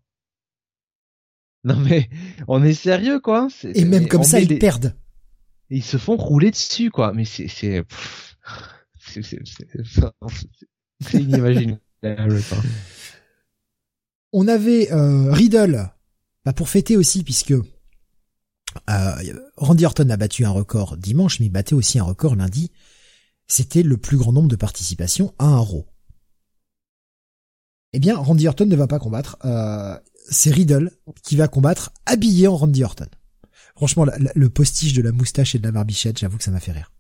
[1.65, 2.11] Non mais,
[2.47, 3.49] on est sérieux, quoi.
[3.63, 4.95] Et même comme ça, ils perdent.
[5.75, 7.13] Ils se font rouler dessus, quoi.
[7.13, 7.49] Mais c'est...
[7.49, 7.85] C'est
[11.01, 11.81] c'est inimaginable.
[14.33, 15.91] on avait euh, Riddle,
[16.45, 17.63] bah, pour fêter aussi, puisque euh,
[19.57, 22.71] Randy Orton a battu un record dimanche, mais il battait aussi un record lundi.
[23.47, 25.87] C'était le plus grand nombre de participations à un Raw.
[27.93, 29.37] Eh bien, Randy Orton ne va pas combattre.
[29.45, 29.99] Euh,
[30.31, 30.91] c'est Riddle
[31.23, 33.09] qui va combattre habillé en Randy Orton.
[33.77, 36.73] Franchement, le postiche de la moustache et de la barbichette, j'avoue que ça m'a fait
[36.73, 36.91] rire.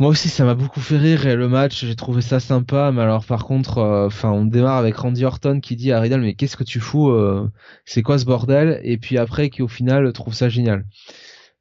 [0.00, 2.90] Moi aussi, ça m'a beaucoup fait rire et le match, j'ai trouvé ça sympa.
[2.90, 6.22] Mais alors, par contre, euh, enfin, on démarre avec Randy Orton qui dit à Riddle,
[6.22, 7.50] mais qu'est-ce que tu fous euh,
[7.84, 8.80] C'est quoi ce bordel?
[8.82, 10.86] Et puis après, qui au final trouve ça génial.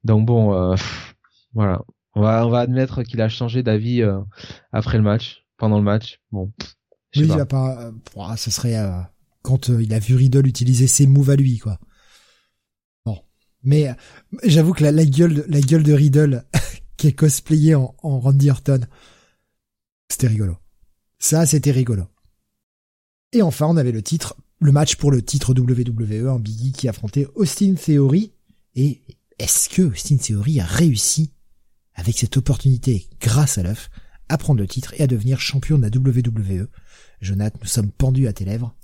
[0.05, 0.75] Donc bon, euh,
[1.53, 1.81] voilà,
[2.15, 4.03] on va on va admettre qu'il a changé d'avis
[4.71, 6.21] après le match, pendant le match.
[6.31, 6.53] Bon.
[7.17, 7.91] Oui, il va pas.
[8.37, 8.77] ce serait
[9.41, 11.77] quand il a vu Riddle utiliser ses moves à lui, quoi.
[13.63, 13.93] Mais
[14.43, 16.45] j'avoue que la, la gueule, la gueule de Riddle
[16.99, 18.81] qui est cosplayé en, Randy Orton.
[20.09, 20.57] C'était rigolo.
[21.17, 22.03] Ça, c'était rigolo.
[23.31, 26.89] Et enfin, on avait le titre, le match pour le titre WWE, en Biggie qui
[26.89, 28.33] affrontait Austin Theory.
[28.75, 29.01] Et
[29.37, 31.31] est-ce que Austin Theory a réussi,
[31.93, 33.89] avec cette opportunité, grâce à l'œuf,
[34.27, 36.67] à prendre le titre et à devenir champion de la WWE
[37.21, 38.75] Jonathan, nous sommes pendus à tes lèvres.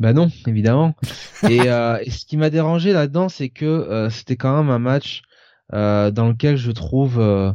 [0.00, 0.94] Bah non, évidemment.
[1.48, 5.22] et, euh, ce qui m'a dérangé là-dedans, c'est que euh, c'était quand même un match
[5.72, 7.54] euh, dans lequel je trouve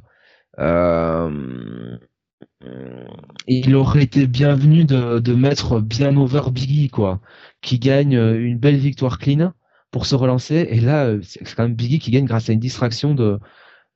[3.47, 7.19] il aurait été bienvenu de, mettre bien over Biggie, quoi,
[7.61, 9.53] qui gagne une belle victoire clean
[9.91, 10.67] pour se relancer.
[10.69, 13.39] Et là, c'est quand même Biggie qui gagne grâce à une distraction de,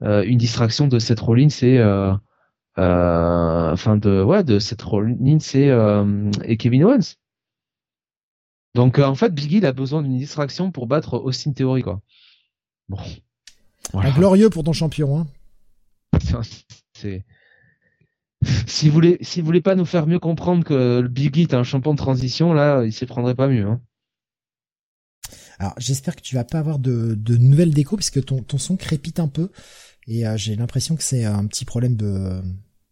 [0.02, 1.82] une distraction de Seth Rollins et,
[2.78, 5.70] enfin de, ouais, de Seth Rollins et,
[6.46, 7.18] et Kevin Owens.
[8.76, 12.02] Donc en fait, Biggie il a besoin d'une distraction pour battre Austin Theory, quoi.
[12.90, 12.98] Bon.
[14.16, 15.28] glorieux pour ton champion, hein.
[16.94, 17.26] C'est
[18.68, 21.54] si vous voulez, si vous voulez pas nous faire mieux comprendre que le Big est
[21.54, 23.66] un champion de transition, là, il s'y prendrait pas mieux.
[23.66, 23.82] Hein.
[25.60, 28.76] Alors, j'espère que tu vas pas avoir de, de nouvelles décos puisque ton, ton son
[28.76, 29.50] crépite un peu
[30.08, 32.42] et euh, j'ai l'impression que c'est un petit problème de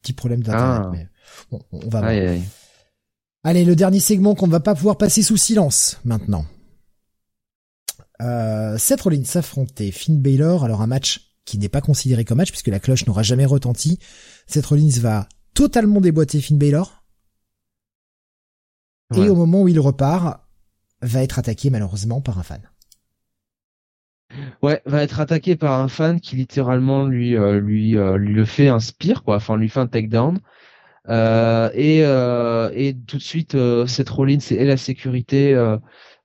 [0.01, 0.81] petit problème d'internet.
[0.85, 0.91] Ah.
[0.91, 1.07] Mais
[1.51, 2.41] bon, on va voir.
[3.43, 6.45] Allez, le dernier segment qu'on va pas pouvoir passer sous silence maintenant.
[8.21, 10.63] Euh, Seth Rollins s'affrontait Finn Balor.
[10.63, 13.97] Alors un match qui n'est pas considéré comme match puisque la cloche n'aura jamais retenti.
[14.45, 17.03] Seth Rollins va totalement déboîté Finn Balor.
[19.15, 20.39] Et au moment où il repart,
[21.01, 22.61] va être attaqué malheureusement par un fan.
[24.61, 28.45] Ouais, va être attaqué par un fan qui littéralement lui euh, lui euh, lui le
[28.45, 30.39] fait un spear quoi, enfin lui fait un takedown.
[31.09, 33.57] Euh, et euh, et tout de suite
[33.87, 35.53] cette Rollins et la sécurité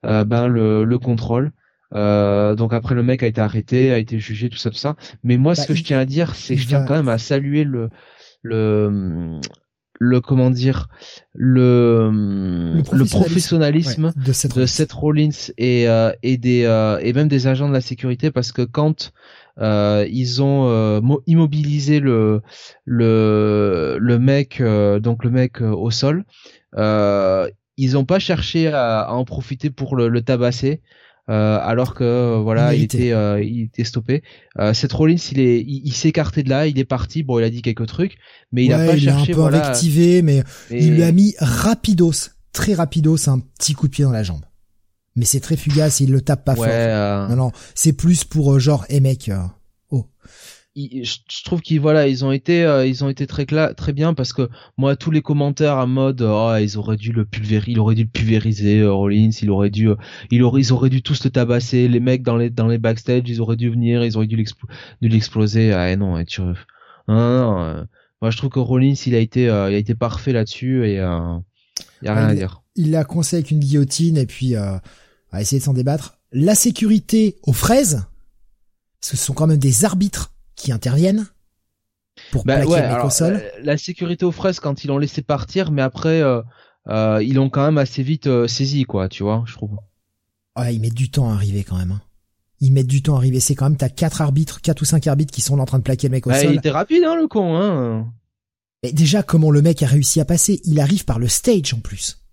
[0.02, 1.52] ben le le contrôle.
[1.92, 4.96] donc après le mec a été arrêté, a été jugé, tout ça, tout ça.
[5.24, 7.08] Mais moi, ce bah, que je tiens à dire, c'est que je tiens quand même
[7.08, 7.90] à saluer le
[8.42, 9.40] le
[9.98, 10.88] le comment dire
[11.34, 12.10] le
[12.92, 17.72] le professionnalisme, de, cette Rollins et euh, et des euh, et même des agents de
[17.72, 19.12] la sécurité parce que quand
[19.58, 22.42] euh, ils ont immobilisé le
[22.84, 24.62] le le mec
[25.00, 26.24] donc le mec au sol
[27.78, 30.80] ils n'ont pas cherché à, en profiter pour le tabasser
[31.28, 34.22] euh, alors que euh, voilà il, était euh, il était stoppé.
[34.60, 37.24] Euh, Seth Rollins il est il, s'est écarté de là, il est parti.
[37.24, 38.16] Bon il a dit quelques trucs,
[38.52, 39.32] mais il a pas cherché.
[39.32, 43.74] Il a un peu activé, mais il lui a mis rapidos, très rapidos, un petit
[43.74, 44.44] coup de pied dans la jambe.
[45.16, 47.28] Mais c'est très fugace, il le tape pas fort.
[47.30, 49.30] Non non, c'est plus pour genre, hey mec,
[50.76, 54.34] je trouve qu'ils voilà ils ont été euh, ils ont été très très bien parce
[54.34, 57.94] que moi tous les commentaires à mode oh, ils auraient dû le pulvériser il aurait
[57.94, 59.96] dû le pulvériser euh, Rollins il aurait dû euh,
[60.30, 61.88] il aurait ils auraient dû tous le tabasser.
[61.88, 64.36] Les mecs dans les dans les backstage ils auraient dû venir ils auraient dû
[65.00, 65.72] l'exploser.
[65.72, 66.54] Ah non et tu non,
[67.08, 67.86] non,
[68.20, 70.96] moi je trouve que Rollins il a été il a été parfait là-dessus et il
[70.96, 72.62] y a rien à dire.
[72.74, 74.54] il l'a conseillé avec une guillotine et puis
[75.32, 78.06] a essayé de s'en débattre la sécurité aux fraises
[79.00, 81.26] ce sont quand même des arbitres qui interviennent
[82.32, 83.34] pour bah, plaquer le mec au sol.
[83.34, 86.42] Euh, la sécurité aux fraises quand ils l'ont laissé partir, mais après euh,
[86.88, 89.76] euh, ils l'ont quand même assez vite euh, saisi, quoi, tu vois, je trouve.
[90.58, 91.92] Ouais, ils mettent du temps à arriver quand même.
[91.92, 92.00] Hein.
[92.60, 93.38] Ils mettent du temps à arriver.
[93.38, 95.84] C'est quand même t'as quatre arbitres, quatre ou cinq arbitres qui sont en train de
[95.84, 96.52] plaquer le mec au bah, sol.
[96.52, 98.12] Il était rapide, hein, le con, hein.
[98.82, 100.60] Et déjà, comment le mec a réussi à passer?
[100.64, 102.25] Il arrive par le stage en plus.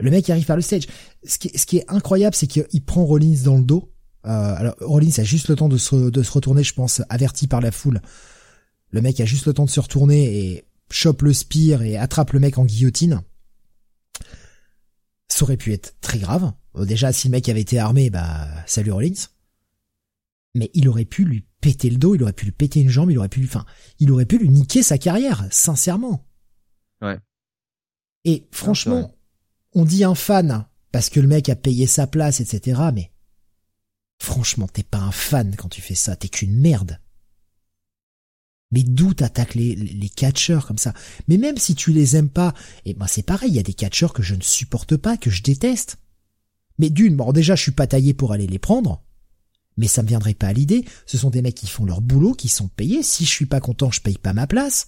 [0.00, 0.86] Le mec arrive par le stage.
[1.24, 3.94] Ce qui, ce qui est incroyable, c'est qu'il prend Rollins dans le dos
[4.26, 7.46] euh, alors Rollins a juste le temps de se, de se retourner, je pense, averti
[7.46, 8.00] par la foule.
[8.90, 12.32] Le mec a juste le temps de se retourner et chope le spire et attrape
[12.32, 13.22] le mec en guillotine.
[15.28, 16.52] Ça aurait pu être très grave.
[16.76, 19.28] Euh, déjà, si le mec avait été armé, bah, salut Rollins.
[20.54, 23.10] Mais il aurait pu lui péter le dos, il aurait pu lui péter une jambe,
[23.10, 23.66] il aurait pu, enfin,
[23.98, 26.24] il aurait pu lui niquer sa carrière, sincèrement.
[27.02, 27.18] Ouais.
[28.24, 29.13] Et franchement,
[29.74, 32.80] on dit un fan parce que le mec a payé sa place, etc.
[32.94, 33.10] Mais
[34.18, 37.00] Franchement, t'es pas un fan quand tu fais ça, t'es qu'une merde.
[38.70, 40.94] Mais d'où t'attaques les, catcheurs comme ça?
[41.28, 43.74] Mais même si tu les aimes pas, et ben c'est pareil, il y a des
[43.74, 45.98] catcheurs que je ne supporte pas, que je déteste.
[46.78, 49.04] Mais d'une, bon déjà je suis pas taillé pour aller les prendre,
[49.76, 52.32] mais ça me viendrait pas à l'idée, ce sont des mecs qui font leur boulot,
[52.32, 54.86] qui sont payés, si je suis pas content, je paye pas ma place.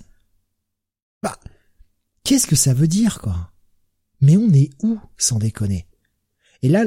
[1.22, 1.38] Bah,
[2.24, 3.52] qu'est-ce que ça veut dire, quoi?
[4.20, 5.86] Mais on est où, sans déconner?
[6.62, 6.84] Et là,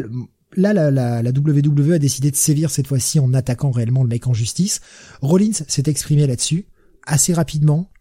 [0.55, 4.09] là, la, la, la, WWE a décidé de sévir cette fois-ci en attaquant réellement le
[4.09, 4.81] mec en justice.
[5.21, 6.67] Rollins s'est exprimé là-dessus
[7.05, 7.91] assez rapidement.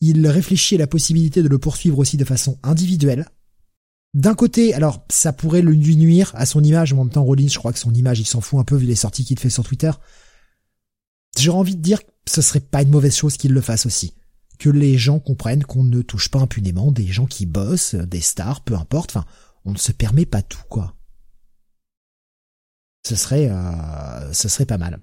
[0.00, 3.26] Il réfléchit à la possibilité de le poursuivre aussi de façon individuelle.
[4.14, 6.92] D'un côté, alors ça pourrait lui nuire à son image.
[6.92, 8.86] En même temps, Rollins, je crois que son image, il s'en fout un peu vu
[8.86, 9.90] les sorties qu'il fait sur Twitter.
[11.38, 14.14] J'aurais envie de dire que ce serait pas une mauvaise chose qu'il le fasse aussi.
[14.58, 18.62] Que les gens comprennent qu'on ne touche pas impunément des gens qui bossent, des stars,
[18.62, 19.16] peu importe.
[19.16, 19.26] Enfin,
[19.64, 20.94] on ne se permet pas tout, quoi
[23.08, 25.00] ce serait euh, ce serait pas mal.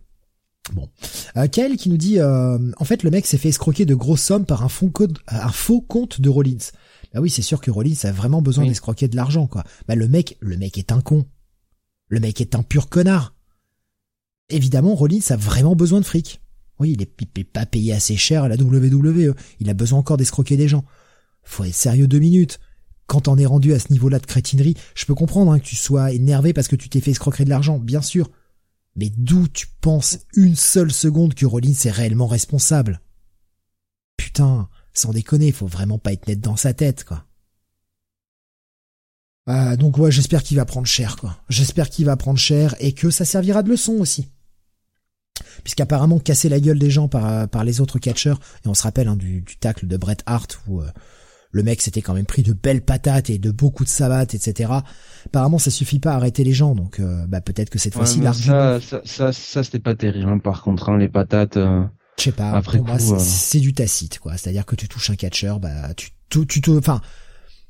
[0.74, 0.90] Bon,
[1.38, 4.46] euh, qui nous dit euh, en fait le mec s'est fait escroquer de grosses sommes
[4.46, 6.72] par un, faux compte, un faux compte de Rollins.
[7.14, 9.64] Bah oui, c'est sûr que Rollins a vraiment besoin d'escroquer de l'argent quoi.
[9.88, 11.26] Bah le mec, le mec est un con.
[12.08, 13.36] Le mec est un pur connard.
[14.50, 16.42] Évidemment, Rollins a vraiment besoin de fric.
[16.80, 19.34] Oui, il est, pas payé assez cher à la WWE.
[19.60, 20.84] Il a besoin encore d'escroquer des gens.
[21.44, 22.60] Faut être sérieux deux minutes.
[23.08, 25.76] Quand t'en es rendu à ce niveau-là de crétinerie, je peux comprendre hein, que tu
[25.76, 28.30] sois énervé parce que tu t'es fait escroquer de l'argent, bien sûr.
[28.96, 33.02] Mais d'où tu penses une seule seconde que Rollins est réellement responsable?
[34.18, 37.26] Putain, sans déconner, faut vraiment pas être net dans sa tête, quoi.
[39.48, 41.38] Ah, donc ouais, j'espère qu'il va prendre cher, quoi.
[41.50, 44.30] J'espère qu'il va prendre cher et que ça servira de leçon aussi.
[45.64, 49.08] Puisqu'apparemment casser la gueule des gens par, par les autres catcheurs, et on se rappelle
[49.08, 50.88] hein, du, du tacle de Bret Hart où euh,
[51.52, 54.74] le mec s'était quand même pris de belles patates et de beaucoup de savates, etc.
[55.26, 58.20] Apparemment, ça suffit pas à arrêter les gens, donc euh, bah, peut-être que cette fois-ci
[58.20, 58.80] l'argument...
[58.82, 61.56] Ça, ça, ça, c'était pas terrible, hein, par contre, hein, les patates...
[61.56, 61.84] Euh,
[62.18, 64.36] Je sais pas, Après pour moi, c'est du tacite, quoi.
[64.36, 66.72] C'est-à-dire que tu touches un catcheur, bah, tu, tu, tu te...
[66.72, 67.00] Enfin,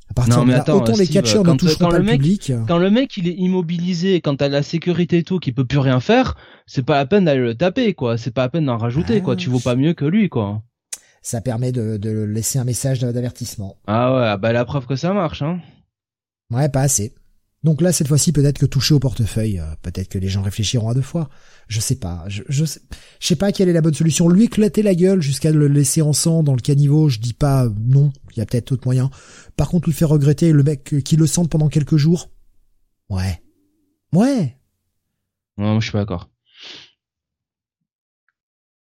[0.10, 2.54] à partir non, mais attends, autant les catcheurs ne toucheront pas le, mec, public.
[2.68, 5.80] Quand le mec il est immobilisé, quand t'as la sécurité et tout, qu'il peut plus
[5.80, 6.36] rien faire,
[6.68, 8.18] c'est pas la peine d'aller le taper, quoi.
[8.18, 9.36] C'est pas la peine d'en rajouter, quoi.
[9.36, 10.62] Tu vaux pas mieux que lui, quoi.
[11.22, 13.78] Ça permet de, de laisser un message d'avertissement.
[13.88, 15.60] Ah ouais, ah bah la preuve que ça marche, hein.
[16.52, 17.14] Ouais, pas assez.
[17.64, 20.90] Donc là, cette fois-ci, peut-être que toucher au portefeuille, euh, peut-être que les gens réfléchiront
[20.90, 21.30] à deux fois.
[21.68, 22.26] Je sais pas.
[22.28, 22.80] Je, je, sais,
[23.20, 24.30] je sais pas quelle est la bonne solution.
[24.30, 27.68] Lui éclater la gueule jusqu'à le laisser en sang dans le caniveau, je dis pas
[27.80, 28.12] non.
[28.36, 29.10] Il y a peut-être d'autres moyens.
[29.56, 32.30] Par contre, lui faire regretter le mec qui le sente pendant quelques jours.
[33.10, 33.42] Ouais.
[34.14, 34.58] Ouais.
[35.58, 36.30] Non, moi, je suis pas d'accord.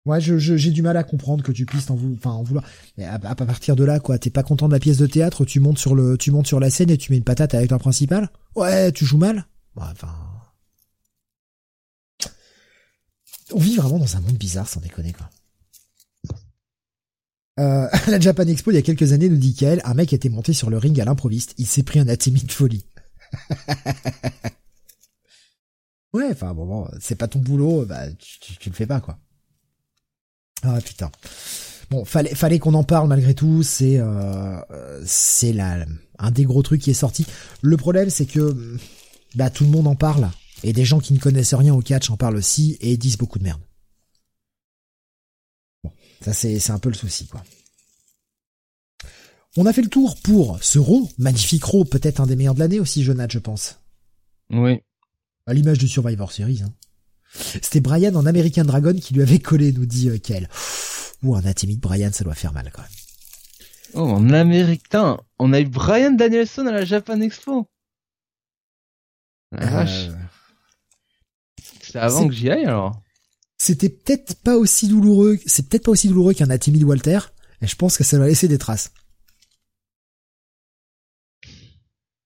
[0.07, 2.65] Ouais, je, j'ai du mal à comprendre que tu puisses en, enfin, en vouloir.
[2.97, 5.45] Mais à, à, partir de là, quoi, t'es pas content de la pièce de théâtre,
[5.45, 7.69] tu montes sur le, tu montes sur la scène et tu mets une patate avec
[7.69, 8.31] ton principal?
[8.57, 9.47] Ouais, tu joues mal?
[9.77, 10.30] enfin.
[13.53, 15.29] On vit vraiment dans un monde bizarre, sans déconner, quoi.
[17.59, 20.29] Euh, la Japan Expo, il y a quelques années, nous dit Kael, un mec était
[20.29, 21.55] monté sur le ring à l'improviste.
[21.59, 22.85] Il s'est pris un atémie de folie.
[26.13, 29.19] ouais, enfin bon, bon c'est pas ton boulot, bah tu, tu le fais pas, quoi.
[30.63, 31.11] Ah putain.
[31.91, 33.63] Bon, fallait qu'on en parle malgré tout.
[33.63, 34.61] C'est euh,
[35.05, 35.85] c'est là
[36.19, 37.27] un des gros trucs qui est sorti.
[37.63, 38.77] Le problème, c'est que
[39.35, 40.31] bah tout le monde en parle
[40.63, 43.39] et des gens qui ne connaissent rien au catch en parlent aussi et disent beaucoup
[43.39, 43.61] de merde.
[45.85, 47.43] Bon, ça c'est un peu le souci quoi.
[49.57, 52.61] On a fait le tour pour ce Raw, magnifique Raw, peut-être un des meilleurs de
[52.61, 53.81] l'année aussi, Jonathan, je pense.
[54.51, 54.81] Oui.
[55.47, 56.63] À l'image du Survivor Series.
[56.65, 56.73] Hein.
[57.33, 60.49] C'était Brian en American Dragon qui lui avait collé, nous dit euh, Kel.
[61.23, 62.91] Ouh, un de Brian, ça doit faire mal quand même.
[63.95, 67.67] Oh, en américain, on a eu Brian Danielson à la Japan Expo.
[69.55, 70.11] Euh...
[71.91, 73.03] C'est avant que j'y aille alors.
[73.59, 77.19] C'était peut-être pas aussi douloureux, c'est peut-être pas aussi douloureux qu'un Atimid Walter,
[77.61, 78.93] et je pense que ça va laisser des traces.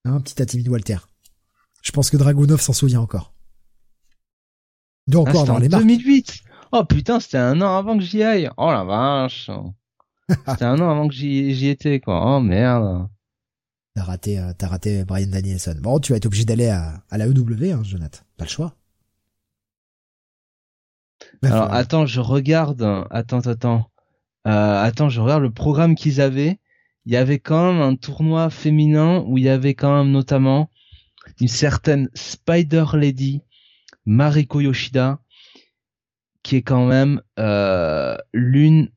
[0.04, 0.98] Un petit Atimid Walter.
[1.82, 3.34] Je pense que Dragunov s'en souvient encore.
[5.06, 6.40] Il doit encore ah, les 2008.
[6.72, 8.50] Oh putain, c'était un an avant que j'y aille.
[8.56, 9.50] Oh la vache.
[10.48, 12.36] c'était un an avant que j'y étais, quoi.
[12.36, 13.08] Oh merde.
[13.94, 15.76] T'as raté, euh, t'as raté Brian Danielson.
[15.80, 18.20] Bon, tu vas être obligé d'aller à, à, la EW, hein, Jonathan.
[18.36, 18.74] Pas le choix.
[21.44, 22.82] Alors, attends, je regarde.
[23.10, 23.90] Attends, attends.
[24.46, 26.58] Euh, attends, je regarde le programme qu'ils avaient.
[27.06, 30.70] Il y avait quand même un tournoi féminin où il y avait quand même notamment
[31.40, 33.42] une certaine Spider Lady
[34.06, 35.18] Mariko Yoshida,
[36.42, 38.90] qui est quand même euh, l'une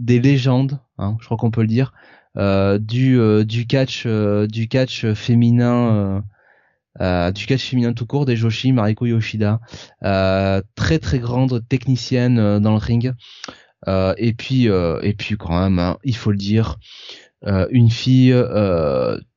[0.00, 1.92] des légendes, hein, je crois qu'on peut le dire,
[2.36, 6.22] euh, du euh, du catch du catch féminin
[6.98, 9.60] du catch féminin tout court des Joshi Mariko Yoshida
[10.02, 13.12] très très grande technicienne dans le ring
[13.86, 16.76] et puis et puis quand même hein, il faut le dire
[17.70, 18.34] une fille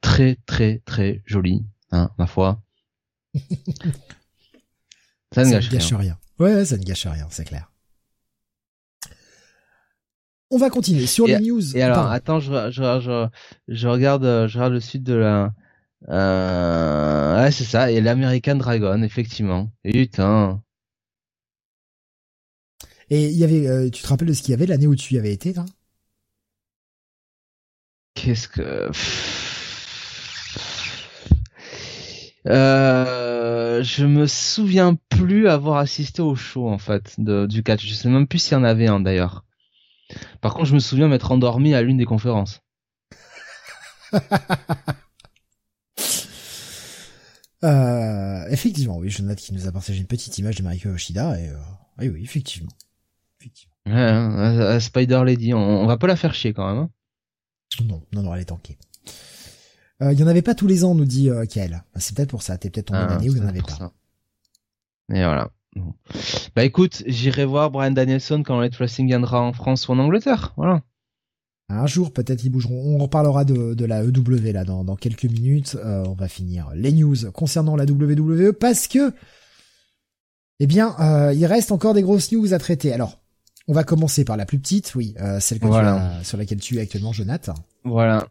[0.01, 2.61] très très très jolie hein, ma foi
[5.33, 6.17] Ça ne, gâche, rien.
[6.39, 7.71] Ouais, ça ne gâche rien, c'est clair.
[10.49, 11.77] On va continuer sur les news.
[11.77, 13.27] Et alors, attends, je, je, je,
[13.69, 15.53] je, regarde, je regarde le sud de la.
[16.09, 17.43] Euh...
[17.43, 17.91] Ouais, c'est ça.
[17.91, 19.71] Et l'American Dragon, effectivement.
[19.83, 20.61] Putain.
[23.09, 24.95] Et il y avait, euh, tu te rappelles de ce qu'il y avait l'année où
[24.95, 25.53] tu y avais été,
[28.13, 28.89] Qu'est-ce que.
[32.47, 37.85] Euh, je me souviens plus avoir assisté au show en fait de, du catch.
[37.85, 39.43] Je sais même plus s'il y en avait un d'ailleurs.
[40.41, 42.61] Par contre, je me souviens m'être endormi à l'une des conférences.
[47.63, 51.49] euh, effectivement, oui, Jonathan qui nous a partagé une petite image de Mariko Yoshida et
[51.49, 51.55] euh,
[51.99, 52.71] oui, oui, effectivement.
[53.39, 53.73] effectivement.
[53.85, 56.83] Ouais, hein, Spider Lady, on, on, va pas la faire chier quand même.
[56.83, 56.89] Hein.
[57.85, 58.77] Non, non, non, elle est tankée.
[60.01, 61.83] Euh, il y en avait pas tous les ans, nous dit euh, Kael.
[61.93, 62.57] Bah, c'est peut-être pour ça.
[62.57, 63.91] T'es peut-être tombé ah, une année où il y en avait pas.
[65.13, 65.49] Et voilà.
[66.55, 70.53] Bah écoute, j'irai voir Brian Danielson quand Light Wrestling viendra en France ou en Angleterre.
[70.57, 70.81] Voilà.
[71.71, 72.95] Un jour, peut-être ils bougeront.
[72.95, 75.77] On reparlera de, de la EW là dans, dans quelques minutes.
[75.83, 79.13] Euh, on va finir les news concernant la WWE parce que,
[80.59, 82.93] eh bien, euh, il reste encore des grosses news à traiter.
[82.93, 83.19] Alors,
[83.67, 86.59] on va commencer par la plus petite, oui, euh, celle que tu as, sur laquelle
[86.59, 87.53] tu es actuellement, Jonathan.
[87.83, 88.27] Voilà.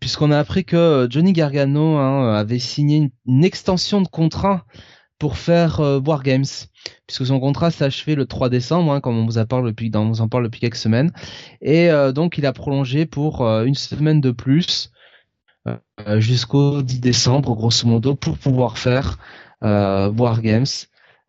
[0.00, 4.64] Puisqu'on a appris que Johnny Gargano hein, avait signé une, une, extension de contrat
[5.20, 6.46] pour faire euh, War Games,
[7.06, 10.22] puisque son contrat achevé le 3 décembre, hein, comme on vous parle depuis, on vous
[10.22, 11.12] en parle depuis quelques semaines,
[11.60, 14.90] et euh, donc il a prolongé pour euh, une semaine de plus
[16.16, 19.18] jusqu'au 10 décembre, grosso modo, pour pouvoir faire
[19.62, 20.66] War Games.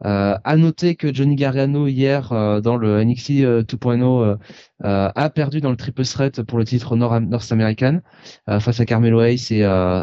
[0.04, 2.30] Euh, à noter que Johnny Gargano hier
[2.64, 4.38] dans le NXT 2.0
[4.84, 8.00] a perdu dans le triple threat pour le titre North, American
[8.48, 9.60] face à Carmelo Hayes et,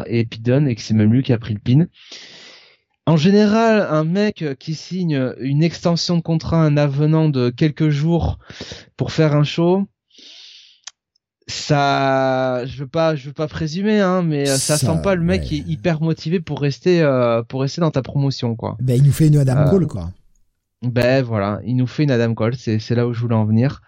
[0.07, 1.87] et et que c'est même lui qui a pris le pin.
[3.09, 8.37] En général, un mec qui signe une extension de contrat, un avenant de quelques jours
[8.97, 9.87] pour faire un show,
[11.47, 15.41] ça, je veux pas, je veux pas présumer, hein, mais ça, sent pas le mec
[15.41, 18.77] qui est hyper motivé pour rester, euh, pour rester dans ta promotion, quoi.
[18.79, 20.11] Ben il nous fait une Adam euh, Cole, quoi.
[20.83, 23.45] Ben voilà, il nous fait une Adam Cole, c'est c'est là où je voulais en
[23.45, 23.81] venir.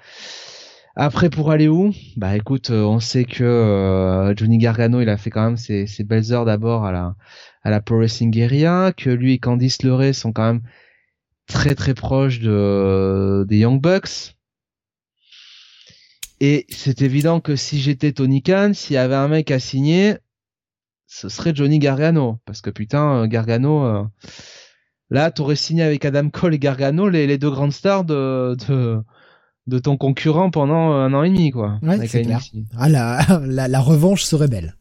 [0.95, 1.93] Après, pour aller où?
[2.17, 6.33] Bah écoute, on sait que Johnny Gargano, il a fait quand même ses, ses belles
[6.33, 7.15] heures d'abord à la
[7.63, 10.61] à la Pro Wrestling Guerrilla, que lui et Candice LeRae sont quand même
[11.47, 14.35] très très proches de des Young Bucks.
[16.39, 20.17] Et c'est évident que si j'étais Tony Khan, s'il y avait un mec à signer,
[21.05, 22.39] ce serait Johnny Gargano.
[22.45, 24.03] Parce que putain, Gargano, euh,
[25.11, 29.03] là, t'aurais signé avec Adam Cole et Gargano les, les deux grandes stars de, de,
[29.67, 31.77] de, ton concurrent pendant un an et demi, quoi.
[31.83, 32.41] Ouais, c'est clair.
[32.75, 34.75] Ah, la, la, la revanche serait belle.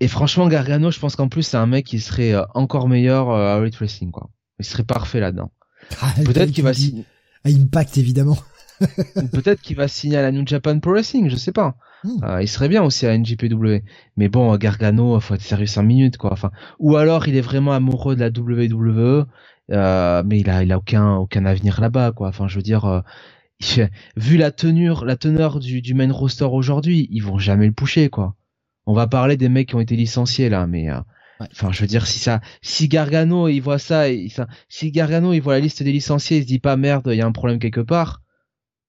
[0.00, 3.30] Et franchement, Gargano, je pense qu'en plus, c'est un mec qui serait euh, encore meilleur
[3.30, 4.30] euh, à Elite Wrestling, quoi.
[4.58, 5.50] Il serait parfait là-dedans.
[6.00, 7.04] Ah, Peut-être qu'il va signer.
[7.44, 8.38] À Impact, évidemment.
[9.32, 11.76] Peut-être qu'il va signer à la New Japan Pro Wrestling, je sais pas.
[12.04, 12.24] Hmm.
[12.24, 13.82] Euh, il serait bien aussi à NJPW.
[14.16, 16.32] Mais bon, Gargano, faut être sérieux 5 minutes, quoi.
[16.32, 19.26] Enfin, ou alors il est vraiment amoureux de la WWE,
[19.72, 22.28] euh, mais il a, il a aucun, aucun avenir là-bas, quoi.
[22.28, 23.00] Enfin, je veux dire, euh,
[24.16, 28.08] vu la teneur, la teneur du, du main roster aujourd'hui, ils vont jamais le pousser,
[28.08, 28.34] quoi
[28.86, 31.00] on va parler des mecs qui ont été licenciés là, mais euh,
[31.40, 34.30] enfin, je veux dire si ça, si Gargano il voit ça, il,
[34.68, 37.22] si Gargano il voit la liste des licenciés, il se dit pas merde, il y
[37.22, 38.22] a un problème quelque part.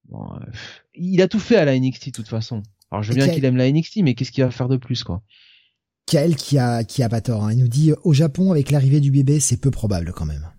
[0.09, 0.45] Bon, euh,
[0.93, 2.61] il a tout fait à la NXT de toute façon.
[2.91, 5.03] Alors je veux bien qu'il aime la NXT, mais qu'est-ce qu'il va faire de plus
[5.03, 5.21] quoi?
[6.05, 7.45] Kael qui a qui a pas tort.
[7.45, 7.53] Hein.
[7.53, 10.51] Il nous dit au Japon avec l'arrivée du bébé, c'est peu probable quand même.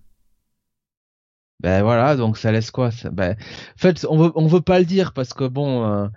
[1.60, 4.84] Ben voilà, donc ça laisse quoi ben, En fait, on veut on veut pas le
[4.84, 6.08] dire parce que bon, euh,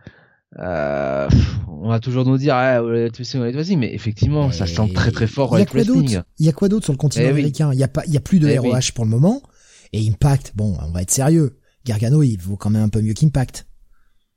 [0.57, 1.29] euh,
[1.67, 5.59] on va toujours nous dire ah, vas-y mais effectivement ça sent très très fort il
[5.59, 7.71] y a quoi d'autre il y a quoi d'autre sur le continent eh américain?
[7.71, 9.43] Il y a pas il y a plus de ROH eh pour le moment
[9.93, 11.59] et Impact bon on va être sérieux.
[11.85, 13.67] Gargano il vaut quand même un peu mieux qu'Impact.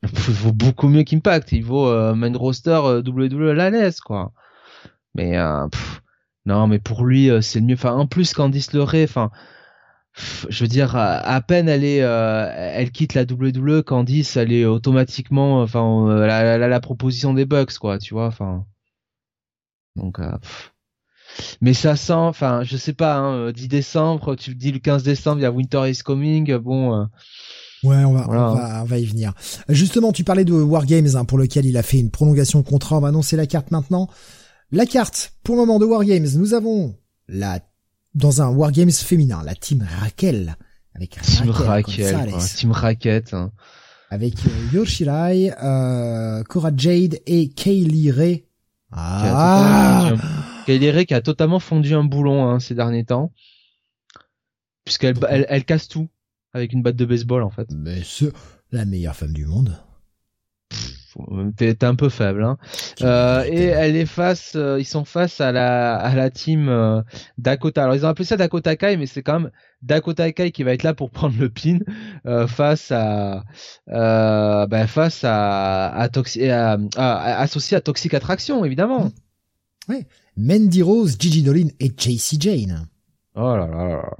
[0.02, 1.52] Il vaut beaucoup mieux qu'Impact.
[1.52, 4.32] Il vaut euh, main roster euh, WWE la laisse quoi.
[5.14, 5.66] Mais euh,
[6.44, 7.74] non mais pour lui euh, c'est le mieux.
[7.74, 9.30] Enfin en plus Candice LeRae enfin
[10.14, 14.64] je veux dire, à, peine elle est, euh, elle quitte la WWE, Candice, elle est
[14.64, 18.66] automatiquement, enfin, euh, la, la, la, proposition des Bucks, quoi, tu vois, enfin.
[19.96, 20.30] Donc, euh,
[21.60, 25.38] mais ça sent, enfin, je sais pas, hein, 10 décembre, tu dis le 15 décembre,
[25.38, 27.08] il y a Winter is Coming, bon.
[27.82, 29.32] Ouais, on va, on va, on va y venir.
[29.68, 32.64] Justement, tu parlais de War Games, hein, pour lequel il a fait une prolongation de
[32.68, 32.98] contrat.
[32.98, 34.08] On va annoncer la carte maintenant.
[34.70, 36.94] La carte, pour le moment de War Games, nous avons
[37.28, 37.58] la
[38.14, 40.56] dans un Wargames féminin, la team Raquel.
[40.94, 43.34] Avec team Raquel, team Raquette.
[43.34, 43.52] Hein.
[44.10, 48.44] Avec euh, Yoshirai, euh, Cora Jade et Kaylee Ray.
[48.90, 50.12] Ah
[50.66, 53.32] Kaylee Ray qui a totalement fondu un boulon hein, ces derniers temps.
[54.84, 56.08] Puisqu'elle elle, elle, casse tout
[56.52, 57.68] avec une batte de baseball en fait.
[57.72, 58.32] Mais c'est
[58.70, 59.78] la meilleure femme du monde.
[61.56, 62.56] T'es un peu faible, hein.
[63.02, 67.02] Euh, et elle est face, euh, ils sont face à la à la team euh,
[67.38, 67.84] Dakota.
[67.84, 69.50] Alors ils ont appelé ça Dakota Kai, mais c'est quand même
[69.82, 71.78] Dakota Kai qui va être là pour prendre le pin
[72.26, 73.44] euh, face à
[73.86, 79.10] bah, face à à, Toxi à, associé à Toxic Attraction évidemment.
[79.88, 80.06] Oui.
[80.36, 82.86] Mandy Rose, Gigi Dolin et JC Jane.
[83.34, 84.10] Oh là là là.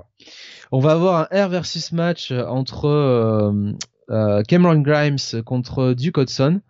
[0.73, 3.75] On va avoir un R versus match entre
[4.49, 6.61] Cameron Grimes contre Duke Hudson.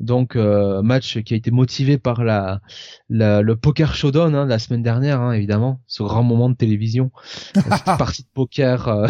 [0.00, 2.60] Donc euh, match qui a été motivé par la,
[3.08, 7.10] le poker showdown hein, la semaine dernière, hein, évidemment, ce grand moment de télévision,
[7.54, 9.08] cette partie de poker euh,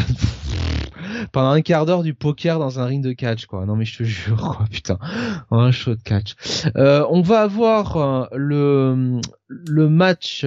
[1.32, 3.66] pendant un quart d'heure du poker dans un ring de catch, quoi.
[3.66, 4.98] Non mais je te jure, quoi, putain,
[5.50, 6.34] un show de catch.
[6.76, 10.44] Euh, on va avoir le le match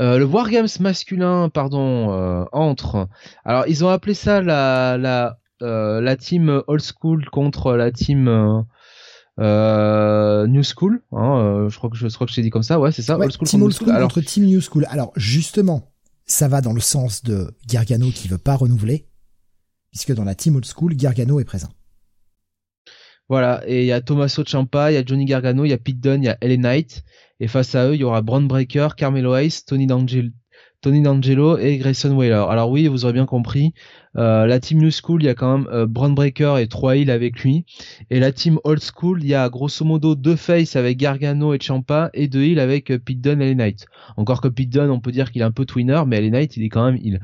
[0.00, 3.08] Euh, le Wargames masculin, pardon, euh, entre.
[3.44, 8.24] Alors, ils ont appelé ça la la euh, la team old school contre la team
[9.38, 11.02] new school.
[11.12, 12.78] Hein, je crois que je, crois que je t'ai dit comme ça.
[12.80, 13.18] Ouais, c'est ça.
[13.18, 14.86] old school team old school, contre team new school.
[14.90, 15.92] Alors, justement,
[16.26, 19.06] ça va dans le sens de Gargano qui veut pas renouveler,
[19.90, 21.70] puisque dans la team old school, Gargano est présent.
[23.28, 25.78] Voilà, et il y a Tommaso Ciampa, il y a Johnny Gargano, il y a
[25.78, 27.04] Pete Dunne, il y a LA Knight,
[27.38, 30.30] et face à eux, il y aura Braun Breaker, Carmelo Hayes, Tony D'Angelo,
[30.80, 32.46] Tony D'Angelo et Grayson Waller.
[32.48, 33.74] Alors oui, vous aurez bien compris,
[34.16, 37.40] euh, la team New School, il y a quand même euh, et trois Hill avec
[37.40, 37.64] lui.
[38.10, 41.58] Et la team Old School, il y a grosso modo deux Face avec Gargano et
[41.58, 43.86] Ciampa et deux Hill avec euh, Pete Dunne et LA Knight.
[44.16, 46.56] Encore que Pete Dunne, on peut dire qu'il est un peu twinner, mais LA Knight,
[46.56, 47.20] il est quand même Hill.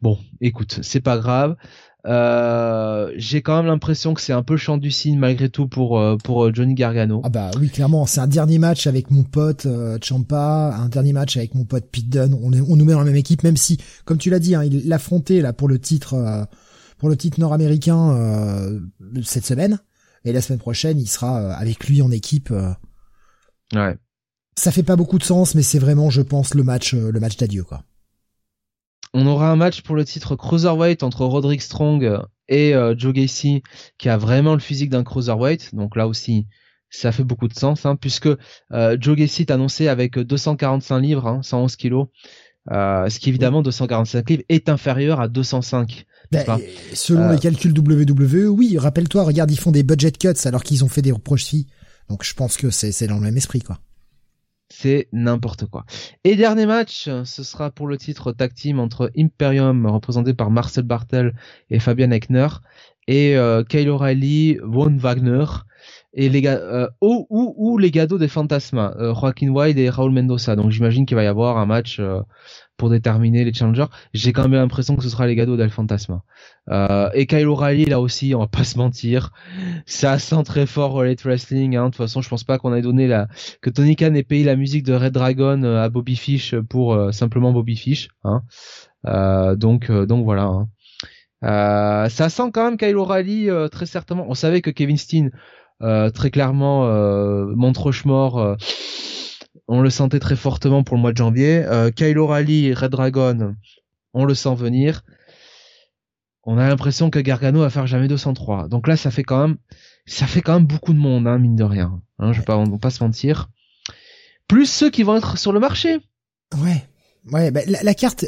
[0.00, 1.56] Bon, écoute, c'est pas grave.
[2.04, 5.68] Euh, j'ai quand même l'impression que c'est un peu le champ du signe malgré tout
[5.68, 7.20] pour euh, pour euh, Johnny Gargano.
[7.22, 9.68] Ah bah oui clairement c'est un dernier match avec mon pote
[10.02, 12.34] Champa, un dernier match avec mon pote Pete Dunne.
[12.34, 14.64] On, on nous met dans la même équipe même si comme tu l'as dit hein,
[14.64, 16.48] il l'affrontait là pour le titre
[16.98, 18.80] pour le titre nord-américain
[19.22, 19.78] cette semaine
[20.24, 22.52] et la semaine prochaine il sera avec lui en équipe.
[23.74, 23.96] ouais.
[24.58, 27.36] Ça fait pas beaucoup de sens mais c'est vraiment je pense le match le match
[27.36, 27.84] d'adieu quoi.
[29.14, 32.18] On aura un match pour le titre Cruiserweight entre Roderick Strong
[32.48, 33.62] et euh, Joe Gacy,
[33.98, 35.74] qui a vraiment le physique d'un Cruiserweight.
[35.74, 36.46] Donc là aussi,
[36.88, 38.28] ça fait beaucoup de sens, hein, puisque
[38.72, 42.08] euh, Joe Gacy est annoncé avec 245 livres, hein, 111 kilos.
[42.70, 46.06] Euh, ce qui évidemment 245 livres est inférieur à 205.
[46.30, 46.44] Ben,
[46.94, 50.88] selon les calculs WWE, oui, rappelle-toi, regarde, ils font des budget cuts alors qu'ils ont
[50.88, 51.66] fait des profits.
[52.08, 53.78] Donc je pense que c'est dans le même esprit, quoi
[54.72, 55.84] c'est n'importe quoi.
[56.24, 60.84] Et dernier match, ce sera pour le titre tag team entre Imperium, représenté par Marcel
[60.84, 61.34] Bartel
[61.70, 62.48] et Fabian Eckner,
[63.08, 65.44] et euh, Kyle O'Reilly, Von Wagner,
[66.14, 70.56] et les euh, ou, ou, les gados des Fantasma, euh, Joaquin Wilde et Raúl Mendoza.
[70.56, 72.00] Donc j'imagine qu'il va y avoir un match
[72.82, 73.86] pour déterminer les challengers.
[74.12, 76.24] J'ai quand même l'impression que ce sera les gados d'El Fantasma.
[76.68, 79.30] Euh, et Kyle O'Reilly là aussi, on va pas se mentir,
[79.86, 81.76] ça sent très fort Relate Wrestling.
[81.76, 81.84] Hein.
[81.84, 83.28] De toute façon, je pense pas qu'on ait donné la
[83.60, 87.52] que Tony Khan ait payé la musique de Red Dragon à Bobby Fish pour simplement
[87.52, 88.08] Bobby Fish.
[88.24, 88.42] Hein.
[89.54, 90.46] donc donc voilà.
[90.46, 90.68] Hein.
[91.44, 94.26] Euh, ça sent quand même Kyle O'Reilly très certainement.
[94.28, 95.30] On savait que Kevin Steen
[95.82, 98.54] euh, très clairement, euh, Montrechemort, euh,
[99.68, 101.64] on le sentait très fortement pour le mois de janvier.
[101.64, 103.54] Euh, Kyle O'Reilly, Red Dragon,
[104.14, 105.02] on le sent venir.
[106.44, 108.68] On a l'impression que Gargano va faire jamais 203.
[108.68, 109.56] Donc là, ça fait quand même,
[110.06, 112.02] ça fait quand même beaucoup de monde, hein, mine de rien.
[112.18, 113.48] Hein, je vais pas, on va pas se mentir.
[114.48, 116.00] Plus ceux qui vont être sur le marché.
[116.60, 116.88] Ouais.
[117.30, 118.24] Ouais, bah, la, carte,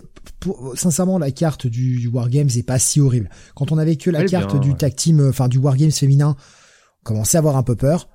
[0.77, 3.29] sincèrement, la carte du, du Wargames est pas si horrible.
[3.57, 6.37] Quand on avait que la carte du tag team, enfin du Wargames féminin,
[7.03, 8.09] commençait à avoir un peu peur.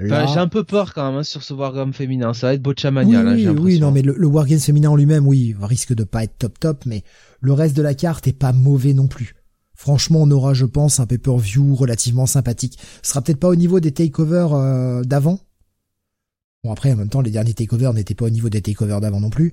[0.00, 2.34] J'ai un peu peur quand même hein, sur ce Wargame féminin.
[2.34, 3.22] Ça va être Bochamania.
[3.22, 6.24] Oui, oui, oui, non, mais le, le Wargame féminin en lui-même, oui, risque de pas
[6.24, 7.04] être top top, mais
[7.40, 9.36] le reste de la carte est pas mauvais non plus.
[9.74, 12.78] Franchement, on aura, je pense, un pay-per-view relativement sympathique.
[13.02, 15.40] Ce sera peut-être pas au niveau des takeovers euh, d'avant.
[16.62, 19.20] Bon après, en même temps, les derniers takeovers n'étaient pas au niveau des takeovers d'avant
[19.20, 19.52] non plus.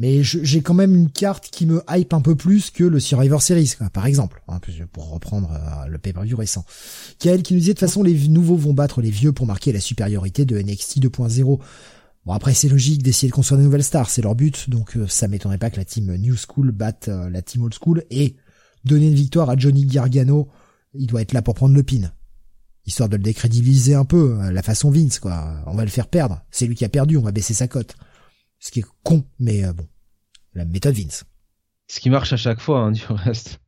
[0.00, 3.42] Mais j'ai quand même une carte qui me hype un peu plus que le Survivor
[3.42, 4.60] Series, quoi, par exemple, hein,
[4.92, 6.64] pour reprendre euh, le pay-per-view récent.
[7.18, 9.72] Kael qui nous disait de toute façon les nouveaux vont battre les vieux pour marquer
[9.72, 11.58] la supériorité de NXT 2.0.
[12.26, 15.08] Bon après c'est logique d'essayer de construire de nouvelles stars, c'est leur but, donc euh,
[15.08, 18.36] ça m'étonnerait pas que la team New School batte euh, la team Old School et
[18.84, 20.48] donner une victoire à Johnny Gargano,
[20.94, 22.12] il doit être là pour prendre le pin.
[22.86, 25.64] Histoire de le décrédibiliser un peu, la façon Vince quoi.
[25.66, 27.96] On va le faire perdre, c'est lui qui a perdu, on va baisser sa cote.
[28.58, 29.86] Ce qui est con, mais euh, bon,
[30.54, 31.24] la méthode Vince.
[31.86, 33.60] Ce qui marche à chaque fois, hein, du reste.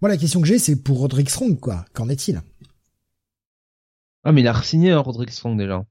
[0.00, 1.84] Moi, la question que j'ai, c'est pour Roderick Strong, quoi.
[1.92, 2.42] Qu'en est-il?
[4.24, 5.84] Ah, mais il a signé hein, Roderick Strong déjà.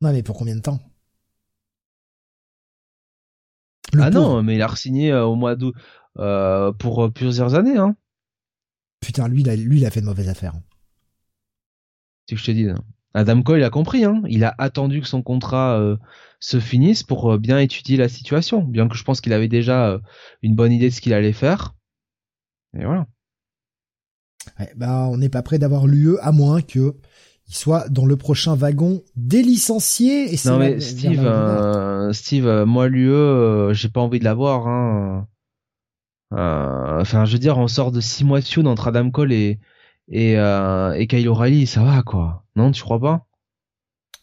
[0.00, 0.80] Non, mais pour combien de temps?
[3.98, 5.74] Ah non, mais il a signé euh, au mois d'août
[6.18, 7.78] euh, pour plusieurs années.
[7.78, 7.96] Hein.
[9.00, 10.54] Putain, lui, il a, lui, il a fait de mauvaises affaires.
[12.26, 12.68] C'est ce que je te dis.
[12.68, 12.84] Hein.
[13.14, 14.22] Adam Cole a compris, hein.
[14.28, 15.96] il a attendu que son contrat euh,
[16.40, 19.88] se finisse pour euh, bien étudier la situation, bien que je pense qu'il avait déjà
[19.88, 19.98] euh,
[20.42, 21.74] une bonne idée de ce qu'il allait faire.
[22.78, 23.06] Et voilà.
[24.76, 26.96] bah, on n'est pas prêt d'avoir l'UE à moins que
[27.50, 30.34] il soit dans le prochain wagon des licenciés.
[30.34, 31.26] Et non mais Steve,
[32.12, 34.68] Steve, moi l'UE, j'ai pas envie de l'avoir.
[34.68, 35.26] Hein.
[36.30, 39.58] enfin, je veux dire, on sort de six mois de feud entre Adam Cole et
[40.10, 43.26] et, euh, et Kyle O'Reilly, ça va quoi Non, tu crois pas?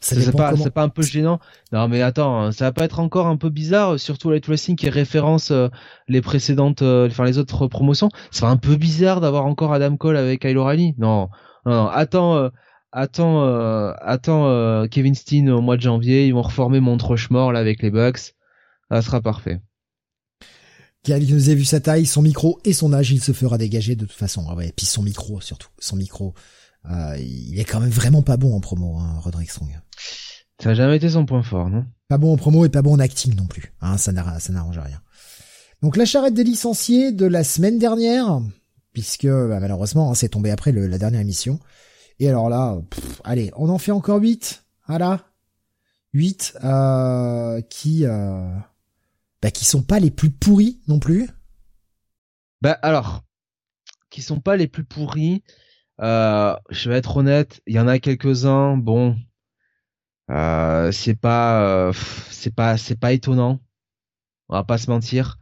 [0.02, 1.40] C'est pas, pas un peu gênant.
[1.72, 4.76] Non, mais attends, hein, ça va pas être encore un peu bizarre, surtout Light Wrestling
[4.76, 5.70] qui référence euh,
[6.08, 8.10] les précédentes, euh, enfin les autres promotions.
[8.30, 10.94] C'est un peu bizarre d'avoir encore Adam Cole avec Kyle O'Reilly.
[11.00, 11.30] Non,
[11.66, 12.50] non, attends, euh,
[12.92, 13.42] attends,
[14.00, 18.36] attends Kevin Steen au mois de janvier, ils vont reformer Montreux là avec les Bucks.
[18.92, 19.60] Ça sera parfait.
[21.06, 23.96] Qui nous a vu sa taille, son micro et son âge, il se fera dégager
[23.96, 24.48] de toute façon.
[24.50, 26.34] Ah ouais, et puis son micro surtout, son micro.
[26.90, 29.70] Euh, il est quand même vraiment pas bon en promo, hein, Roderick Strong.
[30.62, 31.86] Ça a jamais été son point fort, non?
[32.08, 33.74] Pas bon en promo et pas bon en acting non plus.
[33.82, 35.02] Hein, ça n'arrange rien.
[35.84, 38.42] Donc la charrette des licenciés de la semaine dernière,
[38.92, 41.60] puisque bah, malheureusement hein, c'est tombé après la dernière émission.
[42.20, 42.82] Et alors là,
[43.24, 44.64] allez, on en fait encore 8.
[44.88, 45.22] Voilà.
[46.14, 48.48] 8 euh, qui euh,
[49.46, 51.30] bah, qui sont pas les plus pourris non plus.
[52.64, 53.22] Bah alors,
[54.10, 55.44] qui sont pas les plus pourris.
[56.02, 58.76] Euh, je vais être honnête, il y en a quelques-uns.
[58.76, 59.16] Bon,
[60.32, 61.94] euh, c'est pas, euh,
[62.32, 63.60] c'est pas, c'est pas étonnant.
[64.50, 65.38] On va pas se mentir.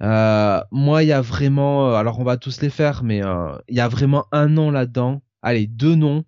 [0.00, 3.20] Moi, il y a vraiment, alors on va tous les faire, mais
[3.68, 5.20] il y a vraiment un nom là-dedans.
[5.42, 6.24] Allez, deux noms.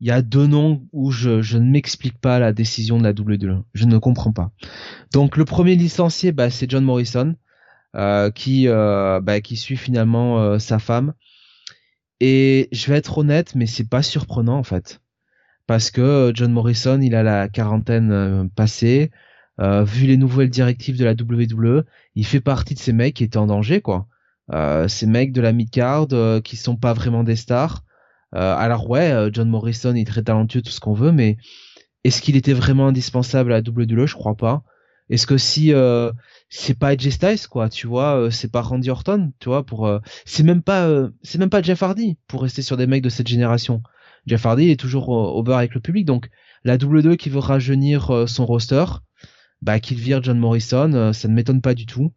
[0.00, 3.10] Il y a deux noms où je, je ne m'explique pas la décision de la
[3.10, 3.62] WWE.
[3.74, 4.50] Je ne comprends pas.
[5.12, 7.36] Donc le premier licencié, bah, c'est John Morrison,
[8.34, 11.12] qui, bah, qui suit finalement sa femme.
[12.20, 15.00] Et je vais être honnête, mais c'est pas surprenant en fait
[15.70, 19.12] parce que euh, John Morrison, il a la quarantaine euh, passée.
[19.60, 21.84] Euh, vu les nouvelles directives de la WWE,
[22.16, 24.08] il fait partie de ces mecs qui étaient en danger, quoi.
[24.88, 26.08] ces mecs de la mid-card
[26.42, 27.84] qui sont pas vraiment des stars.
[28.32, 31.36] Alors ouais, John Morrison il est très talentueux, tout ce qu'on veut, mais
[32.04, 34.62] est-ce qu'il était vraiment indispensable à la WWE Je crois pas.
[35.08, 35.72] Est-ce que si
[36.48, 39.90] c'est pas AJ Styles quoi, tu vois, c'est pas Randy Orton, tu vois, pour
[40.24, 43.28] c'est même pas c'est même pas Jeff Hardy pour rester sur des mecs de cette
[43.28, 43.82] génération.
[44.26, 46.06] Jeff Hardy est toujours au, beurre avec le public.
[46.06, 46.30] Donc
[46.64, 48.84] la W2 qui veut rajeunir euh, son roster,
[49.62, 52.12] bah qu'il vire John Morrison, euh, ça ne m'étonne pas du tout.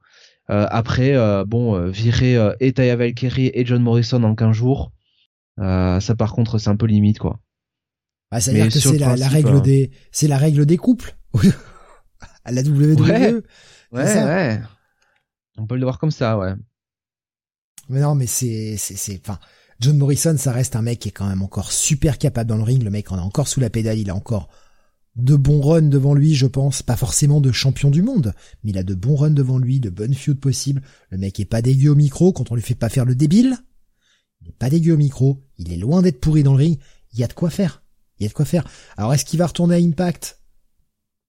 [0.49, 1.15] Euh, après,
[1.45, 4.91] bon, virer et Taya Valkyrie et John Morrison en 15 jours,
[5.57, 7.39] ça par contre c'est un peu limite quoi.
[8.33, 11.15] Ah, c'est-à-dire que c'est la, règle des, c'est la règle des couples
[12.45, 12.97] à la WWE.
[13.07, 13.43] Ouais,
[13.91, 14.61] ouais, ouais.
[15.57, 16.53] On peut le voir comme ça, ouais.
[17.89, 19.37] Mais non, mais c'est, c'est, c'est, enfin,
[19.79, 22.63] John Morrison, ça reste un mec qui est quand même encore super capable dans le
[22.63, 22.81] ring.
[22.81, 23.99] Le mec en a encore sous la pédale.
[23.99, 24.49] Il a encore
[25.15, 26.81] de bons runs devant lui, je pense.
[26.81, 29.91] Pas forcément de champion du monde, mais il a de bons runs devant lui, de
[29.91, 30.81] bonnes feuds possibles.
[31.11, 33.57] Le mec est pas dégueu au micro quand on lui fait pas faire le débile.
[34.43, 35.43] Il est pas dégueu au micro.
[35.57, 36.79] Il est loin d'être pourri dans le ring.
[37.13, 37.83] Il y a de quoi faire.
[38.19, 38.65] Y a de quoi faire.
[38.97, 40.39] Alors est-ce qu'il va retourner à Impact?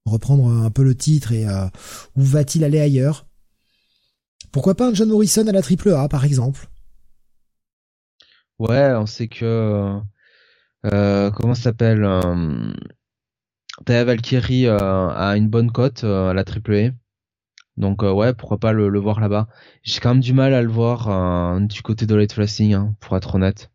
[0.05, 1.67] Reprendre un peu le titre et euh,
[2.17, 3.27] où va-t-il aller ailleurs?
[4.53, 6.69] Pourquoi pas un John Morrison à la triple A par exemple?
[8.59, 9.99] Ouais, on sait que
[10.93, 12.73] euh, comment ça s'appelle euh,
[13.87, 16.91] Valkyrie euh, a une bonne cote euh, à la AAA.
[17.77, 19.49] Donc ouais, pourquoi pas le, voir là-bas.
[19.83, 23.17] J'ai quand même du mal à le voir du côté de l'Elite Wrestling, hein, pour
[23.17, 23.71] être honnête.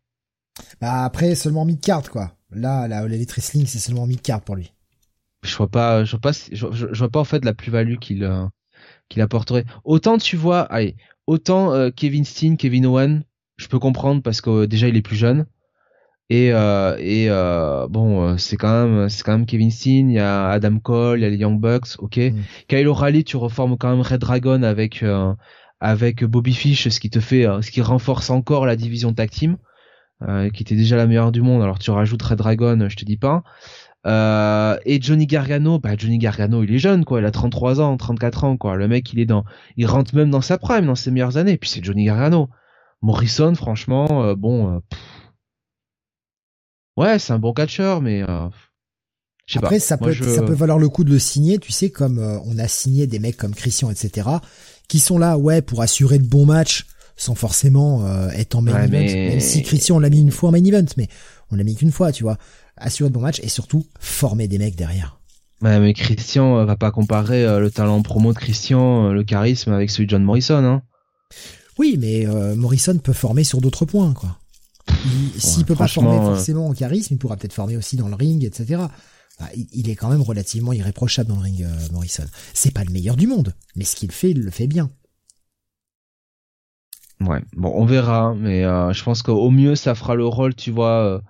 [0.80, 2.32] Bah après seulement mid-card quoi.
[2.50, 4.72] Là, la l'Elite Wrestling c'est seulement mid-card pour lui.
[5.42, 8.28] Je vois pas, je vois pas, je, vois pas en fait la plus-value qu'il
[9.08, 9.64] qu'il apporterait.
[9.84, 10.96] Autant tu vois, allez,
[11.26, 13.24] autant Kevin Steen, Kevin Owen,
[13.56, 15.46] je peux comprendre parce que déjà il est plus jeune
[16.30, 20.14] et euh, et euh, bon euh, c'est quand même c'est quand même Kevin Steen il
[20.14, 22.42] y a Adam Cole il y a les Young Bucks ok mm.
[22.68, 25.04] Kyle O'Reilly tu reformes quand même Red Dragon avec
[25.80, 29.58] avec Bobby Fish ce qui te fait ce qui renforce encore la division tag team
[30.54, 33.16] qui était déjà la meilleure du monde alors tu rajoutes Red Dragon je te dis
[33.16, 33.42] pas
[34.06, 38.44] et Johnny Gargano, bah Johnny Gargano, il est jeune quoi, il a 33 ans, 34
[38.44, 38.76] ans quoi.
[38.76, 39.44] Le mec, il est dans,
[39.76, 41.58] il rentre même dans sa prime, dans ses meilleures années.
[41.58, 42.48] Puis c'est Johnny Gargano.
[43.02, 44.78] Morrison, franchement, euh, bon, euh,
[47.00, 48.48] ouais, c'est un bon catcheur, mais euh,
[49.56, 52.58] après ça peut ça peut valoir le coup de le signer, tu sais, comme on
[52.58, 54.28] a signé des mecs comme Christian, etc.,
[54.88, 56.86] qui sont là, ouais, pour assurer de bons matchs
[57.16, 58.90] sans forcément être en main event.
[58.90, 61.08] Même si Christian on l'a mis une fois en main event, mais
[61.50, 62.38] on l'a mis qu'une fois, tu vois.
[62.76, 65.20] Assurer de bons matchs et surtout former des mecs derrière.
[65.60, 70.06] Ouais, mais Christian va pas comparer le talent promo de Christian, le charisme avec celui
[70.06, 70.82] de John Morrison, hein.
[71.80, 74.36] Oui, mais euh, Morrison peut former sur d'autres points, quoi.
[75.36, 78.14] S'il peut pas former euh, forcément au charisme, il pourra peut-être former aussi dans le
[78.14, 78.82] ring, etc.
[79.72, 82.26] Il est quand même relativement irréprochable dans le ring, euh, Morrison.
[82.52, 84.90] C'est pas le meilleur du monde, mais ce qu'il fait, il le fait bien.
[87.20, 91.22] Ouais, bon, on verra, mais je pense qu'au mieux, ça fera le rôle, tu vois,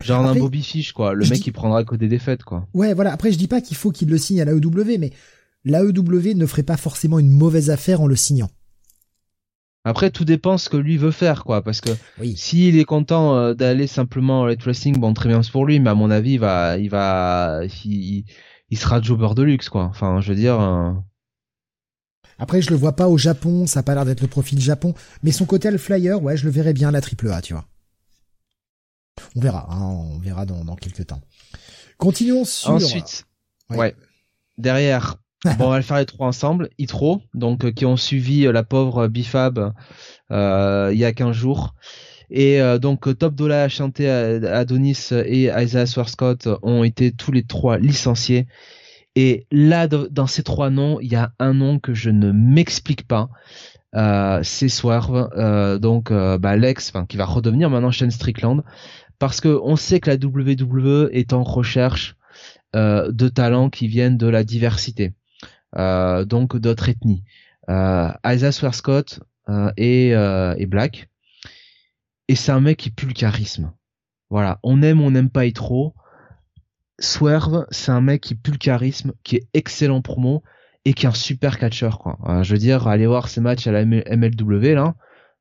[0.00, 1.14] genre un Bobby Fish, quoi.
[1.14, 2.66] Le mec, qui il prendra que des défaites, quoi.
[2.74, 3.12] Ouais, voilà.
[3.12, 5.12] Après, je dis pas qu'il faut qu'il le signe à l'AEW, mais
[5.64, 8.50] l'AEW ne ferait pas forcément une mauvaise affaire en le signant.
[9.84, 11.62] Après, tout dépend ce que lui veut faire, quoi.
[11.62, 11.90] Parce que
[12.36, 15.94] s'il est content euh, d'aller simplement au Wrestling, bon, très bien pour lui, mais à
[15.94, 18.24] mon avis, il va, il va, il,
[18.78, 19.84] sera jobber de luxe, quoi.
[19.84, 20.60] Enfin, je veux dire.
[20.60, 20.92] Euh,
[22.38, 24.94] Après, je le vois pas au Japon, ça a pas l'air d'être le profil Japon,
[25.24, 27.52] mais son côté le flyer, ouais, je le verrais bien à la triple A, tu
[27.52, 27.64] vois.
[29.34, 31.20] On verra, hein, on verra dans, dans quelques temps.
[31.98, 32.70] Continuons sur.
[32.70, 33.24] Ensuite,
[33.70, 33.96] ouais.
[34.58, 35.16] Derrière,
[35.58, 36.70] bon, on va faire les trois ensemble.
[36.78, 39.72] Itro, donc qui ont suivi la pauvre Bifab
[40.30, 41.74] il y a 15 jours.
[42.30, 48.46] Et donc Top Dollar, Chanté, Adonis et Isaiah Swarscott ont été tous les trois licenciés.
[49.14, 53.06] Et là, dans ces trois noms, il y a un nom que je ne m'explique
[53.06, 53.28] pas.
[53.94, 58.62] Euh, c'est Swerve, euh, donc euh, bah, Lex, qui va redevenir maintenant Shane Strickland,
[59.18, 62.16] parce que on sait que la WWE est en recherche
[62.74, 65.12] euh, de talents qui viennent de la diversité,
[65.76, 67.24] donc d'autres ethnies.
[67.68, 69.20] Isaiah Swearscott
[69.76, 71.08] et, et Black,
[72.28, 73.72] et c'est un mec qui pue le charisme.
[74.30, 75.94] Voilà, on aime, on n'aime pas y trop.
[76.98, 80.42] Swerve, c'est un mec qui pue le charisme, qui est excellent promo
[80.84, 82.18] et qui est un super catcheur quoi.
[82.26, 84.94] Euh, je veux dire, aller voir ses matchs à la MLW là,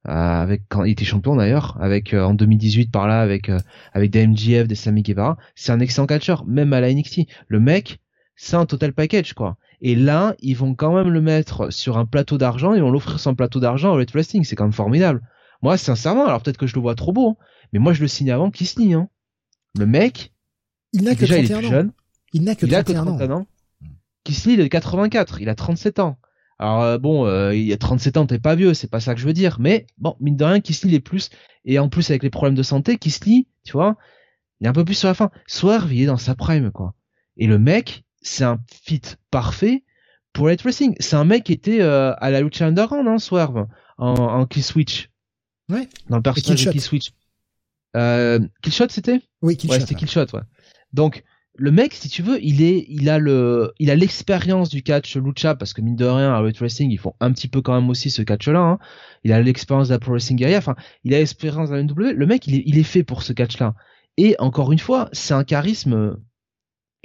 [0.08, 3.52] euh, avec quand il était champion d'ailleurs, avec euh, en 2018 par là avec
[3.94, 7.22] avec des MGF, des Sammy Guevara, c'est un excellent catcheur, même à la NXT.
[7.48, 8.00] Le mec,
[8.36, 9.58] c'est un total package quoi.
[9.82, 13.20] Et là, ils vont quand même le mettre sur un plateau d'argent, ils vont l'offrir
[13.28, 15.22] un plateau d'argent au Red Wrestling, c'est quand même formidable.
[15.64, 18.08] Moi, sincèrement, alors peut-être que je le vois trop beau, hein, mais moi je le
[18.08, 19.10] signe avant qu'il se hein.
[19.78, 20.34] Le mec,
[20.94, 21.70] il n'a que déjà, 31 il est ans.
[21.70, 21.92] Jeune.
[22.34, 23.48] Il n'a que, il 31 a que 31 ans.
[24.24, 26.18] Kisly, il est de 84, il a 37 ans.
[26.60, 29.20] Alors euh, bon, euh, il a 37 ans, t'es pas vieux, c'est pas ça que
[29.20, 31.32] je veux dire, mais bon, mine de rien, Kisly est plus,
[31.66, 33.98] et en plus avec les problèmes de santé, Kisly, tu vois,
[34.60, 35.32] il est un peu plus sur la fin.
[35.48, 36.94] Swerve, il est dans sa prime, quoi.
[37.38, 39.84] Et le mec, c'est un fit parfait
[40.34, 40.96] pour Light Racing.
[41.00, 43.68] C'est un mec qui était euh, à la Lucha Underground, hein, Swerve,
[43.98, 45.10] en, en Kill Switch.
[45.70, 45.88] Ouais.
[46.10, 47.12] Dans le personnage de Kill Switch.
[47.96, 49.22] Euh, Killshot, c'était?
[49.42, 49.74] Oui, Killshot.
[49.74, 50.42] Ouais, c'était Killshot, ouais.
[50.94, 51.24] Donc,
[51.56, 55.18] le mec, si tu veux, il est, il a le, il a l'expérience du catch
[55.18, 57.74] lucha parce que mine de rien, à Red Wrestling, ils font un petit peu quand
[57.74, 58.60] même aussi ce catch-là.
[58.60, 58.80] Hein.
[59.24, 60.58] Il a l'expérience de la Pro Wrestling guerrier.
[60.58, 62.14] Enfin, il a l'expérience de la NW.
[62.16, 63.76] Le mec, il est, il est fait pour ce catch-là.
[64.18, 66.18] Et encore une fois, c'est un charisme,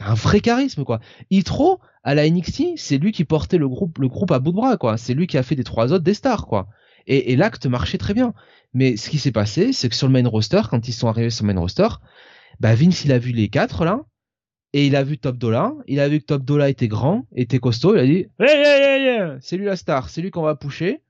[0.01, 1.01] un vrai charisme quoi.
[1.31, 4.57] Itro à la NXT, c'est lui qui portait le groupe, le groupe à bout de
[4.57, 4.97] bras quoi.
[4.97, 6.69] C'est lui qui a fait des trois autres des stars quoi.
[7.07, 8.35] Et, et l'acte marchait très bien.
[8.75, 11.31] Mais ce qui s'est passé, c'est que sur le main roster, quand ils sont arrivés
[11.31, 11.89] sur le main roster,
[12.61, 14.05] bah Vince il a vu les quatre là
[14.73, 17.59] et il a vu Top Dollar, il a vu que Top Dollar était grand, était
[17.59, 18.27] costaud, il a dit
[19.41, 21.01] c'est lui la star, c'est lui qu'on va pousser,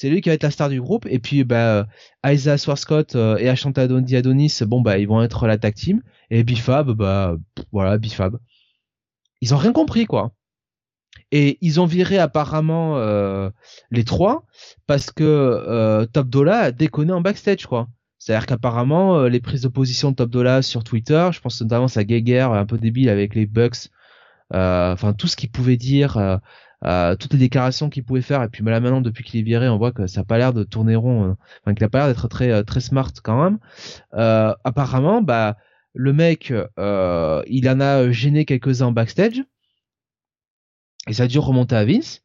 [0.00, 1.88] c'est lui qui va être la star du groupe et puis bah
[2.24, 6.44] Isaiah Swarscott euh, et Ashanta Adonis, bon bah ils vont être la tag team et
[6.44, 7.36] Bifab bah
[7.72, 8.38] voilà Bifab.
[9.40, 10.30] Ils ont rien compris quoi.
[11.32, 13.50] Et ils ont viré apparemment euh,
[13.90, 14.44] les trois
[14.86, 17.88] parce que euh, Top Dollar a déconné en backstage quoi.
[18.18, 21.86] C'est-à-dire qu'apparemment, euh, les prises de position de Top Dollar sur Twitter, je pense notamment
[21.86, 23.88] à Geiger, un peu débile avec les Bucks,
[24.54, 26.38] euh, enfin tout ce qu'il pouvait dire,
[26.84, 29.68] euh, toutes les déclarations qu'il pouvait faire, et puis là maintenant, depuis qu'il est viré,
[29.68, 32.08] on voit que ça a pas l'air de tourner rond, enfin qu'il a pas l'air
[32.08, 33.58] d'être très très smart quand même.
[34.64, 35.56] apparemment, bah
[35.94, 39.42] le mec, il en a gêné quelques-uns en backstage,
[41.08, 42.22] et ça a dû remonter à Vince.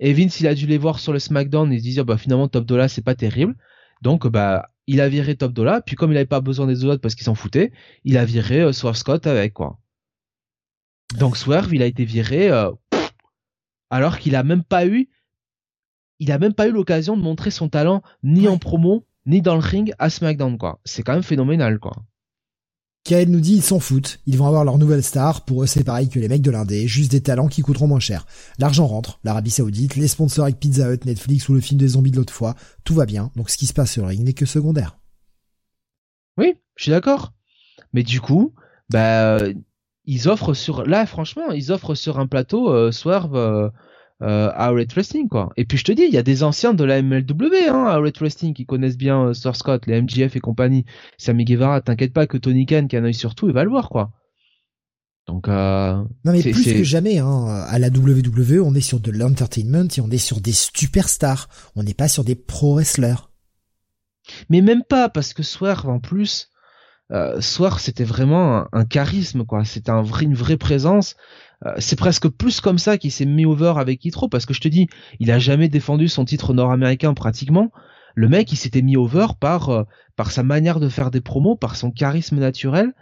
[0.00, 2.48] Et Vince, il a dû les voir sur le SmackDown et se dire, bah finalement
[2.48, 3.54] Top Dollar c'est pas terrible.
[4.02, 7.00] Donc bah il a viré Top Dollar, puis comme il avait pas besoin des autres
[7.00, 7.72] parce qu'il s'en foutait,
[8.04, 9.78] il a viré euh, Swerve Scott avec quoi.
[11.18, 12.70] Donc Swerve, il a été viré euh,
[13.90, 15.08] alors qu'il a même pas eu
[16.18, 19.54] il a même pas eu l'occasion de montrer son talent ni en promo ni dans
[19.54, 20.80] le ring à SmackDown quoi.
[20.84, 21.96] C'est quand même phénoménal quoi.
[23.04, 25.84] Kael nous dit ils s'en foutent, ils vont avoir leur nouvelle star, pour eux c'est
[25.84, 28.26] pareil que les mecs de l'Indé, juste des talents qui coûteront moins cher.
[28.58, 32.10] L'argent rentre, l'Arabie Saoudite, les sponsors avec Pizza Hut, Netflix ou le film des zombies
[32.10, 34.32] de l'autre fois, tout va bien, donc ce qui se passe sur le ring n'est
[34.32, 34.98] que secondaire.
[36.36, 37.32] Oui, je suis d'accord.
[37.92, 38.54] Mais du coup,
[38.90, 39.38] bah
[40.06, 43.68] ils offrent sur là franchement, ils offrent sur un plateau euh, Swerve euh,
[44.22, 45.50] euh, à Red Wrestling quoi.
[45.58, 47.98] Et puis je te dis, il y a des anciens de la MLW hein, à
[47.98, 50.86] Red Wrestling qui connaissent bien euh, Sir Scott, les MGF et compagnie.
[51.18, 53.64] Sammy Guevara, t'inquiète pas que Tony Khan qui a un œil sur tout, il va
[53.64, 54.12] le voir quoi.
[55.26, 59.10] Donc euh, non mais plus que jamais hein, à la WWE, on est sur de
[59.10, 61.48] l'entertainment et on est sur des superstars.
[61.74, 63.28] On n'est pas sur des pro wrestlers.
[64.48, 66.48] Mais même pas parce que Swerve en plus,
[67.12, 69.64] euh, Swerve c'était vraiment un, charisme quoi.
[69.64, 71.16] C'était un vrai, une vraie présence.
[71.64, 74.60] Euh, c'est presque plus comme ça qu'il s'est mis over avec Itro parce que je
[74.60, 74.88] te dis,
[75.20, 77.70] il a jamais défendu son titre nord-américain pratiquement.
[78.14, 79.84] Le mec, il s'était mis over par euh,
[80.16, 82.94] par sa manière de faire des promos, par son charisme naturel.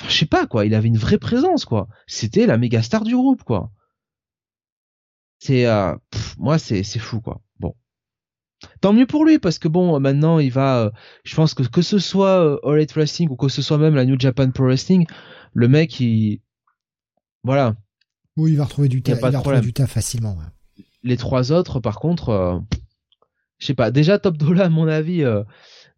[0.00, 1.88] Enfin, je sais pas quoi, il avait une vraie présence quoi.
[2.06, 3.70] C'était la méga star du groupe quoi.
[5.38, 5.94] C'est euh,
[6.38, 7.40] moi c'est c'est fou quoi.
[8.80, 10.92] Tant mieux pour lui parce que bon maintenant il va
[11.24, 14.04] je pense que que ce soit All Elite Wrestling ou que ce soit même la
[14.04, 15.06] New Japan Pro Wrestling,
[15.52, 16.40] le mec il
[17.44, 17.76] voilà,
[18.36, 20.36] oui, il va retrouver du taf, il va retrouver du taf facilement.
[21.02, 22.58] Les trois autres, par contre, euh,
[23.58, 23.90] je sais pas.
[23.90, 25.44] Déjà Top Dollar, à mon avis, euh,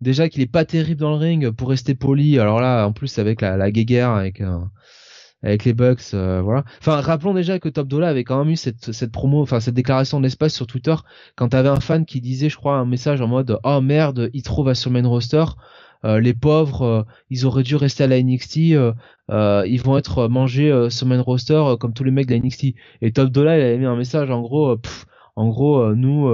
[0.00, 2.38] déjà qu'il est pas terrible dans le ring pour rester poli.
[2.38, 4.58] Alors là, en plus avec la, la guéguerre, avec euh,
[5.42, 6.64] avec les Bucks, voilà.
[6.80, 9.74] Enfin, rappelons déjà que Top Dollar avait quand même eu cette, cette promo, enfin cette
[9.74, 10.94] déclaration d'espace sur Twitter
[11.36, 14.42] quand t'avais un fan qui disait, je crois, un message en mode oh merde, il
[14.42, 15.44] trouve sur main roster.
[16.04, 21.20] les pauvres, ils auraient dû rester à la NXT, ils vont être mangés sur main
[21.20, 22.74] roster comme tous les mecs de la NXT.
[23.02, 24.76] Et Top Dollar, il avait mis un message en gros,
[25.36, 26.28] en gros, nous,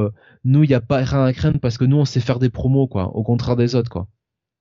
[0.44, 2.50] nous, il y a pas rien à craindre parce que nous, on sait faire des
[2.50, 4.08] promos, quoi, au contraire des autres, quoi.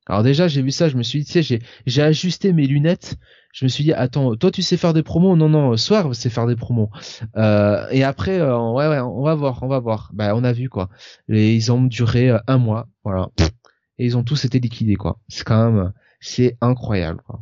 [0.06, 3.16] Alors déjà, j'ai vu ça, je me suis dit, tu sais, j'ai ajusté mes lunettes.
[3.52, 5.36] Je me suis dit, attends, toi, tu sais faire des promos?
[5.36, 6.88] Non, non, Swerve sait faire des promos.
[7.36, 10.10] Euh, et après, euh, ouais, ouais, on va voir, on va voir.
[10.14, 10.88] Bah, on a vu quoi.
[11.28, 13.28] Et ils ont duré euh, un mois, voilà.
[13.98, 15.18] Et ils ont tous été liquidés, quoi.
[15.28, 17.40] C'est quand même, c'est incroyable, quoi.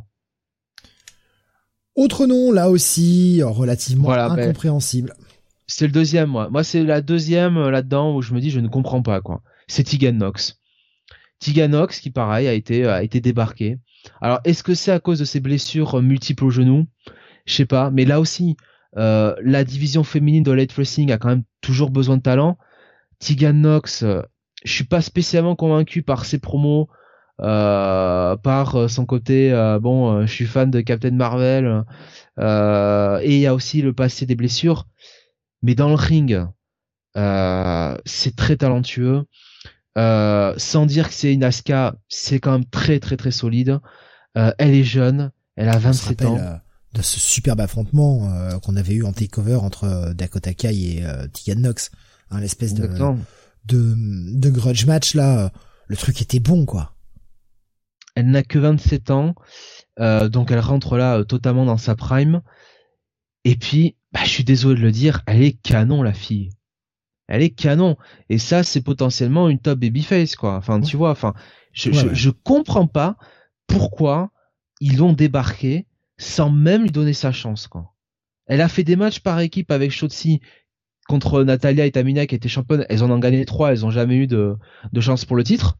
[1.95, 5.13] Autre nom, là aussi, relativement bah, incompréhensible.
[5.67, 6.49] c'est le deuxième, moi.
[6.49, 9.43] Moi, c'est la deuxième là-dedans où je me dis, je ne comprends pas, quoi.
[9.67, 10.57] C'est Tegan Knox.
[11.41, 13.79] Tiganox qui pareil a été a été débarqué.
[14.21, 16.87] Alors est-ce que c'est à cause de ses blessures euh, multiples au genou
[17.45, 18.57] Je sais pas, mais là aussi
[18.97, 22.57] euh, la division féminine de Light Racing a quand même toujours besoin de talent.
[23.19, 24.21] Tiganox, euh,
[24.63, 26.89] je suis pas spécialement convaincu par ses promos,
[27.37, 29.51] par son côté
[29.81, 31.83] bon, je suis fan de Captain Marvel
[32.37, 34.85] et il y a aussi le passé des blessures,
[35.63, 36.45] mais dans le ring,
[38.05, 39.25] c'est très talentueux.
[39.97, 43.79] Euh, sans dire que c'est une Asuka, c'est quand même très très très solide.
[44.37, 46.37] Euh, elle est jeune, elle a 27 ans.
[46.37, 46.55] Euh,
[46.93, 51.89] de ce superbe affrontement qu'on avait eu en takeover entre Dakota Kai et Tegan Nox,
[52.29, 52.85] hein, l'espèce de,
[53.65, 55.51] de de grudge match là,
[55.87, 56.93] le truc était bon quoi.
[58.15, 59.35] Elle n'a que 27 ans,
[59.97, 62.41] donc elle rentre là totalement dans sa prime.
[63.45, 66.49] Et puis, bah, je suis désolé de le dire, elle est canon la fille
[67.31, 67.95] elle est canon.
[68.29, 70.55] Et ça, c'est potentiellement une top babyface, quoi.
[70.55, 71.33] Enfin, tu vois, enfin,
[71.71, 73.15] je, je, comprends pas
[73.67, 74.31] pourquoi
[74.81, 75.87] ils l'ont débarqué
[76.17, 77.93] sans même lui donner sa chance, quoi.
[78.47, 80.41] Elle a fait des matchs par équipe avec Shotzi
[81.07, 82.85] contre Natalia et Tamina qui étaient championnes.
[82.89, 84.57] Elles en ont gagné trois, elles ont jamais eu de,
[84.91, 85.77] de chance pour le titre.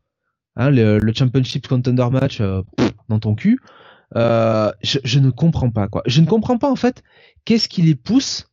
[0.55, 2.61] Hein, le, Championship Contender Match euh,
[3.09, 3.59] dans ton cul.
[4.15, 6.01] Euh, je, je ne comprends pas, quoi.
[6.05, 7.03] Je ne comprends pas, en fait,
[7.43, 8.49] qu'est-ce qui les pousse,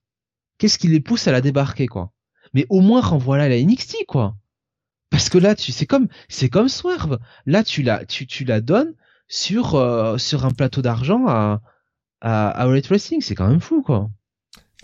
[0.59, 2.13] qu'est-ce qui les pousse à la débarquer, quoi
[2.55, 4.37] mais au moins renvoie-la à la NXT quoi.
[5.11, 7.19] Parce que là, tu c'est comme c'est comme Swerve.
[7.47, 8.95] Là, tu la tu tu la donnes
[9.29, 11.63] sur euh, sur un plateau d'argent à
[12.21, 14.11] à, à Wrestling, c'est quand même fou quoi.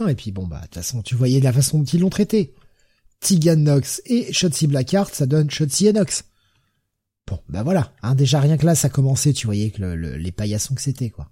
[0.01, 2.11] Non et puis bon bah de toute façon, tu voyais la façon dont ils l'ont
[2.11, 2.55] traité.
[3.21, 6.25] Tigan Nox et Shotzi Blackheart, ça donne Shotzi et Nox.
[7.27, 10.33] Bon, bah voilà, hein, déjà rien que là, ça commençait, tu voyais que le, les
[10.33, 11.31] paillassons que c'était, quoi.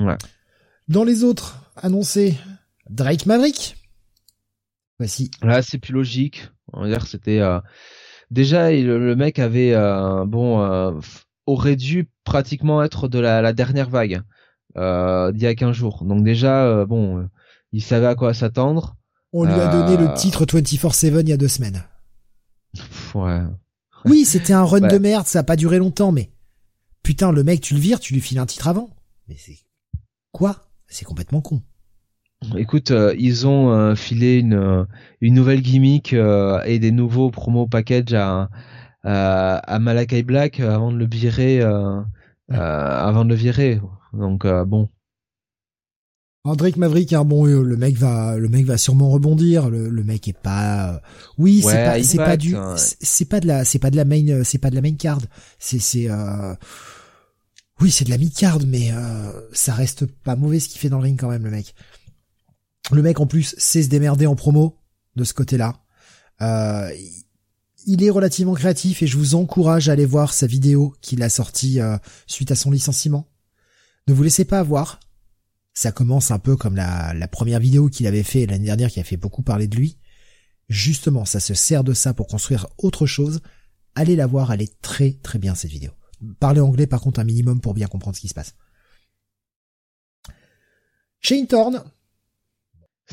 [0.00, 0.18] Ouais.
[0.88, 2.36] Dans les autres annoncés,
[2.90, 3.76] Drake Maverick.
[4.98, 5.30] Voici.
[5.42, 6.48] Là, c'est plus logique.
[6.72, 7.60] On va dire que c'était euh,
[8.30, 10.92] déjà le, mec avait euh, bon euh,
[11.46, 14.22] aurait dû pratiquement être de la, dernière vague
[14.74, 16.04] d'il y a 15 jours.
[16.04, 17.28] Donc déjà bon,
[17.72, 18.96] il savait à quoi s'attendre.
[19.32, 21.82] On lui a donné le titre 24/7 il y a deux semaines.
[23.14, 23.40] Ouais.
[24.04, 26.30] Oui, c'était un run de merde, ça a pas duré longtemps, mais
[27.02, 28.90] putain, le mec, tu le vires, tu lui files un titre avant.
[29.28, 29.58] Mais c'est
[30.32, 30.70] quoi?
[30.86, 31.62] C'est complètement con.
[32.56, 34.84] Écoute, euh, ils ont euh, filé une, euh,
[35.20, 38.48] une nouvelle gimmick et des nouveaux promo packages à,
[39.02, 41.60] à, Malakai Black avant de le virer,
[42.50, 43.80] avant de le virer.
[44.12, 44.88] Donc bon.
[46.44, 49.68] Drake Maverick, hein, bon, le mec va, le mec va sûrement rebondir.
[49.68, 51.02] Le, le mec est pas,
[51.36, 54.06] oui, c'est pas, c'est pas du, hein, c'est pas de la, c'est pas de la
[54.06, 55.20] main, c'est pas de la main card.
[55.58, 56.08] C'est, c'est,
[57.80, 58.92] oui, c'est de la mid card, mais
[59.52, 61.74] ça reste pas mauvais ce qu'il fait dans le ring quand même, le mec.
[62.92, 64.78] Le mec en plus sait se démerder en promo
[65.16, 65.82] de ce côté-là.
[66.40, 66.90] Euh,
[67.86, 71.28] il est relativement créatif et je vous encourage à aller voir sa vidéo qu'il a
[71.28, 71.96] sortie euh,
[72.26, 73.28] suite à son licenciement.
[74.06, 75.00] Ne vous laissez pas avoir.
[75.74, 79.04] Ça commence un peu comme la, première vidéo qu'il avait fait l'année dernière qui a
[79.04, 79.98] fait beaucoup parler de lui.
[80.68, 83.40] Justement, ça se sert de ça pour construire autre chose.
[83.94, 85.92] Allez la voir, elle est très très bien cette vidéo.
[86.40, 88.54] Parlez anglais par contre un minimum pour bien comprendre ce qui se passe.
[91.20, 91.82] Shane Thorne,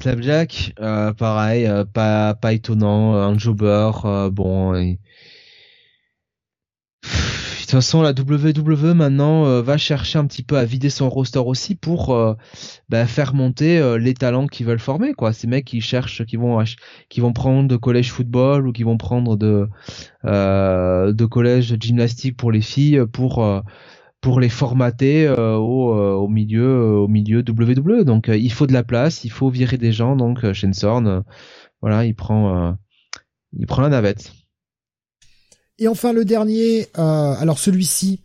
[0.02, 4.74] Slapjack, euh, pareil, euh, pas pas étonnant, un jobber, euh, bon.
[4.74, 4.98] De
[7.62, 11.74] toute façon, la WWE maintenant va chercher un petit peu à vider son roster aussi
[11.76, 12.16] pour
[12.90, 15.34] bah, faire monter les talents qu'ils veulent former, quoi.
[15.34, 16.64] Ces mecs qui cherchent, qui vont
[17.10, 19.68] qui vont prendre de collège football ou qui vont prendre de
[20.24, 23.44] de collège gymnastique pour les filles pour
[24.26, 28.06] pour les formater euh, au, euh, au, milieu euh, au milieu WWE.
[28.06, 30.16] Donc il faut de la place, il faut virer des gens.
[30.16, 31.24] Donc Shensorn,
[31.80, 32.76] voilà, il prend
[33.56, 34.34] il prend la navette.
[35.78, 38.22] Et enfin le dernier, alors celui-ci,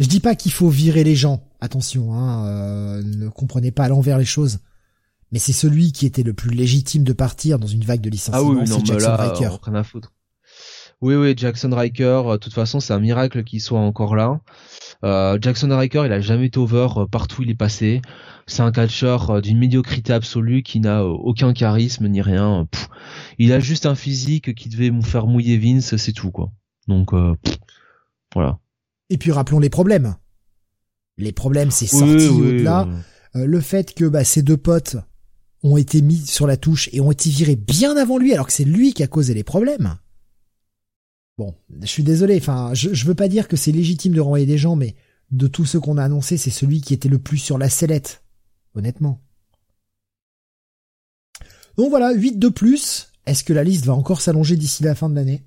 [0.00, 1.44] Je dis pas qu'il faut virer les gens.
[1.60, 4.58] Attention, hein, ne comprenez pas à l'envers les choses.
[5.30, 8.50] Mais c'est celui qui était le plus légitime de partir dans une vague de licenciements,
[8.50, 9.50] ah oui, c'est Jackson là, Riker.
[9.62, 10.12] Rien à foutre.
[11.04, 12.22] Oui, oui, Jackson Riker.
[12.26, 14.40] euh, De toute façon, c'est un miracle qu'il soit encore là.
[15.04, 18.00] Euh, Jackson Riker, il a jamais été over euh, partout où il est passé.
[18.46, 22.66] C'est un catcheur euh, d'une médiocrité absolue qui n'a aucun charisme ni rien.
[22.70, 22.88] Pff,
[23.38, 26.50] il a juste un physique qui devait nous faire mouiller Vince, c'est tout quoi.
[26.88, 27.58] Donc euh, pff,
[28.32, 28.58] voilà.
[29.10, 30.16] Et puis rappelons les problèmes.
[31.18, 32.88] Les problèmes, c'est sorti oui, au-delà.
[33.34, 34.96] le fait que bah, ces deux potes
[35.62, 38.54] ont été mis sur la touche et ont été virés bien avant lui, alors que
[38.54, 39.98] c'est lui qui a causé les problèmes.
[41.36, 42.36] Bon, je suis désolé.
[42.38, 44.94] Enfin, je, je veux pas dire que c'est légitime de renvoyer des gens, mais
[45.30, 48.22] de tous ceux qu'on a annoncés, c'est celui qui était le plus sur la sellette,
[48.74, 49.20] honnêtement.
[51.76, 53.10] Donc voilà, 8 de plus.
[53.26, 55.42] Est-ce que la liste va encore s'allonger d'ici la fin de l'année?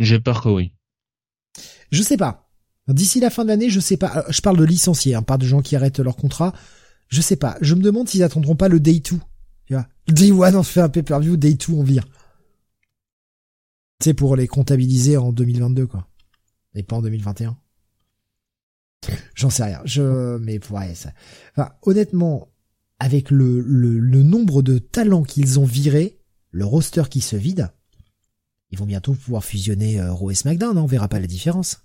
[0.00, 0.72] J'ai peur que oui.
[1.90, 2.50] Je sais pas.
[2.88, 4.18] D'ici la fin de l'année, je sais pas.
[4.18, 6.52] Euh, Je parle de licenciés, hein, pas de gens qui arrêtent leur contrat.
[7.08, 7.56] Je sais pas.
[7.60, 9.16] Je me demande s'ils attendront pas le day 2.
[9.66, 9.86] Tu vois.
[10.08, 12.06] Day 1, on fait un pay-per-view, day 2, on vire.
[14.00, 16.08] C'est pour les comptabiliser en 2022, quoi.
[16.74, 17.56] Et pas en 2021.
[19.34, 19.80] J'en sais rien.
[19.84, 21.12] Je, mais ouais, ça.
[21.56, 22.48] Enfin, honnêtement,
[22.98, 26.18] avec le, le, le nombre de talents qu'ils ont virés,
[26.50, 27.70] le roster qui se vide,
[28.70, 31.82] ils vont bientôt pouvoir fusionner euh, Raw et SmackDown, hein, on verra pas la différence.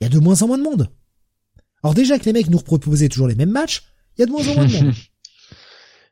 [0.00, 0.90] Il y a de moins en moins de monde.
[1.82, 3.82] Alors déjà que les mecs nous proposaient toujours les mêmes matchs,
[4.16, 4.94] il y a de moins en moins de monde.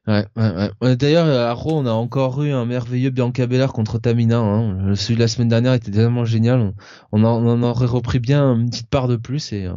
[0.06, 0.70] Ouais, ouais, ouais.
[0.80, 4.38] Ouais, D'ailleurs, à Raw, on a encore eu un merveilleux Bianca Belair contre Tamina.
[4.38, 4.94] Hein.
[4.96, 6.72] Celui de la semaine dernière était tellement génial.
[7.12, 9.66] On, en, on en aurait repris bien une petite part de plus et.
[9.66, 9.74] euh,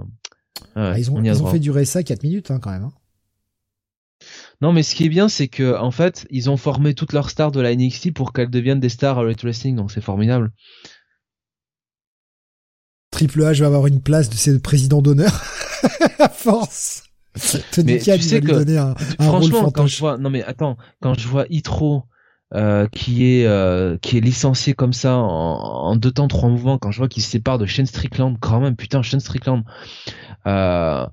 [0.75, 2.83] Ah, ils ont, on ils fait durer ça 4 minutes hein, quand même.
[2.85, 2.93] hein.
[4.61, 7.29] Non, mais ce qui est bien, c'est que en fait, ils ont formé toutes leurs
[7.29, 10.51] stars de la NXT pour qu'elles deviennent des stars à Wrestling, donc c'est formidable.
[13.11, 15.43] Triple H va avoir une place de ses présidents d'honneur
[16.19, 17.03] à force.
[17.71, 20.29] Tony Mais Khan, tu sais que- donner un, un rôle Franchement, quand je vois, non
[20.29, 22.03] mais attends, quand je vois Hitro
[22.53, 26.77] euh, qui est euh, qui est licencié comme ça en, en deux temps trois mouvements,
[26.77, 29.63] quand je vois qu'il se sépare de Shane Strickland, quand même, putain, Shane Strickland,
[30.45, 31.07] euh,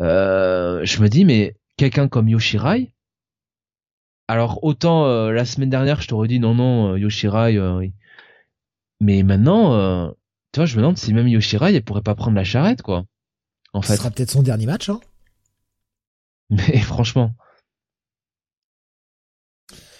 [0.00, 2.92] je me dis mais quelqu'un comme Yoshirai,
[4.28, 7.92] alors autant la semaine dernière je t'aurais dit non non Yoshirai, oui.
[9.00, 10.10] mais maintenant,
[10.52, 13.04] tu vois, je me demande si même Yoshirai elle pourrait pas prendre la charrette quoi.
[13.74, 14.88] En Ce fait, sera peut-être son dernier match.
[14.90, 15.00] Hein.
[16.52, 17.34] Mais franchement.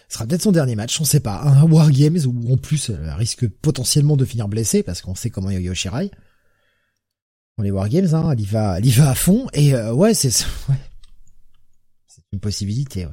[0.08, 1.40] Ce sera peut-être son dernier match, on sait pas.
[1.40, 5.30] Un War Games où en plus elle risque potentiellement de finir blessée parce qu'on sait
[5.30, 6.10] comment est Io Shirai.
[7.56, 10.28] Dans les War Games, hein, elle y va, elle à fond et euh, ouais, c'est
[10.68, 10.76] ouais.
[12.32, 13.06] une possibilité.
[13.06, 13.12] Ouais.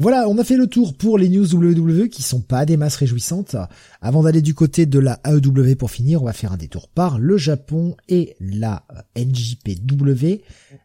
[0.00, 2.94] Voilà, on a fait le tour pour les news WWE qui sont pas des masses
[2.94, 3.56] réjouissantes.
[4.00, 7.18] Avant d'aller du côté de la AEW pour finir, on va faire un détour par
[7.18, 8.84] le Japon et la
[9.16, 10.40] NJPW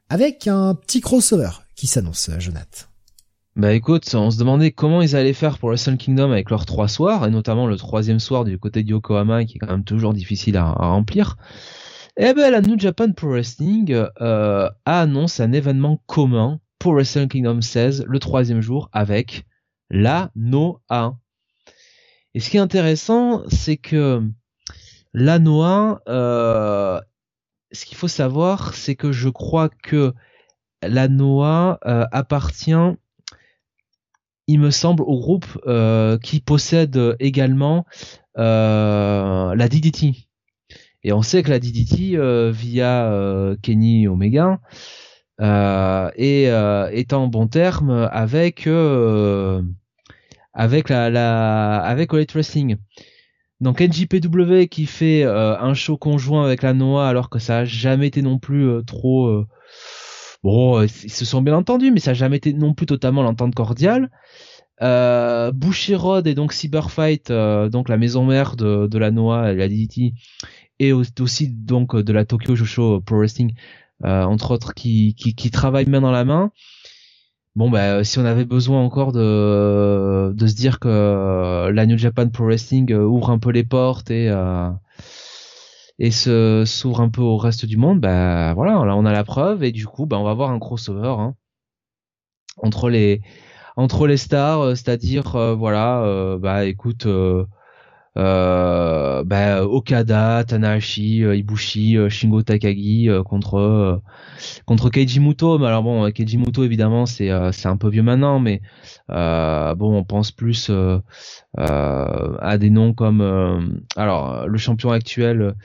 [0.10, 2.88] avec un petit crossover qui s'annonce, Jonathan.
[3.56, 6.66] Bah écoute, on se demandait comment ils allaient faire pour le Sun Kingdom avec leurs
[6.66, 9.84] trois soirs, et notamment le troisième soir du côté de Yokohama, qui est quand même
[9.84, 11.38] toujours difficile à, à remplir.
[12.18, 18.04] Eh ben la New Japan Pro Wrestling euh, annonce un événement commun pour Kingdom 16
[18.10, 19.46] le troisième jour avec
[19.90, 21.18] la Noah.
[22.34, 24.22] Et ce qui est intéressant, c'est que
[25.14, 27.00] la Noah, euh,
[27.72, 30.14] ce qu'il faut savoir, c'est que je crois que
[30.86, 32.98] la Noah euh, appartient
[34.48, 37.86] il me semble, au groupe euh, qui possède également
[38.36, 40.28] la DDT.
[41.04, 42.18] Et on sait que la DDT,
[42.52, 44.60] via Kenny Omega,
[45.42, 49.62] euh, est, euh, est en bon terme avec euh,
[50.54, 52.78] avec la, avec Elite Wrestling.
[53.60, 58.08] Donc NJPW qui fait un show conjoint avec la Noah alors que ça a jamais
[58.08, 59.46] été non plus trop
[60.44, 63.56] bon ils se sont bien entendus mais ça a jamais été non plus totalement l'entente
[63.56, 64.12] cordiale.
[64.82, 65.52] Euh,
[66.26, 70.14] et donc Cyberfight, donc la maison mère de, la Noah et la DDT,
[70.80, 73.54] et au- aussi donc de la Tokyo Josho Pro Wrestling,
[74.04, 76.52] entre autres, qui, qui, qui travaillent main dans la main.
[77.56, 81.86] Bon bah euh, si on avait besoin encore de, de se dire que euh, la
[81.86, 84.72] New Japan Pro Wrestling euh, ouvre un peu les portes et euh,
[86.00, 89.24] et se s'ouvre un peu au reste du monde, bah voilà, là on a la
[89.24, 91.36] preuve et du coup bah on va avoir un crossover hein,
[92.58, 93.22] entre les
[93.76, 97.12] entre les stars, euh, c'est-à-dire euh, voilà, euh, bah écoute, euh,
[97.42, 97.46] euh,
[98.16, 104.02] bah, Okada, Tanahashi, euh, Ibushi, euh, Shingo Takagi contre
[104.66, 105.58] contre Keiji Muto.
[105.60, 108.62] Mais alors bon, Keiji Muto évidemment c'est c'est un peu vieux maintenant, mais
[109.10, 110.72] bon on pense plus
[111.58, 115.56] à des noms comme alors le champion actuel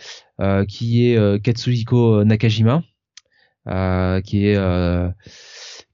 [0.69, 2.83] qui est Katsuhiko Nakajima,
[4.25, 4.59] qui est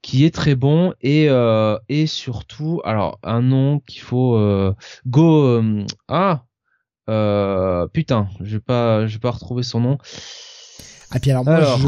[0.05, 4.71] qui est très bon et euh, et surtout alors un nom qu'il faut euh,
[5.07, 6.43] go euh, ah
[7.09, 9.97] euh, putain je vais pas je vais pas retrouver son nom.
[11.09, 11.87] Ah puis alors moi je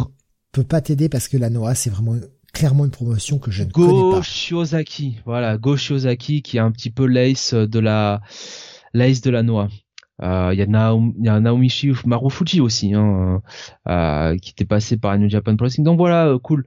[0.51, 2.15] peux pas t'aider parce que la Noah c'est vraiment
[2.53, 4.23] clairement une promotion que je ne connais pas.
[4.23, 8.21] Shiozaki voilà Go Shiozaki qui est un petit peu l'ace de la
[8.95, 9.67] l'ace de la Noah.
[10.19, 13.43] Il y a Naomi, y a Naomichi Marufuji aussi hein,
[14.41, 16.65] qui était passé par New Japan Pro donc voilà cool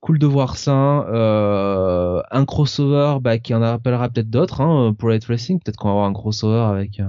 [0.00, 1.06] cool de voir ça.
[1.08, 5.60] Euh, un crossover bah, qui en rappellera peut-être d'autres hein, pour Light Racing.
[5.60, 7.08] Peut-être qu'on va avoir un crossover avec euh,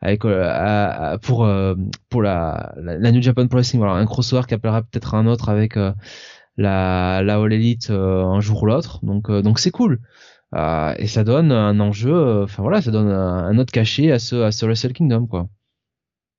[0.00, 1.74] avec euh, pour euh,
[2.08, 3.80] pour la, la, New Japan Pro Wrestling.
[3.80, 5.76] Voilà, un crossover qui appellera peut-être un autre avec
[6.56, 9.04] la la All Elite un jour ou l'autre.
[9.04, 10.00] Donc donc c'est cool.
[10.54, 12.42] et ça donne un enjeu.
[12.44, 15.48] Enfin voilà, ça donne un, autre cachet à ce à ce Wrestle Kingdom quoi.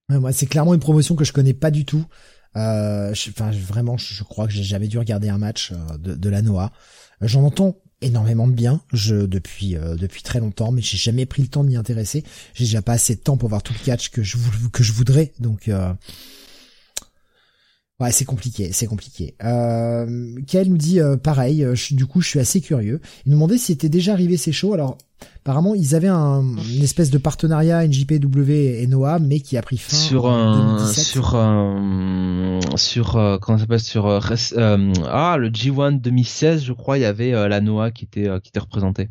[0.09, 2.05] Ouais, moi, c'est clairement une promotion que je connais pas du tout.
[2.55, 6.29] Euh, enfin, vraiment, je crois que j'ai jamais dû regarder un match euh, de, de
[6.29, 6.71] la Noah.
[7.21, 11.41] J'en entends énormément de bien je depuis euh, depuis très longtemps mais j'ai jamais pris
[11.41, 13.83] le temps de m'y intéresser j'ai déjà pas assez de temps pour voir tout le
[13.83, 14.37] catch que je
[14.73, 15.93] que je voudrais donc euh,
[18.01, 19.35] Ouais, c'est compliqué, c'est compliqué.
[19.41, 22.99] Euh, nous dit euh, pareil, euh, du coup je suis assez curieux.
[23.25, 24.73] Il nous demandait si c'était déjà arrivé ces shows.
[24.73, 24.97] Alors
[25.37, 29.77] apparemment ils avaient un, une espèce de partenariat NJPW et Noah, mais qui a pris
[29.77, 36.65] fin sur un sur un sur euh, comment ça s'appelle sur ah le G1 2016
[36.65, 39.09] je crois il y avait la Noah qui était qui était représentée.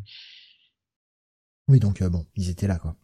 [1.69, 2.95] Oui donc bon ils étaient là quoi.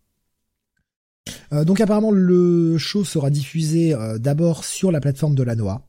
[1.53, 5.87] Euh, donc apparemment le show sera diffusé euh, d'abord sur la plateforme de la Noah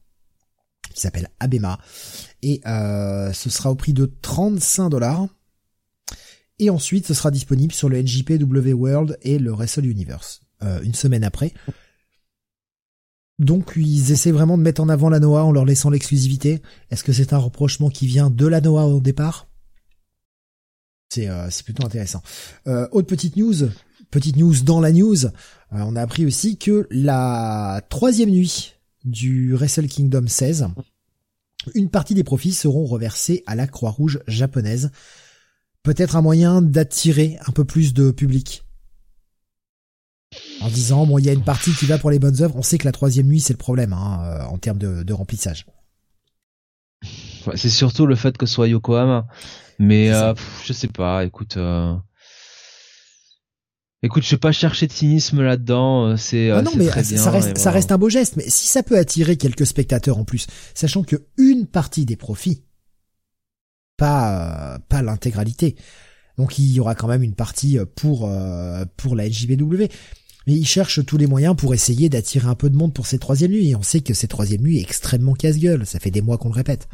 [0.94, 1.78] qui s'appelle Abema
[2.42, 5.26] et euh, ce sera au prix de 35 dollars
[6.58, 10.40] et ensuite ce sera disponible sur le NJPW World et le Wrestle Universe
[10.84, 11.52] une semaine après.
[13.40, 16.62] Donc ils essaient vraiment de mettre en avant la Noah en leur laissant l'exclusivité.
[16.92, 19.48] Est-ce que c'est un reprochement qui vient de la Noah au départ?
[21.10, 22.22] C'est plutôt intéressant.
[22.64, 23.70] autre petite news,
[24.12, 25.30] petite news dans la news, euh,
[25.72, 28.74] on a appris aussi que la troisième nuit
[29.04, 30.68] du Wrestle Kingdom 16,
[31.74, 34.92] une partie des profits seront reversés à la Croix-Rouge japonaise.
[35.82, 38.62] Peut-être un moyen d'attirer un peu plus de public.
[40.60, 42.56] En disant, bon, il y a une partie qui va pour les bonnes œuvres.
[42.56, 45.66] On sait que la troisième nuit, c'est le problème hein, euh, en termes de, remplissage.
[47.54, 49.26] c'est surtout le fait que ce soit Yokohama.
[49.78, 50.34] Mais euh,
[50.64, 51.56] je sais pas, écoute.
[54.04, 56.06] Écoute, je vais pas chercher de cynisme là-dedans.
[56.06, 58.36] Euh, c'est ah non, mais ça, reste, ça reste un beau geste.
[58.36, 62.64] Mais si ça peut attirer quelques spectateurs en plus, sachant que une partie des profits,
[63.96, 65.76] pas pas l'intégralité,
[66.36, 68.28] donc il y aura quand même une partie pour
[68.96, 69.84] pour la NJBW.
[70.46, 73.18] Mais ils cherchent tous les moyens pour essayer d'attirer un peu de monde pour ces
[73.18, 73.70] troisième nuits.
[73.70, 75.86] Et on sait que ces troisième nuits est extrêmement casse-gueule.
[75.86, 76.88] Ça fait des mois qu'on le répète.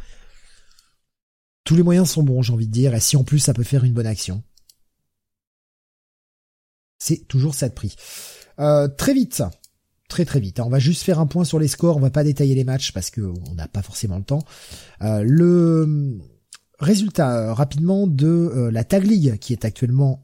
[1.63, 2.93] Tous les moyens sont bons, j'ai envie de dire.
[2.93, 4.43] Et si en plus ça peut faire une bonne action,
[6.99, 7.95] c'est toujours ça de prix.
[8.59, 9.41] Euh, très vite,
[10.09, 10.59] très très vite.
[10.59, 10.65] Hein.
[10.67, 11.97] On va juste faire un point sur les scores.
[11.97, 14.43] On va pas détailler les matchs parce que on n'a pas forcément le temps.
[15.01, 16.19] Euh, le
[16.79, 20.23] résultat euh, rapidement de la Tag League qui est actuellement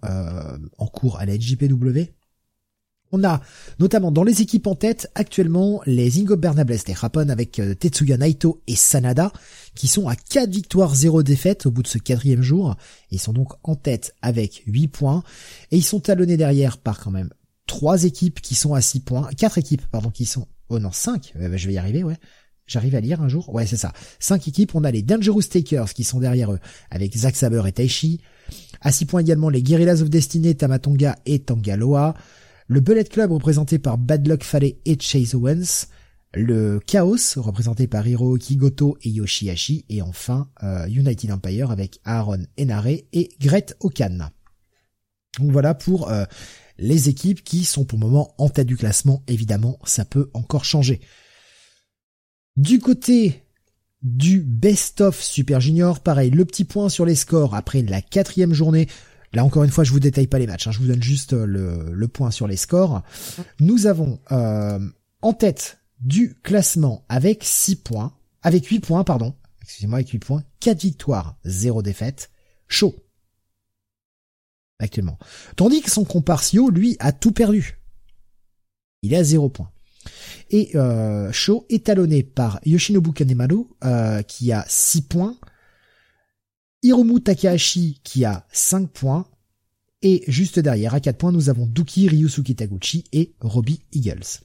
[0.77, 2.11] en cours à la NJPW.
[3.15, 3.39] On a
[3.79, 8.61] notamment dans les équipes en tête actuellement les Ingo Bernables des Japon avec Tetsuya Naito
[8.67, 9.31] et Sanada
[9.73, 12.75] qui sont à 4 victoires 0 défaites au bout de ce quatrième jour.
[13.11, 15.23] Ils sont donc en tête avec 8 points
[15.71, 17.29] et ils sont talonnés derrière par quand même
[17.67, 21.31] trois équipes qui sont à 6 points, quatre équipes pardon qui sont oh non 5,
[21.35, 22.17] eh ben, je vais y arriver ouais.
[22.67, 23.53] J'arrive à lire un jour.
[23.53, 23.93] Ouais, c'est ça.
[24.17, 24.73] Cinq équipes.
[24.73, 26.59] On a les Dangerous Takers qui sont derrière eux,
[26.89, 28.21] avec Zack Saber et Taishi.
[28.81, 32.15] À six points également les Guerrillas of Destiny, Tamatonga et Tangaloa.
[32.67, 35.87] Le Bullet Club représenté par Bad Luck Fale et Chase Owens
[36.35, 42.45] le Chaos, représenté par Hiroki Goto et Yoshihashi, et enfin euh, United Empire avec Aaron
[42.59, 44.29] Enare et Gret Okan.
[45.39, 46.25] Donc voilà pour euh,
[46.77, 50.65] les équipes qui sont pour le moment en tête du classement, évidemment ça peut encore
[50.65, 50.99] changer.
[52.57, 53.43] Du côté
[54.01, 58.53] du Best of Super Junior, pareil, le petit point sur les scores après la quatrième
[58.53, 58.87] journée.
[59.35, 61.33] Là encore une fois, je vous détaille pas les matchs, hein, je vous donne juste
[61.33, 63.03] euh, le, le, point sur les scores.
[63.59, 70.09] Nous avons en tête du classement avec 6 points, avec 8 points, pardon, excusez-moi, avec
[70.09, 72.31] 8 points, 4 victoires, 0 défaite,
[72.67, 72.95] chaud.
[74.79, 75.17] Actuellement.
[75.55, 77.79] Tandis que son comparsio, lui, a tout perdu.
[79.01, 79.71] il est à 0 points.
[80.49, 85.37] Et euh, Sho est talonné par Yoshinobu Kanemaru euh, qui a 6 points,
[86.85, 89.25] Hiromu Takahashi qui a 5 points,
[90.03, 94.43] et juste derrière, à 4 points, nous avons Duki, Ryusuke Taguchi et Robbie Eagles.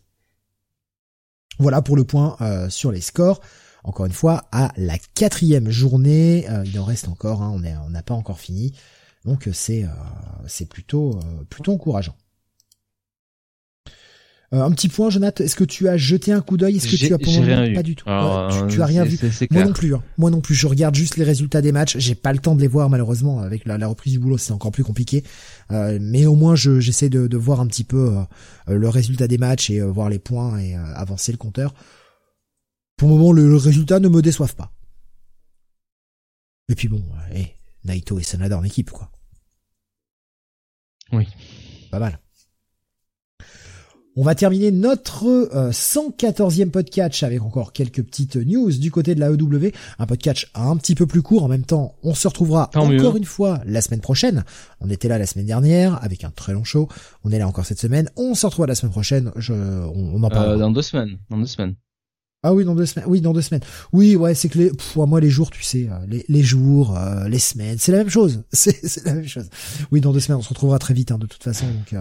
[1.59, 3.43] Voilà pour le point euh, sur les scores.
[3.85, 8.03] Encore une fois, à la quatrième journée, euh, il en reste encore, hein, on n'a
[8.03, 8.73] pas encore fini.
[9.27, 9.85] Donc c'est
[10.47, 12.17] c'est plutôt plutôt encourageant.
[14.53, 16.77] Euh, un petit point, Jonathan, est-ce que tu as jeté un coup d'œil?
[16.77, 18.05] Est-ce que tu as pour rien pas du tout?
[18.05, 19.17] Tu, as rien vu
[19.51, 19.95] Moi non plus.
[19.95, 20.03] Hein.
[20.19, 20.57] Moi non plus.
[20.57, 21.97] Je regarde juste les résultats des matchs.
[21.99, 23.39] J'ai pas le temps de les voir malheureusement.
[23.41, 25.23] Avec la, reprise du boulot, c'est encore plus compliqué.
[25.71, 28.17] Euh, mais au moins, j'essaie de, de, voir un petit peu
[28.69, 31.73] euh, le résultat des matchs et voir les points et avancer le compteur.
[32.97, 34.73] Pour le moment, le, résultat ne me déçoive pas.
[36.69, 37.03] Et puis bon,
[37.33, 37.55] hey,
[37.85, 39.11] Naito et Sanada en équipe, quoi.
[41.13, 41.27] Oui.
[41.91, 42.19] Pas mal.
[44.17, 45.25] On va terminer notre
[45.71, 49.71] 114e euh, podcast avec encore quelques petites news du côté de la EW.
[50.01, 51.45] Un podcast un petit peu plus court.
[51.45, 54.45] En même temps, on se retrouvera encore une fois la semaine prochaine.
[54.81, 56.89] On était là la semaine dernière avec un très long show.
[57.23, 58.11] On est là encore cette semaine.
[58.17, 59.31] On se retrouve la semaine prochaine.
[59.37, 60.51] Je, on, en parle.
[60.51, 61.19] Euh, dans deux semaines.
[61.31, 61.77] Dans deux semaines.
[62.43, 63.07] Ah oui, dans deux semaines.
[63.07, 63.63] Oui, dans deux semaines.
[63.93, 67.39] Oui, ouais, c'est que les, moi, les jours, tu sais, euh, les, les jours, les
[67.39, 68.43] semaines, c'est la même chose.
[68.53, 69.49] C'est la même chose.
[69.93, 71.67] Oui, dans deux semaines, on se retrouvera très vite, hein, de toute façon.
[71.67, 71.95] Donc,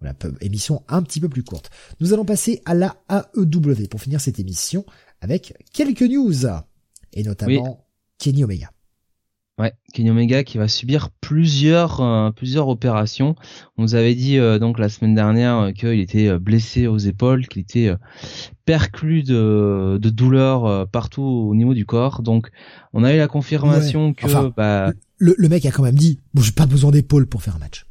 [0.00, 1.70] voilà, émission un petit peu plus courte.
[2.00, 4.84] Nous allons passer à la AEW pour finir cette émission
[5.20, 6.46] avec quelques news
[7.12, 7.86] et notamment
[8.18, 8.70] Kenny Omega.
[9.58, 13.34] Ouais, Kenny Omega qui va subir plusieurs euh, plusieurs opérations.
[13.76, 17.46] On nous avait dit euh, donc la semaine dernière euh, qu'il était blessé aux épaules,
[17.46, 17.94] qu'il était
[18.64, 22.22] perclus de, de douleurs partout au niveau du corps.
[22.22, 22.50] Donc
[22.94, 26.40] on a eu la confirmation que bah, le, le, mec a quand même dit bon
[26.40, 27.84] j'ai pas besoin d'épaules pour faire un match.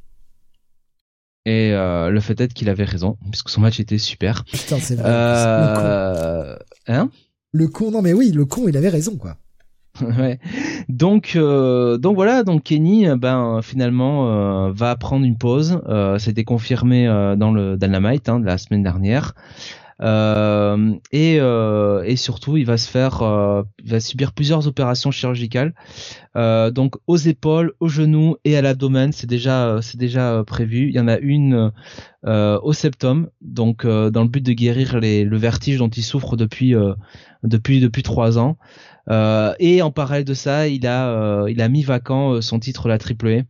[1.50, 4.46] Et euh, le fait est qu'il avait raison, puisque son match était super.
[4.46, 5.10] Putain, c'est vrai.
[5.10, 6.54] Euh...
[6.54, 6.56] Le
[6.86, 6.94] con.
[6.94, 7.10] Hein
[7.52, 9.36] Le con, non mais oui, le con, il avait raison, quoi.
[10.20, 10.40] ouais.
[10.90, 15.82] Donc, euh, donc voilà, donc Kenny, ben finalement va prendre une pause.
[16.20, 19.34] C'était confirmé dans le Dynamite hein, de la semaine dernière.
[20.02, 25.12] Euh, et, euh, et surtout, il va se faire, euh, il va subir plusieurs opérations
[25.12, 25.74] chirurgicales,
[26.36, 29.12] donc aux épaules, aux genoux et à l'abdomen.
[29.12, 30.88] C'est déjà, c'est déjà prévu.
[30.90, 31.72] Il y en a une
[32.26, 36.74] au septum, donc dans le but de guérir les, le vertige dont il souffre depuis,
[37.44, 38.58] depuis, depuis trois ans.
[39.60, 43.44] et en parallèle de ça, il a, il a mis vacant son titre la AAA.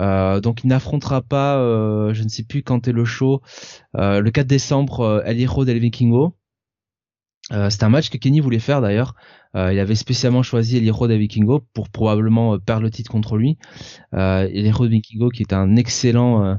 [0.00, 3.42] Euh, donc il n'affrontera pas, euh, je ne sais plus quand est le show,
[3.96, 6.36] euh, le 4 décembre, El del Vikingo.
[7.50, 9.14] c'est un match que Kenny voulait faire d'ailleurs.
[9.54, 13.58] il avait spécialement choisi El Hijo del Vikingo pour probablement perdre le titre contre lui.
[14.12, 16.58] El Hijo del Vikingo qui est un excellent,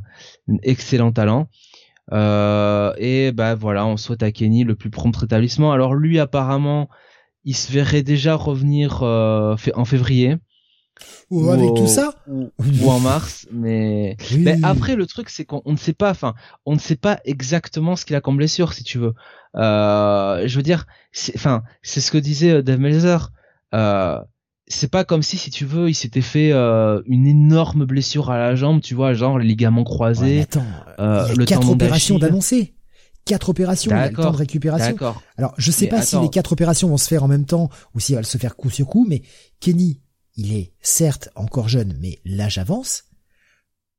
[0.64, 1.50] excellent talent.
[2.12, 5.72] et bah voilà, on souhaite à Kenny le plus prompt rétablissement.
[5.72, 6.90] Alors lui apparemment,
[7.46, 10.38] il se verrait déjà revenir en février.
[11.30, 12.52] Ou, avec tout ça ou,
[12.90, 16.34] en mars mais mais après le truc c'est qu'on ne sait pas enfin
[16.66, 19.14] on ne sait pas exactement ce qu'il a comme blessure si tu veux.
[19.56, 20.86] Euh, je veux dire
[21.36, 23.32] enfin c'est ce que disait euh, Dave Melzer
[23.74, 24.20] euh,
[24.68, 28.38] c'est pas comme si si tu veux il s'était fait euh, une énorme blessure à
[28.38, 30.64] la jambe tu vois genre les ligaments croisés attends,
[31.00, 32.76] euh, il y a le quatre opérations d'annoncer.
[33.26, 34.96] Quatre opérations, il y a le temps de récupération.
[35.38, 38.00] Alors, je sais pas si les quatre opérations vont se faire en même temps ou
[38.00, 39.22] si elles vont se faire coup sur coup, mais
[39.60, 40.02] Kenny,
[40.40, 43.04] il est certes encore jeune, mais l'âge avance.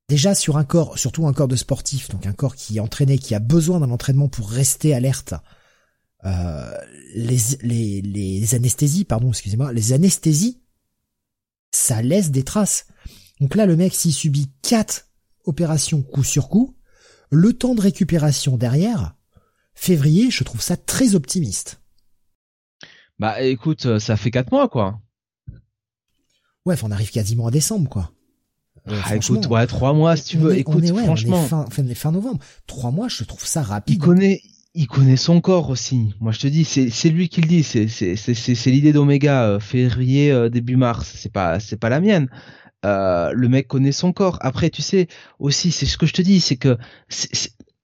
[0.08, 3.18] Déjà sur un corps, surtout un corps de sportif, donc un corps qui est entraîné,
[3.18, 5.34] qui a besoin d'un entraînement pour rester alerte.
[6.24, 6.72] Euh,
[7.14, 10.62] les, les, les anesthésies, pardon, excusez-moi, les anesthésies,
[11.72, 12.86] ça laisse des traces.
[13.40, 15.08] Donc là, le mec, s'il subit quatre
[15.44, 16.74] opérations coup sur coup,
[17.30, 19.14] le temps de récupération derrière,
[19.74, 21.82] février, je trouve ça très optimiste.
[23.18, 25.02] Bah écoute, ça fait quatre mois quoi.
[26.66, 28.12] Ouais, on arrive quasiment à décembre, quoi.
[28.89, 30.57] Euh, ah, écoute, ouais, trois mois si tu veux.
[30.57, 33.95] écoute, franchement, fin, fin, novembre, trois mois, je trouve ça rapide.
[33.95, 34.41] Il connaît,
[34.74, 36.15] il connaît son corps aussi.
[36.20, 37.62] Moi, je te dis, c'est lui qui le dit.
[37.62, 41.12] C'est l'idée d'Omega, euh, février euh, début mars.
[41.16, 42.28] C'est pas c'est pas la mienne.
[42.82, 44.39] Le mec connaît son corps.
[44.41, 45.09] Après, tu sais
[45.39, 46.78] aussi, c'est ce que je te dis, c'est que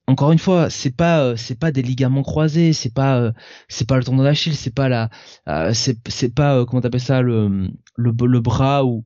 [0.06, 3.32] encore une fois, c'est pas euh, c'est pas des ligaments croisés, c'est pas euh,
[3.68, 5.10] c'est pas le tendon d'Achille, c'est pas la
[5.48, 9.04] euh, c'est c'est pas comment t'appelles ça le, le le bras ou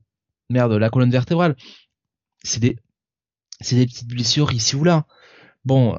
[0.49, 1.55] merde la colonne vertébrale.
[2.43, 2.77] C'est des
[3.59, 5.05] c'est des petites blessures ici ou là.
[5.65, 5.95] Bon,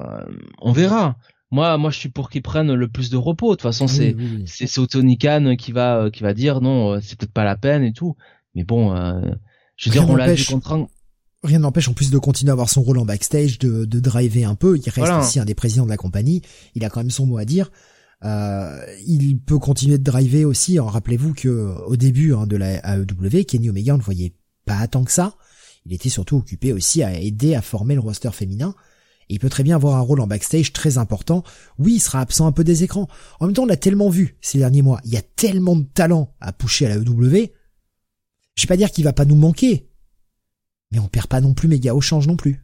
[0.59, 1.17] on verra.
[1.51, 3.51] Moi, moi, je suis pour qu'ils prennent le plus de repos.
[3.51, 4.15] De toute façon, c'est
[4.45, 7.93] c'est Tony Khan qui va qui va dire non, c'est peut-être pas la peine et
[7.93, 8.15] tout.
[8.55, 8.93] Mais bon,
[9.77, 10.87] je veux dire, on l'a vu contre
[11.43, 14.45] Rien n'empêche en plus de continuer à avoir son rôle en backstage, de, de driver
[14.45, 14.77] un peu.
[14.77, 16.41] Il reste aussi un des présidents de la compagnie.
[16.73, 17.69] Il a quand même son mot à dire.
[18.23, 20.79] Euh, il peut continuer de driver aussi.
[20.79, 24.35] Rappelez-vous que au début hein, de la AEW, Kenny Omega on ne voyait
[24.65, 25.35] pas tant que ça.
[25.85, 28.73] Il était surtout occupé aussi à aider à former le roster féminin.
[29.29, 31.43] Et il peut très bien avoir un rôle en backstage très important.
[31.77, 33.07] Oui, il sera absent un peu des écrans.
[33.39, 34.99] En même temps, on l'a tellement vu ces derniers mois.
[35.05, 37.51] Il y a tellement de talent à pousser à la AEW.
[38.55, 39.89] Je vais pas dire qu'il va pas nous manquer.
[40.91, 42.63] Mais on perd pas non plus méga au change non plus.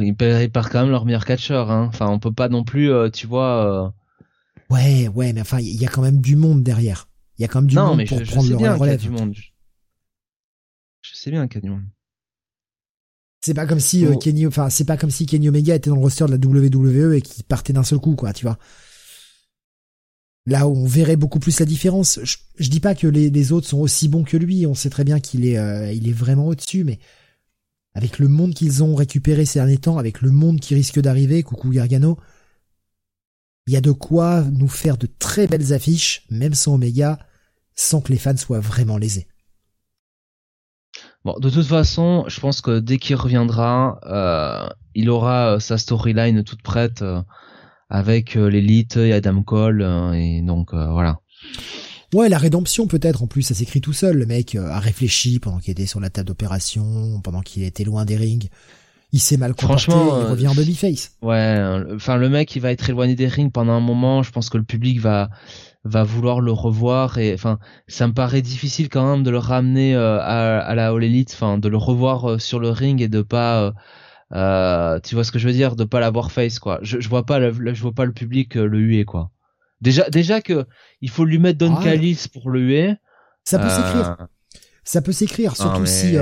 [0.00, 1.70] Ils perdent quand même leur meilleur catcheur.
[1.70, 1.86] Hein.
[1.88, 3.84] Enfin, on peut pas non plus, euh, tu vois.
[3.84, 7.08] Euh, ouais, ouais, mais enfin, il y a quand même du monde derrière.
[7.38, 9.00] Il y a quand même du monde pour prendre le relève.
[9.00, 9.34] Du monde.
[11.02, 11.84] Je sais bien qu'il y a du monde.
[13.44, 15.96] C'est pas comme si euh, Kenny, enfin, c'est pas comme si Kenny Omega était dans
[15.96, 18.58] le roster de la WWE et qu'il partait d'un seul coup, quoi, tu vois.
[20.46, 22.20] Là où on verrait beaucoup plus la différence.
[22.22, 24.66] Je, dis pas que les, autres sont aussi bons que lui.
[24.66, 26.98] On sait très bien qu'il est, euh, il est vraiment au-dessus, mais
[27.94, 31.42] avec le monde qu'ils ont récupéré ces derniers temps, avec le monde qui risque d'arriver,
[31.42, 32.18] coucou Gargano,
[33.66, 37.18] il y a de quoi nous faire de très belles affiches, même sans Omega,
[37.74, 39.26] sans que les fans soient vraiment lésés.
[41.24, 45.78] Bon, de toute façon, je pense que dès qu'il reviendra, euh, il aura euh, sa
[45.78, 47.22] storyline toute prête euh,
[47.88, 49.82] avec l'élite et Adam Cole,
[50.14, 51.20] et donc voilà.
[52.14, 54.16] Ouais, la rédemption peut-être en plus, ça s'écrit tout seul.
[54.16, 58.04] Le mec a réfléchi pendant qu'il était sur la table d'opération, pendant qu'il était loin
[58.04, 58.48] des rings.
[59.12, 61.12] Il s'est mal comporté, Franchement, il revient en babyface.
[61.22, 61.60] Ouais,
[61.94, 64.22] enfin le mec il va être éloigné des rings pendant un moment.
[64.22, 65.28] Je pense que le public va
[65.84, 67.58] va vouloir le revoir et enfin
[67.88, 71.32] ça me paraît difficile quand même de le ramener euh, à, à, la All Elite
[71.34, 73.72] enfin de le revoir euh, sur le ring et de pas euh,
[74.32, 75.76] euh, tu vois ce que je veux dire?
[75.76, 78.54] De pas l'avoir face quoi je, je vois pas le, je vois pas le public
[78.54, 79.30] le huer quoi
[79.84, 80.66] déjà déjà que
[81.00, 81.84] il faut lui mettre Don ah,
[82.32, 82.94] pour le huer
[83.44, 84.16] ça peut s'écrire
[84.82, 86.16] ça peut s'écrire surtout si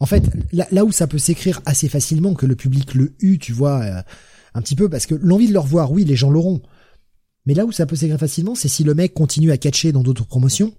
[0.00, 3.38] en fait là, là, où ça peut s'écrire assez facilement que le public le hue
[3.38, 3.84] tu vois
[4.54, 6.62] un petit peu parce que l'envie de le revoir oui les gens l'auront
[7.46, 10.02] mais là où ça peut s'écrire facilement, c'est si le mec continue à catcher dans
[10.02, 10.74] d'autres promotions,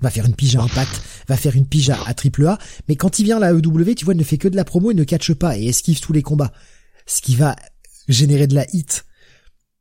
[0.00, 2.58] va faire une pige à Impact, va faire une pige à, AAA,
[2.88, 4.64] mais quand il vient à la EW, tu vois, il ne fait que de la
[4.64, 6.52] promo, il ne catche pas et esquive tous les combats.
[7.06, 7.56] Ce qui va
[8.08, 9.04] générer de la hit.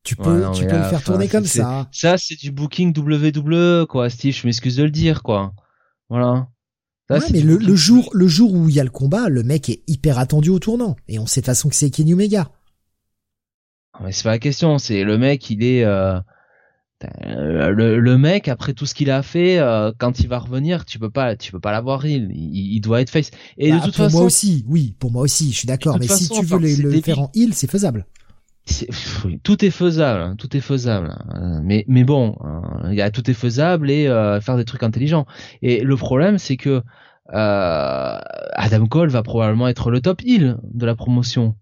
[0.04, 1.88] Tu peux, tu peux le faire tourner comme ça.
[1.92, 5.54] Ça, c'est du booking WWE, quoi, Steve, je m'excuse de le dire, quoi.
[6.10, 6.48] Voilà.
[7.10, 9.70] ouais, mais le, le, jour, le jour où il y a le combat, le mec
[9.70, 10.96] est hyper attendu au tournant.
[11.08, 12.50] Et on sait de façon que c'est Kenny Omega.
[14.04, 16.20] Mais c'est pas la question, c'est le mec, il est euh,
[17.24, 20.98] le, le, mec après tout ce qu'il a fait, euh, quand il va revenir, tu
[20.98, 23.32] peux pas, tu peux pas l'avoir il, il, doit être face.
[23.58, 26.00] Et de bah, toute pour moi aussi, oui, pour moi aussi, je suis d'accord.
[26.00, 28.06] Mais si tu veux le faire en heal, c'est faisable.
[29.44, 31.16] Tout est faisable, hein, tout est faisable.
[31.30, 31.62] Hein.
[31.64, 34.84] Mais mais bon, hein, il y a tout est faisable et euh, faire des trucs
[34.84, 35.26] intelligents.
[35.62, 36.84] Et le problème, c'est que
[37.28, 41.56] Adam Cole va probablement être le top heal de la promotion.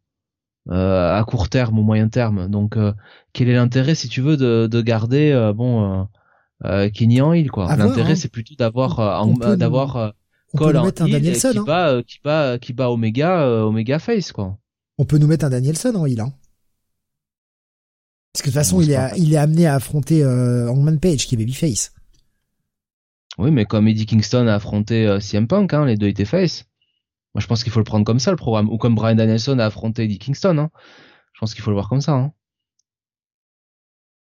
[0.71, 2.47] Euh, à court terme ou moyen terme.
[2.47, 2.93] Donc euh,
[3.33, 6.07] quel est l'intérêt si tu veux de, de garder euh, bon
[6.93, 7.75] Kenny en heal quoi?
[7.75, 8.15] L'intérêt hein.
[8.15, 9.25] c'est plutôt d'avoir
[9.57, 10.13] d'avoir
[10.55, 11.63] Cole en heal qui hein.
[11.65, 14.57] bat qui bat qui bat Omega Omega face quoi.
[14.99, 16.33] On peut nous mettre un Danielson en heal hein.
[18.33, 21.25] Parce que de toute façon, il est, il est amené à affronter euh, Hangman Page,
[21.25, 21.93] qui est babyface.
[23.37, 26.65] Oui, mais comme Eddie Kingston a affronté CM Punk, hein, les deux étaient face.
[27.35, 28.69] Moi, je pense qu'il faut le prendre comme ça, le programme.
[28.69, 30.57] Ou comme Brian Danielson a affronté Eddie Kingston.
[30.57, 30.69] Hein.
[31.33, 32.13] Je pense qu'il faut le voir comme ça.
[32.13, 32.33] Hein.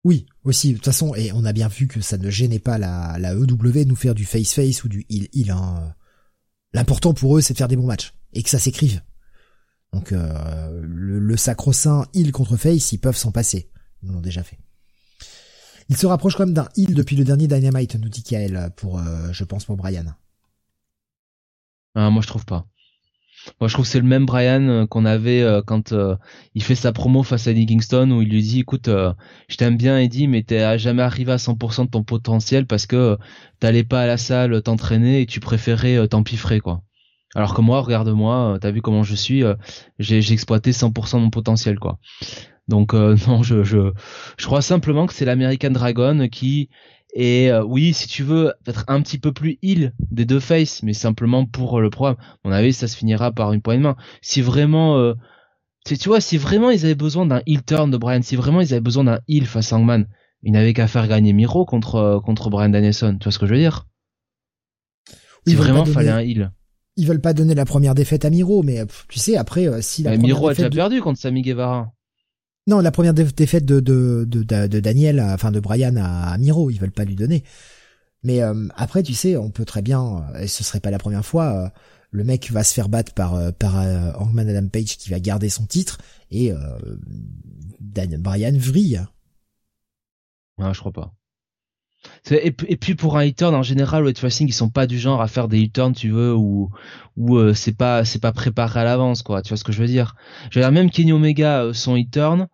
[0.04, 0.72] Oui, aussi.
[0.72, 3.34] De toute façon, et on a bien vu que ça ne gênait pas la, la
[3.34, 5.52] EW de nous faire du face-face ou du heal-heal.
[5.52, 5.94] Hein.
[6.74, 8.14] L'important pour eux, c'est de faire des bons matchs.
[8.34, 9.02] Et que ça s'écrive.
[9.94, 13.70] Donc, euh, le, le sacro-saint heal contre face, ils peuvent s'en passer.
[14.08, 14.58] L'ont déjà fait.
[15.90, 19.00] Il se rapproche quand même d'un heal depuis le dernier Dynamite, nous dit Kael, pour,
[19.00, 20.06] euh, je pense, pour Brian.
[21.94, 22.66] Ah, moi, je trouve pas.
[23.62, 25.94] Moi, je trouve que c'est le même Brian euh, qu'on avait euh, quand
[26.56, 29.78] il fait sa promo face à Eddie Kingston où il lui dit, écoute, je t'aime
[29.78, 33.18] bien Eddie, mais t'es jamais arrivé à 100% de ton potentiel parce que
[33.60, 36.82] t'allais pas à la salle t'entraîner et tu préférais t'empiffrer, quoi.
[37.36, 39.44] Alors que moi, regarde-moi, t'as vu comment je suis,
[40.00, 42.00] j'ai exploité 100% de mon potentiel, quoi.
[42.68, 42.94] Donc
[43.28, 43.92] non, je, je,
[44.38, 46.70] je crois simplement que c'est l'American Dragon qui
[47.18, 50.84] et euh, oui, si tu veux, peut-être un petit peu plus heal des deux faces,
[50.84, 52.18] mais simplement pour le programme.
[52.44, 53.96] mon avis, ça se finira par une poignée de main.
[54.22, 55.14] Si vraiment, euh,
[55.86, 58.74] tu vois, si vraiment ils avaient besoin d'un heal turn de Brian, si vraiment ils
[58.74, 60.08] avaient besoin d'un heal face à Hangman,
[60.44, 63.16] ils n'avaient qu'à faire gagner Miro contre euh, contre Brian Danielson.
[63.18, 63.88] Tu vois ce que je veux dire?
[65.48, 66.52] Si vraiment fallait un heal.
[66.98, 70.18] Ils veulent pas donner la première défaite à Miro, mais tu sais après si la
[70.18, 71.95] Miro a déjà perdu contre Sami Guevara.
[72.68, 76.80] Non, la première défaite de, de, de, de, Daniel, enfin de Brian à, Miro, ils
[76.80, 77.44] veulent pas lui donner.
[78.24, 81.26] Mais euh, après, tu sais, on peut très bien, et ce serait pas la première
[81.26, 81.70] fois, euh,
[82.12, 83.76] le mec va se faire battre par par
[84.20, 86.00] Hangman Adam Page qui va garder son titre
[86.32, 86.52] et
[87.80, 89.06] Dan Bryan vrille.
[90.58, 91.14] Ouais, je crois pas.
[92.32, 95.22] Et, puis pour un hit turn en général, White Racing ils sont pas du genre
[95.22, 96.70] à faire des hit turns, tu veux, ou
[97.18, 99.42] ou euh, c'est pas c'est pas préparé à l'avance, quoi.
[99.42, 100.16] Tu vois ce que je veux dire?
[100.50, 102.48] Je veux dire même Kenny Omega euh, son hit turn,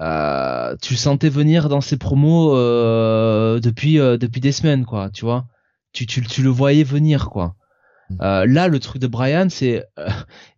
[0.00, 5.10] euh, tu le sentais venir dans ses promos euh, depuis euh, depuis des semaines, quoi.
[5.10, 5.46] Tu vois
[5.92, 7.56] tu, tu tu le voyais venir, quoi.
[8.10, 8.44] Mm.
[8.44, 9.84] là, le truc de Brian, c'est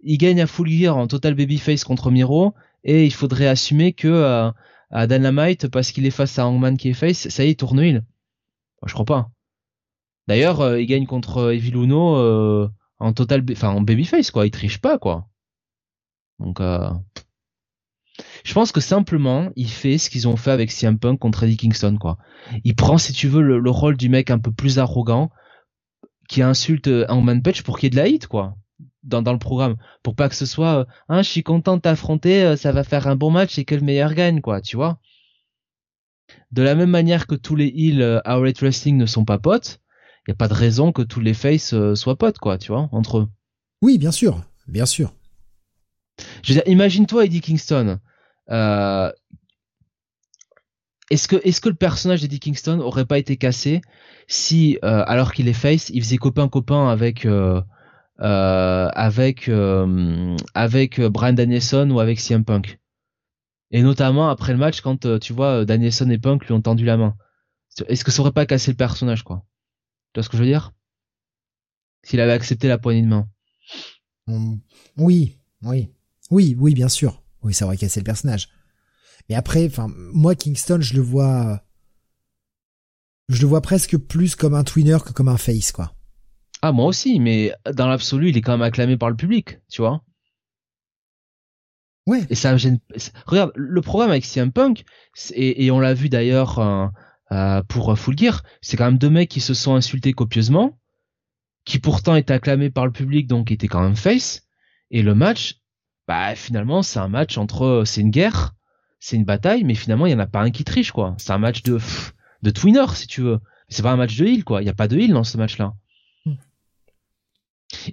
[0.03, 2.55] il gagne à full gear en total babyface contre Miro,
[2.85, 4.53] et il faudrait assumer que
[4.91, 7.81] à Dynamite parce qu'il est face à Hangman qui est face, ça y est, tourne
[7.81, 8.05] il
[8.87, 9.31] je crois pas.
[10.27, 12.69] D'ailleurs, euh, il gagne contre euh, Evil Uno euh,
[12.99, 14.47] en total, enfin en babyface quoi.
[14.47, 15.29] Il triche pas quoi.
[16.39, 16.61] Donc,
[18.45, 21.57] je pense que simplement, il fait ce qu'ils ont fait avec CM Punk contre Eddie
[21.57, 22.19] Kingston quoi.
[22.65, 25.31] Il prend, si tu veux, le, rôle du mec un peu plus arrogant
[26.29, 28.57] qui insulte Hangman Page pour qu'il y ait de la hit quoi.
[29.03, 32.55] Dans, dans le programme pour pas que ce soit hein, je suis content de t'affronter
[32.59, 35.01] ça va faire un bon match et que le meilleur gagne quoi tu vois
[36.53, 39.39] de la même manière que tous les heals euh, à Rate Wrestling ne sont pas
[39.39, 39.81] potes,
[40.27, 42.73] il y a pas de raison que tous les faces euh, soient potes, quoi, tu
[42.73, 43.29] vois, entre eux.
[43.83, 45.15] Oui, bien sûr, bien sûr.
[46.43, 47.99] Je veux dire, imagine-toi Eddie Kingston.
[48.51, 49.13] Euh,
[51.11, 53.81] est-ce que est-ce que le personnage d'Eddie Kingston aurait pas été cassé
[54.29, 57.27] si alors qu'il est face, il faisait copain copain avec
[58.19, 59.51] avec
[60.55, 62.81] avec Brian Danielson ou avec CM Punk?
[63.71, 66.61] Et notamment après le match, quand euh, tu vois euh, Danielson et Punk lui ont
[66.61, 67.17] tendu la main.
[67.87, 69.45] Est-ce que ça aurait pas cassé le personnage, quoi?
[70.13, 70.73] Tu vois ce que je veux dire?
[72.03, 73.29] S'il avait accepté la poignée de main.
[74.27, 75.93] Oui, oui,
[76.31, 77.23] oui, oui, bien sûr.
[77.43, 78.49] Oui, ça aurait cassé le personnage.
[79.29, 81.63] Mais après, enfin, moi Kingston, je le vois,
[83.29, 85.95] je le vois presque plus comme un twinner que comme un face, quoi.
[86.63, 89.81] Ah, moi aussi, mais dans l'absolu, il est quand même acclamé par le public, tu
[89.81, 90.03] vois.
[92.07, 92.27] Ouais.
[92.29, 92.81] Et ça gêne.
[93.27, 94.85] Regarde, le problème avec CM Punk,
[95.33, 96.87] et, on l'a vu d'ailleurs euh,
[97.33, 100.79] euh, pour Full Gear, c'est quand même deux mecs qui se sont insultés copieusement,
[101.65, 104.43] qui pourtant étaient acclamés par le public, donc étaient quand même face.
[104.91, 105.60] Et le match,
[106.11, 108.57] bah finalement, c'est un match entre, c'est une guerre,
[108.99, 111.15] c'est une bataille, mais finalement, il y en a pas un qui triche, quoi.
[111.19, 111.79] C'est un match de
[112.43, 113.39] de twinner, si tu veux.
[113.69, 114.61] C'est pas un match de heal, quoi.
[114.61, 115.73] Il y a pas de heal dans ce match-là.
[116.27, 116.35] Hmm.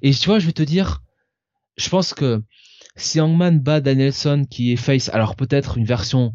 [0.02, 1.04] Et tu vois, je vais te dire,
[1.78, 2.42] je pense que
[2.96, 6.34] si Hangman bat Danielson qui est face, alors peut-être une version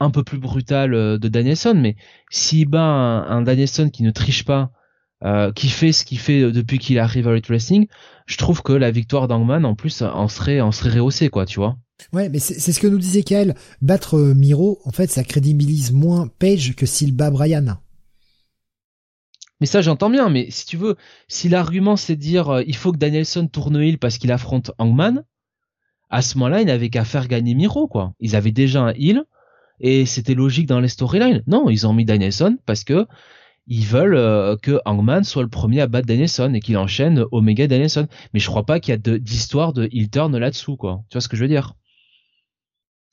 [0.00, 1.96] un peu plus brutale euh, de Danielson, mais
[2.30, 4.70] s'il bat un, Danielson qui ne triche pas,
[5.24, 7.86] euh, qui fait ce qu'il fait depuis qu'il arrive à Elite Wrestling,
[8.26, 11.60] je trouve que la victoire d'Hangman en plus en serait en serait rehaussée quoi, tu
[11.60, 11.76] vois.
[12.12, 13.56] Ouais, mais c'est ce que nous disait Kael.
[13.82, 17.76] Battre euh, Miro, en fait, ça crédibilise moins Page que s'il bat Brian.
[19.60, 20.28] Mais ça, j'entends bien.
[20.28, 24.18] Mais si tu veux, si l'argument c'est dire il faut que Danielson tourne heel parce
[24.18, 25.24] qu'il affronte Hangman,
[26.10, 28.14] à ce moment-là, ils n'avaient qu'à faire gagner Miro, quoi.
[28.20, 29.24] Ils avaient déjà un heal
[29.80, 31.42] et c'était logique dans les storylines.
[31.46, 33.06] Non, ils ont mis Danielson parce que
[33.68, 37.66] ils veulent euh, que Hangman soit le premier à battre Danielson et qu'il enchaîne Omega
[37.66, 38.08] Danielson.
[38.32, 41.02] Mais je crois pas qu'il y a d'histoire de, heel turn là-dessous, quoi.
[41.10, 41.74] Tu vois ce que je veux dire?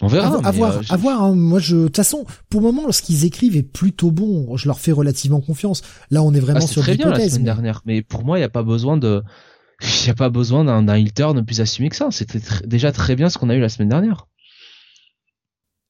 [0.02, 0.28] On verra.
[0.46, 1.24] À, voir, à voir.
[1.24, 1.36] Hein.
[1.36, 4.58] Moi, je, de toute façon, pour le moment, lorsqu'ils écrivent est plutôt bon.
[4.58, 5.82] Je leur fais relativement confiance.
[6.10, 7.82] Là, on est vraiment ah, sur très bien la semaine dernière.
[7.86, 9.24] Mais pour moi, il n'y a pas besoin de,
[9.82, 12.10] il n'y a pas besoin d'un heel turn plus assumé que ça.
[12.12, 14.28] C'était déjà très bien ce qu'on a eu la semaine dernière.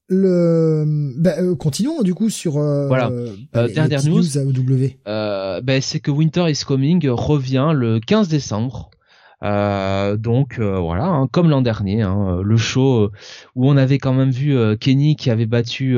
[0.08, 0.86] Le
[1.18, 3.10] bah, euh, continuons du coup sur euh, voilà.
[3.10, 4.24] euh, dernière news,
[5.08, 8.92] euh, bah, c'est que Winter is Coming revient le 15 décembre.
[9.42, 13.12] Donc voilà hein, comme l'an dernier hein, le show
[13.56, 15.98] où on avait quand même vu Kenny qui avait battu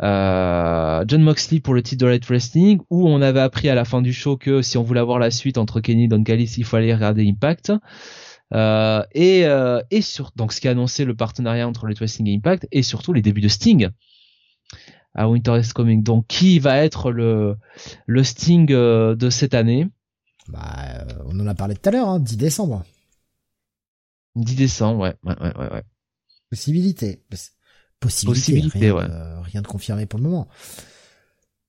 [0.00, 4.00] John Moxley pour le titre de Light Wrestling, où on avait appris à la fin
[4.00, 6.64] du show que si on voulait avoir la suite entre Kenny et Don Callis, il
[6.64, 7.72] fallait regarder Impact.
[8.52, 12.28] Euh, et, euh, et sur donc ce qui a annoncé le partenariat entre Light Wrestling
[12.28, 13.88] et Impact, et surtout les débuts de Sting
[15.14, 16.02] à Winter is Coming.
[16.02, 17.56] Donc qui va être le
[18.06, 19.88] le Sting de cette année?
[20.48, 22.84] Bah, on en a parlé tout à l'heure, hein, 10 décembre.
[24.34, 25.82] 10 décembre, ouais, ouais, ouais, ouais.
[26.50, 27.22] Possibilité
[28.02, 30.48] possibilité, rien, de, confirmé pour le moment.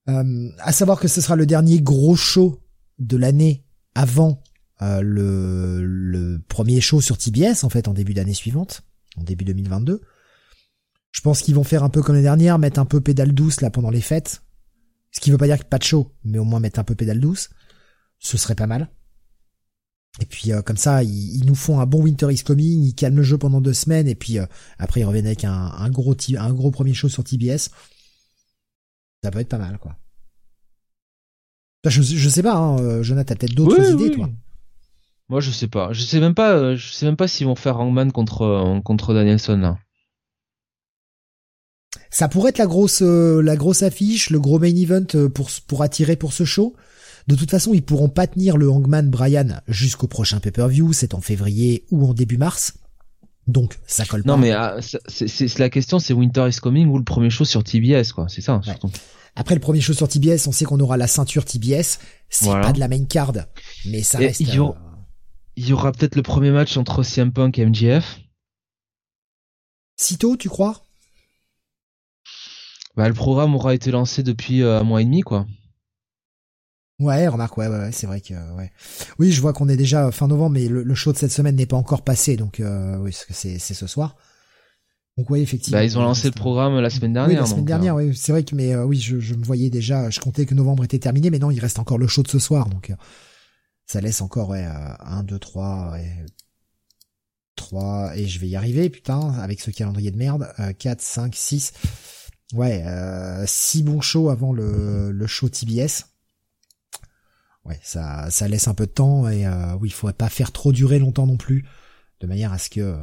[0.09, 2.59] Euh, à savoir que ce sera le dernier gros show
[2.99, 3.63] de l'année
[3.95, 4.52] avant euh,
[5.01, 8.83] le, le premier show sur TBS en fait en début d'année suivante,
[9.17, 10.01] en début 2022.
[11.11, 13.61] Je pense qu'ils vont faire un peu comme les dernières, mettre un peu pédale douce
[13.61, 14.41] là pendant les fêtes.
[15.11, 16.95] Ce qui veut pas dire que pas de show, mais au moins mettre un peu
[16.95, 17.49] pédale douce.
[18.17, 18.89] Ce serait pas mal.
[20.21, 23.17] Et puis euh, comme ça, ils, nous font un bon Winter is Coming, ils calment
[23.17, 24.45] le jeu pendant deux semaines, et puis euh,
[24.77, 27.69] après ils reviennent avec un, un, gros un gros premier show sur TBS.
[29.23, 29.97] Ça peut être pas mal, quoi.
[31.85, 34.29] Je, je sais pas, hein, euh, Jonathan, t'as peut-être d'autres idées, toi?
[35.33, 35.91] Moi, je sais pas.
[35.93, 36.51] Je sais même pas.
[36.51, 39.79] Euh, je sais même pas s'ils vont faire Hangman contre euh, contre Danielson là.
[42.11, 45.81] Ça pourrait être la grosse euh, la grosse affiche, le gros main event pour pour
[45.81, 46.75] attirer pour ce show.
[47.25, 51.21] De toute façon, ils pourront pas tenir le Hangman Brian jusqu'au prochain pay-per-view, c'est en
[51.21, 52.75] février ou en début mars.
[53.47, 54.29] Donc ça colle pas.
[54.29, 57.63] Non mais ah, c'est la question, c'est Winter is Coming ou le premier show sur
[57.63, 58.61] TBS quoi, c'est ça.
[59.35, 61.97] Après le premier show sur TBS, on sait qu'on aura la ceinture TBS.
[62.29, 63.33] C'est pas de la main card,
[63.87, 64.43] mais ça reste.
[65.55, 68.19] Il y, aura, peut-être le premier match entre CM Punk et MJF.
[69.97, 70.81] Sitôt, tu crois?
[72.95, 75.47] Bah le programme aura été lancé depuis euh, un mois et demi quoi.
[76.99, 78.71] Ouais, remarque, ouais, ouais, c'est vrai que, ouais.
[79.17, 81.65] Oui, je vois qu'on est déjà fin novembre, mais le, show de cette semaine n'est
[81.65, 84.15] pas encore passé, donc euh, oui, c'est c'est ce soir.
[85.17, 85.77] Donc oui, effectivement.
[85.77, 87.37] Bah, ils ont lancé le programme la semaine dernière.
[87.37, 88.03] Oui, la semaine dernière, euh.
[88.03, 90.55] oui, c'est vrai que mais euh, oui, je, je, me voyais déjà, je comptais que
[90.55, 92.95] novembre était terminé, mais non, il reste encore le show de ce soir, donc euh,
[93.93, 96.25] ça laisse encore ouais, 1, 2, 3, ouais,
[97.55, 101.73] 3, et je vais y arriver, putain, avec ce calendrier de merde, 4, 5, 6,
[102.53, 106.05] ouais, euh, 6 bons shows avant le, show TBS.
[107.65, 109.47] Ouais, ça, ça laisse un peu de temps, et
[109.79, 111.63] oui, il faudrait pas faire trop durer longtemps non plus,
[112.19, 112.97] de manière à ce que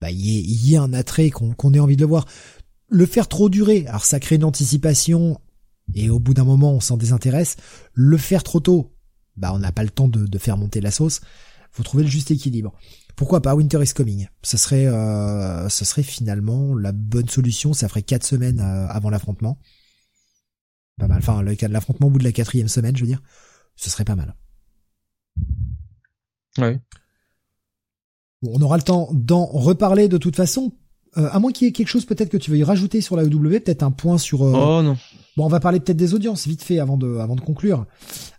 [0.00, 2.28] bah, il y, ait, un attrait qu'on ait envie de le voir.
[2.88, 5.40] Le faire trop durer, alors ça crée une anticipation
[5.94, 7.56] et au bout d'un moment on s'en désintéresse.
[7.94, 8.92] Le faire trop tôt,
[9.40, 11.20] bah on n'a pas le temps de, faire monter la sauce.
[11.72, 12.74] Faut trouver le juste équilibre.
[13.16, 14.28] Pourquoi pas Winter is Coming?
[14.42, 17.72] Ce serait, euh, ce serait finalement la bonne solution.
[17.72, 19.58] Ça ferait quatre semaines euh, avant l'affrontement.
[20.98, 21.18] Pas mal.
[21.18, 23.22] Enfin, le cas de l'affrontement au bout de la quatrième semaine, je veux dire,
[23.76, 24.36] ce serait pas mal.
[26.58, 26.80] Ouais
[28.42, 30.72] on aura le temps d'en reparler de toute façon.
[31.18, 33.24] Euh, à moins qu'il y ait quelque chose peut-être que tu veuilles rajouter sur la
[33.24, 34.44] EW, peut-être un point sur.
[34.44, 34.96] Euh, oh non.
[35.36, 37.86] Bon, on va parler peut-être des audiences vite fait avant de avant de conclure.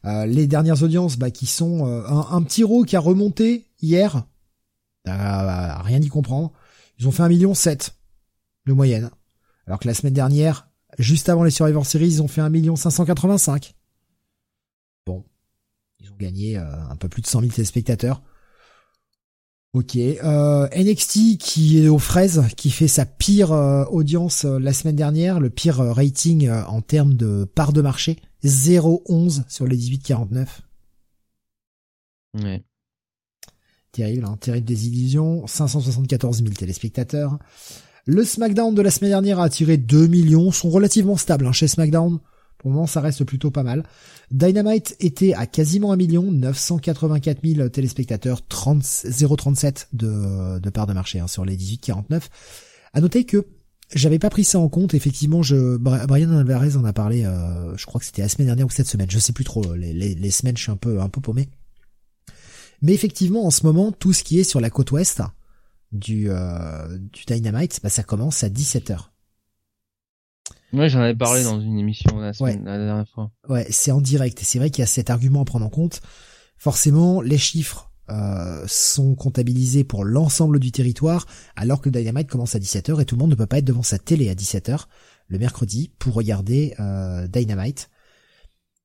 [0.06, 4.24] Euh, les dernières audiences, bah, qui sont un, petit row qui a remonté hier.
[5.06, 6.52] rien d'y comprendre.
[6.98, 7.96] Ils ont fait un million sept
[8.68, 9.10] de moyenne,
[9.66, 10.70] alors que la semaine dernière,
[11.00, 13.74] juste avant les Survivor Series, ils ont fait un million cinq cent quatre-vingt-cinq.
[15.06, 15.26] Bon,
[16.00, 18.22] ils ont gagné un peu plus de 100 000 téléspectateurs.
[19.74, 24.74] Ok, euh, NXT qui est aux fraises, qui fait sa pire euh, audience euh, la
[24.74, 29.78] semaine dernière, le pire euh, rating en termes de part de marché, 0,11 sur les
[29.78, 30.48] 18-49.
[32.44, 32.62] Ouais.
[33.94, 37.40] Terrible, hein, terrible des illusions, 574 000 téléspectateurs.
[38.06, 41.70] Le SmackDown de la semaine dernière a attiré 2 millions, sont relativement stables hein, chez
[41.70, 42.20] SmackDown.
[42.62, 43.84] Pour le moment, ça reste plutôt pas mal.
[44.30, 50.94] Dynamite était à quasiment un million, 984 000 téléspectateurs, 30, 0,37 de, de part de
[50.94, 52.22] marché hein, sur les 18-49.
[52.94, 53.48] À noter que
[53.96, 54.94] j'avais pas pris ça en compte.
[54.94, 57.26] Effectivement, je, Brian Alvarez en a parlé.
[57.26, 59.10] Euh, je crois que c'était la semaine dernière ou cette semaine.
[59.10, 59.74] Je sais plus trop.
[59.74, 61.50] Les, semaines, je suis un peu un peu paumé.
[62.84, 65.24] Mais effectivement, en ce moment, tout ce qui est sur la côte ouest
[65.92, 69.11] du euh, du Dynamite, bah, ça commence à 17 h
[70.74, 73.32] Ouais, j'en avais parlé dans une émission la, semaine, la dernière fois.
[73.50, 74.42] Ouais, c'est en direct.
[74.42, 76.02] Et c'est vrai qu'il y a cet argument à prendre en compte.
[76.58, 81.26] Forcément, les chiffres euh, sont comptabilisés pour l'ensemble du territoire,
[81.56, 83.66] alors que le Dynamite commence à 17h et tout le monde ne peut pas être
[83.66, 84.86] devant sa télé à 17h
[85.28, 87.90] le mercredi pour regarder euh, Dynamite.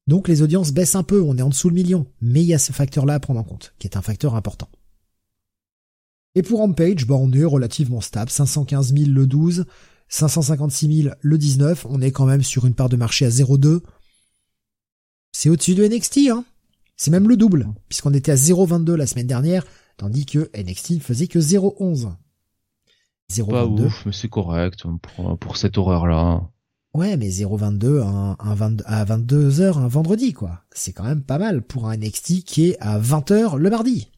[0.07, 2.55] Donc les audiences baissent un peu, on est en dessous le million, mais il y
[2.55, 4.69] a ce facteur-là à prendre en compte, qui est un facteur important.
[6.37, 9.65] Et pour Rampage, bah on est relativement stable, 515 000 le 12,
[10.09, 13.81] 556 000 le 19, on est quand même sur une part de marché à 0,2.
[15.33, 16.45] C'est au-dessus de NXT, hein.
[16.97, 19.67] C'est même le double, puisqu'on était à 0,22 la semaine dernière,
[19.99, 22.15] tandis que NXT ne faisait que 0,11.
[23.31, 23.51] 0,22.
[23.51, 26.49] Pas ouf, mais c'est correct pour, pour cette horreur-là.
[26.95, 30.63] Ouais, mais 0,22 un, un à 22 heures un vendredi, quoi.
[30.73, 34.09] C'est quand même pas mal pour un NXT qui est à 20 heures le mardi.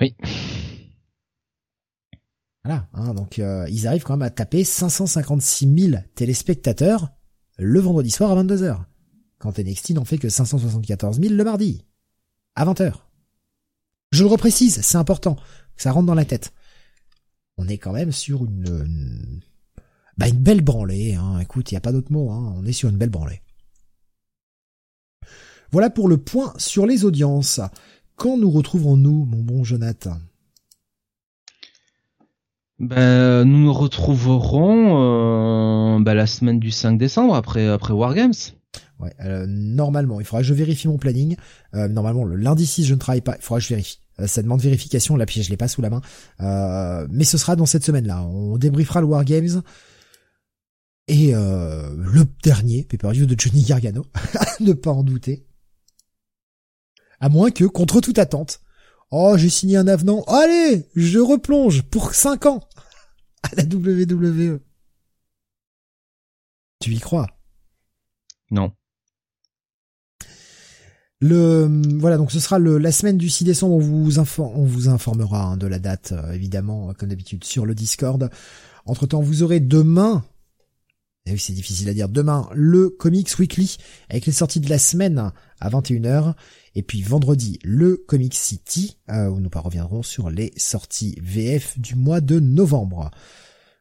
[0.00, 0.14] Oui.
[2.64, 7.10] Voilà, hein, donc euh, ils arrivent quand même à taper 556 000 téléspectateurs
[7.58, 8.78] le vendredi soir à 22h.
[9.38, 11.84] Quand NXT n'en fait que 574 000 le mardi.
[12.54, 12.94] À 20h.
[14.12, 15.36] Je le reprécise, c'est important,
[15.76, 16.52] ça rentre dans la tête.
[17.58, 19.40] On est quand même sur une...
[20.16, 21.40] bah une belle branlée, hein.
[21.40, 22.54] écoute, il n'y a pas d'autre mot, hein.
[22.56, 23.42] on est sur une belle branlée.
[25.70, 27.60] Voilà pour le point sur les audiences.
[28.16, 30.18] Quand nous retrouverons-nous, mon bon Jonathan?
[32.80, 38.32] Ben, nous nous retrouverons euh, ben, la semaine du 5 décembre après après Wargames.
[38.98, 41.36] Ouais, euh, normalement, il faudra que je vérifie mon planning.
[41.74, 43.36] Euh, normalement, le lundi 6, je ne travaille pas.
[43.36, 44.00] Il faudra que je vérifie.
[44.26, 45.16] ça demande vérification.
[45.16, 46.00] Là, puis je l'ai pas sous la main.
[47.10, 48.22] mais ce sera dans cette semaine-là.
[48.22, 49.62] On débriefera le Wargames.
[51.06, 54.04] Et le dernier pay-per-view de Johnny Gargano,
[54.60, 55.46] ne pas en douter.
[57.20, 58.60] À moins que, contre toute attente,
[59.14, 62.60] oh, j'ai signé un avenant, allez, je replonge pour 5 ans
[63.42, 64.60] à la WWE.
[66.80, 67.28] Tu y crois?
[68.50, 68.72] Non.
[71.20, 74.88] Le voilà donc ce sera le la semaine du 6 décembre on vous on vous
[74.88, 78.28] informera hein, de la date euh, évidemment comme d'habitude sur le Discord.
[78.84, 80.22] Entre temps vous aurez demain
[81.26, 82.10] et eh oui, c'est difficile à dire.
[82.10, 83.78] Demain, le Comics Weekly,
[84.10, 86.34] avec les sorties de la semaine à 21h.
[86.74, 91.94] Et puis vendredi, le Comic City, euh, où nous reviendrons sur les sorties VF du
[91.94, 93.10] mois de novembre.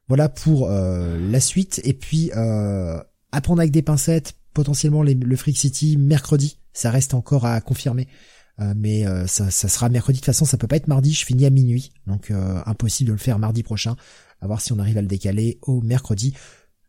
[0.08, 1.82] Voilà pour euh, la suite.
[1.84, 2.98] Et puis, euh,
[3.34, 6.60] apprendre avec des pincettes, potentiellement le Freak City mercredi.
[6.72, 8.08] Ça reste encore à confirmer.
[8.62, 10.20] Euh, mais ça, ça, sera mercredi.
[10.20, 11.12] De toute façon, ça peut pas être mardi.
[11.12, 11.92] Je finis à minuit.
[12.08, 12.32] Donc,
[12.66, 13.98] impossible de le faire mardi prochain.
[14.40, 16.34] À voir si on arrive à le décaler au mercredi.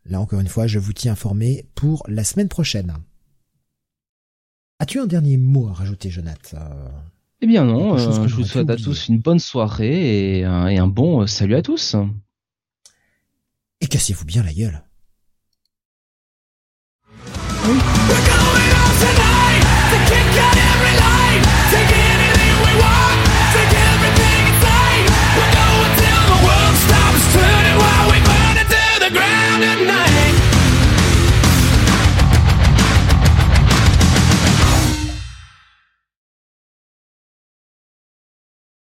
[0.05, 2.93] Là encore une fois, je vous tiens informé pour la semaine prochaine.
[4.79, 6.57] As-tu un dernier mot à rajouter, Jonathan?
[7.41, 10.87] Eh bien non, euh, je vous souhaite à tous une bonne soirée et euh, un,
[10.87, 11.95] bon euh, salut à tous.
[13.81, 14.83] Et cassez-vous bien la gueule.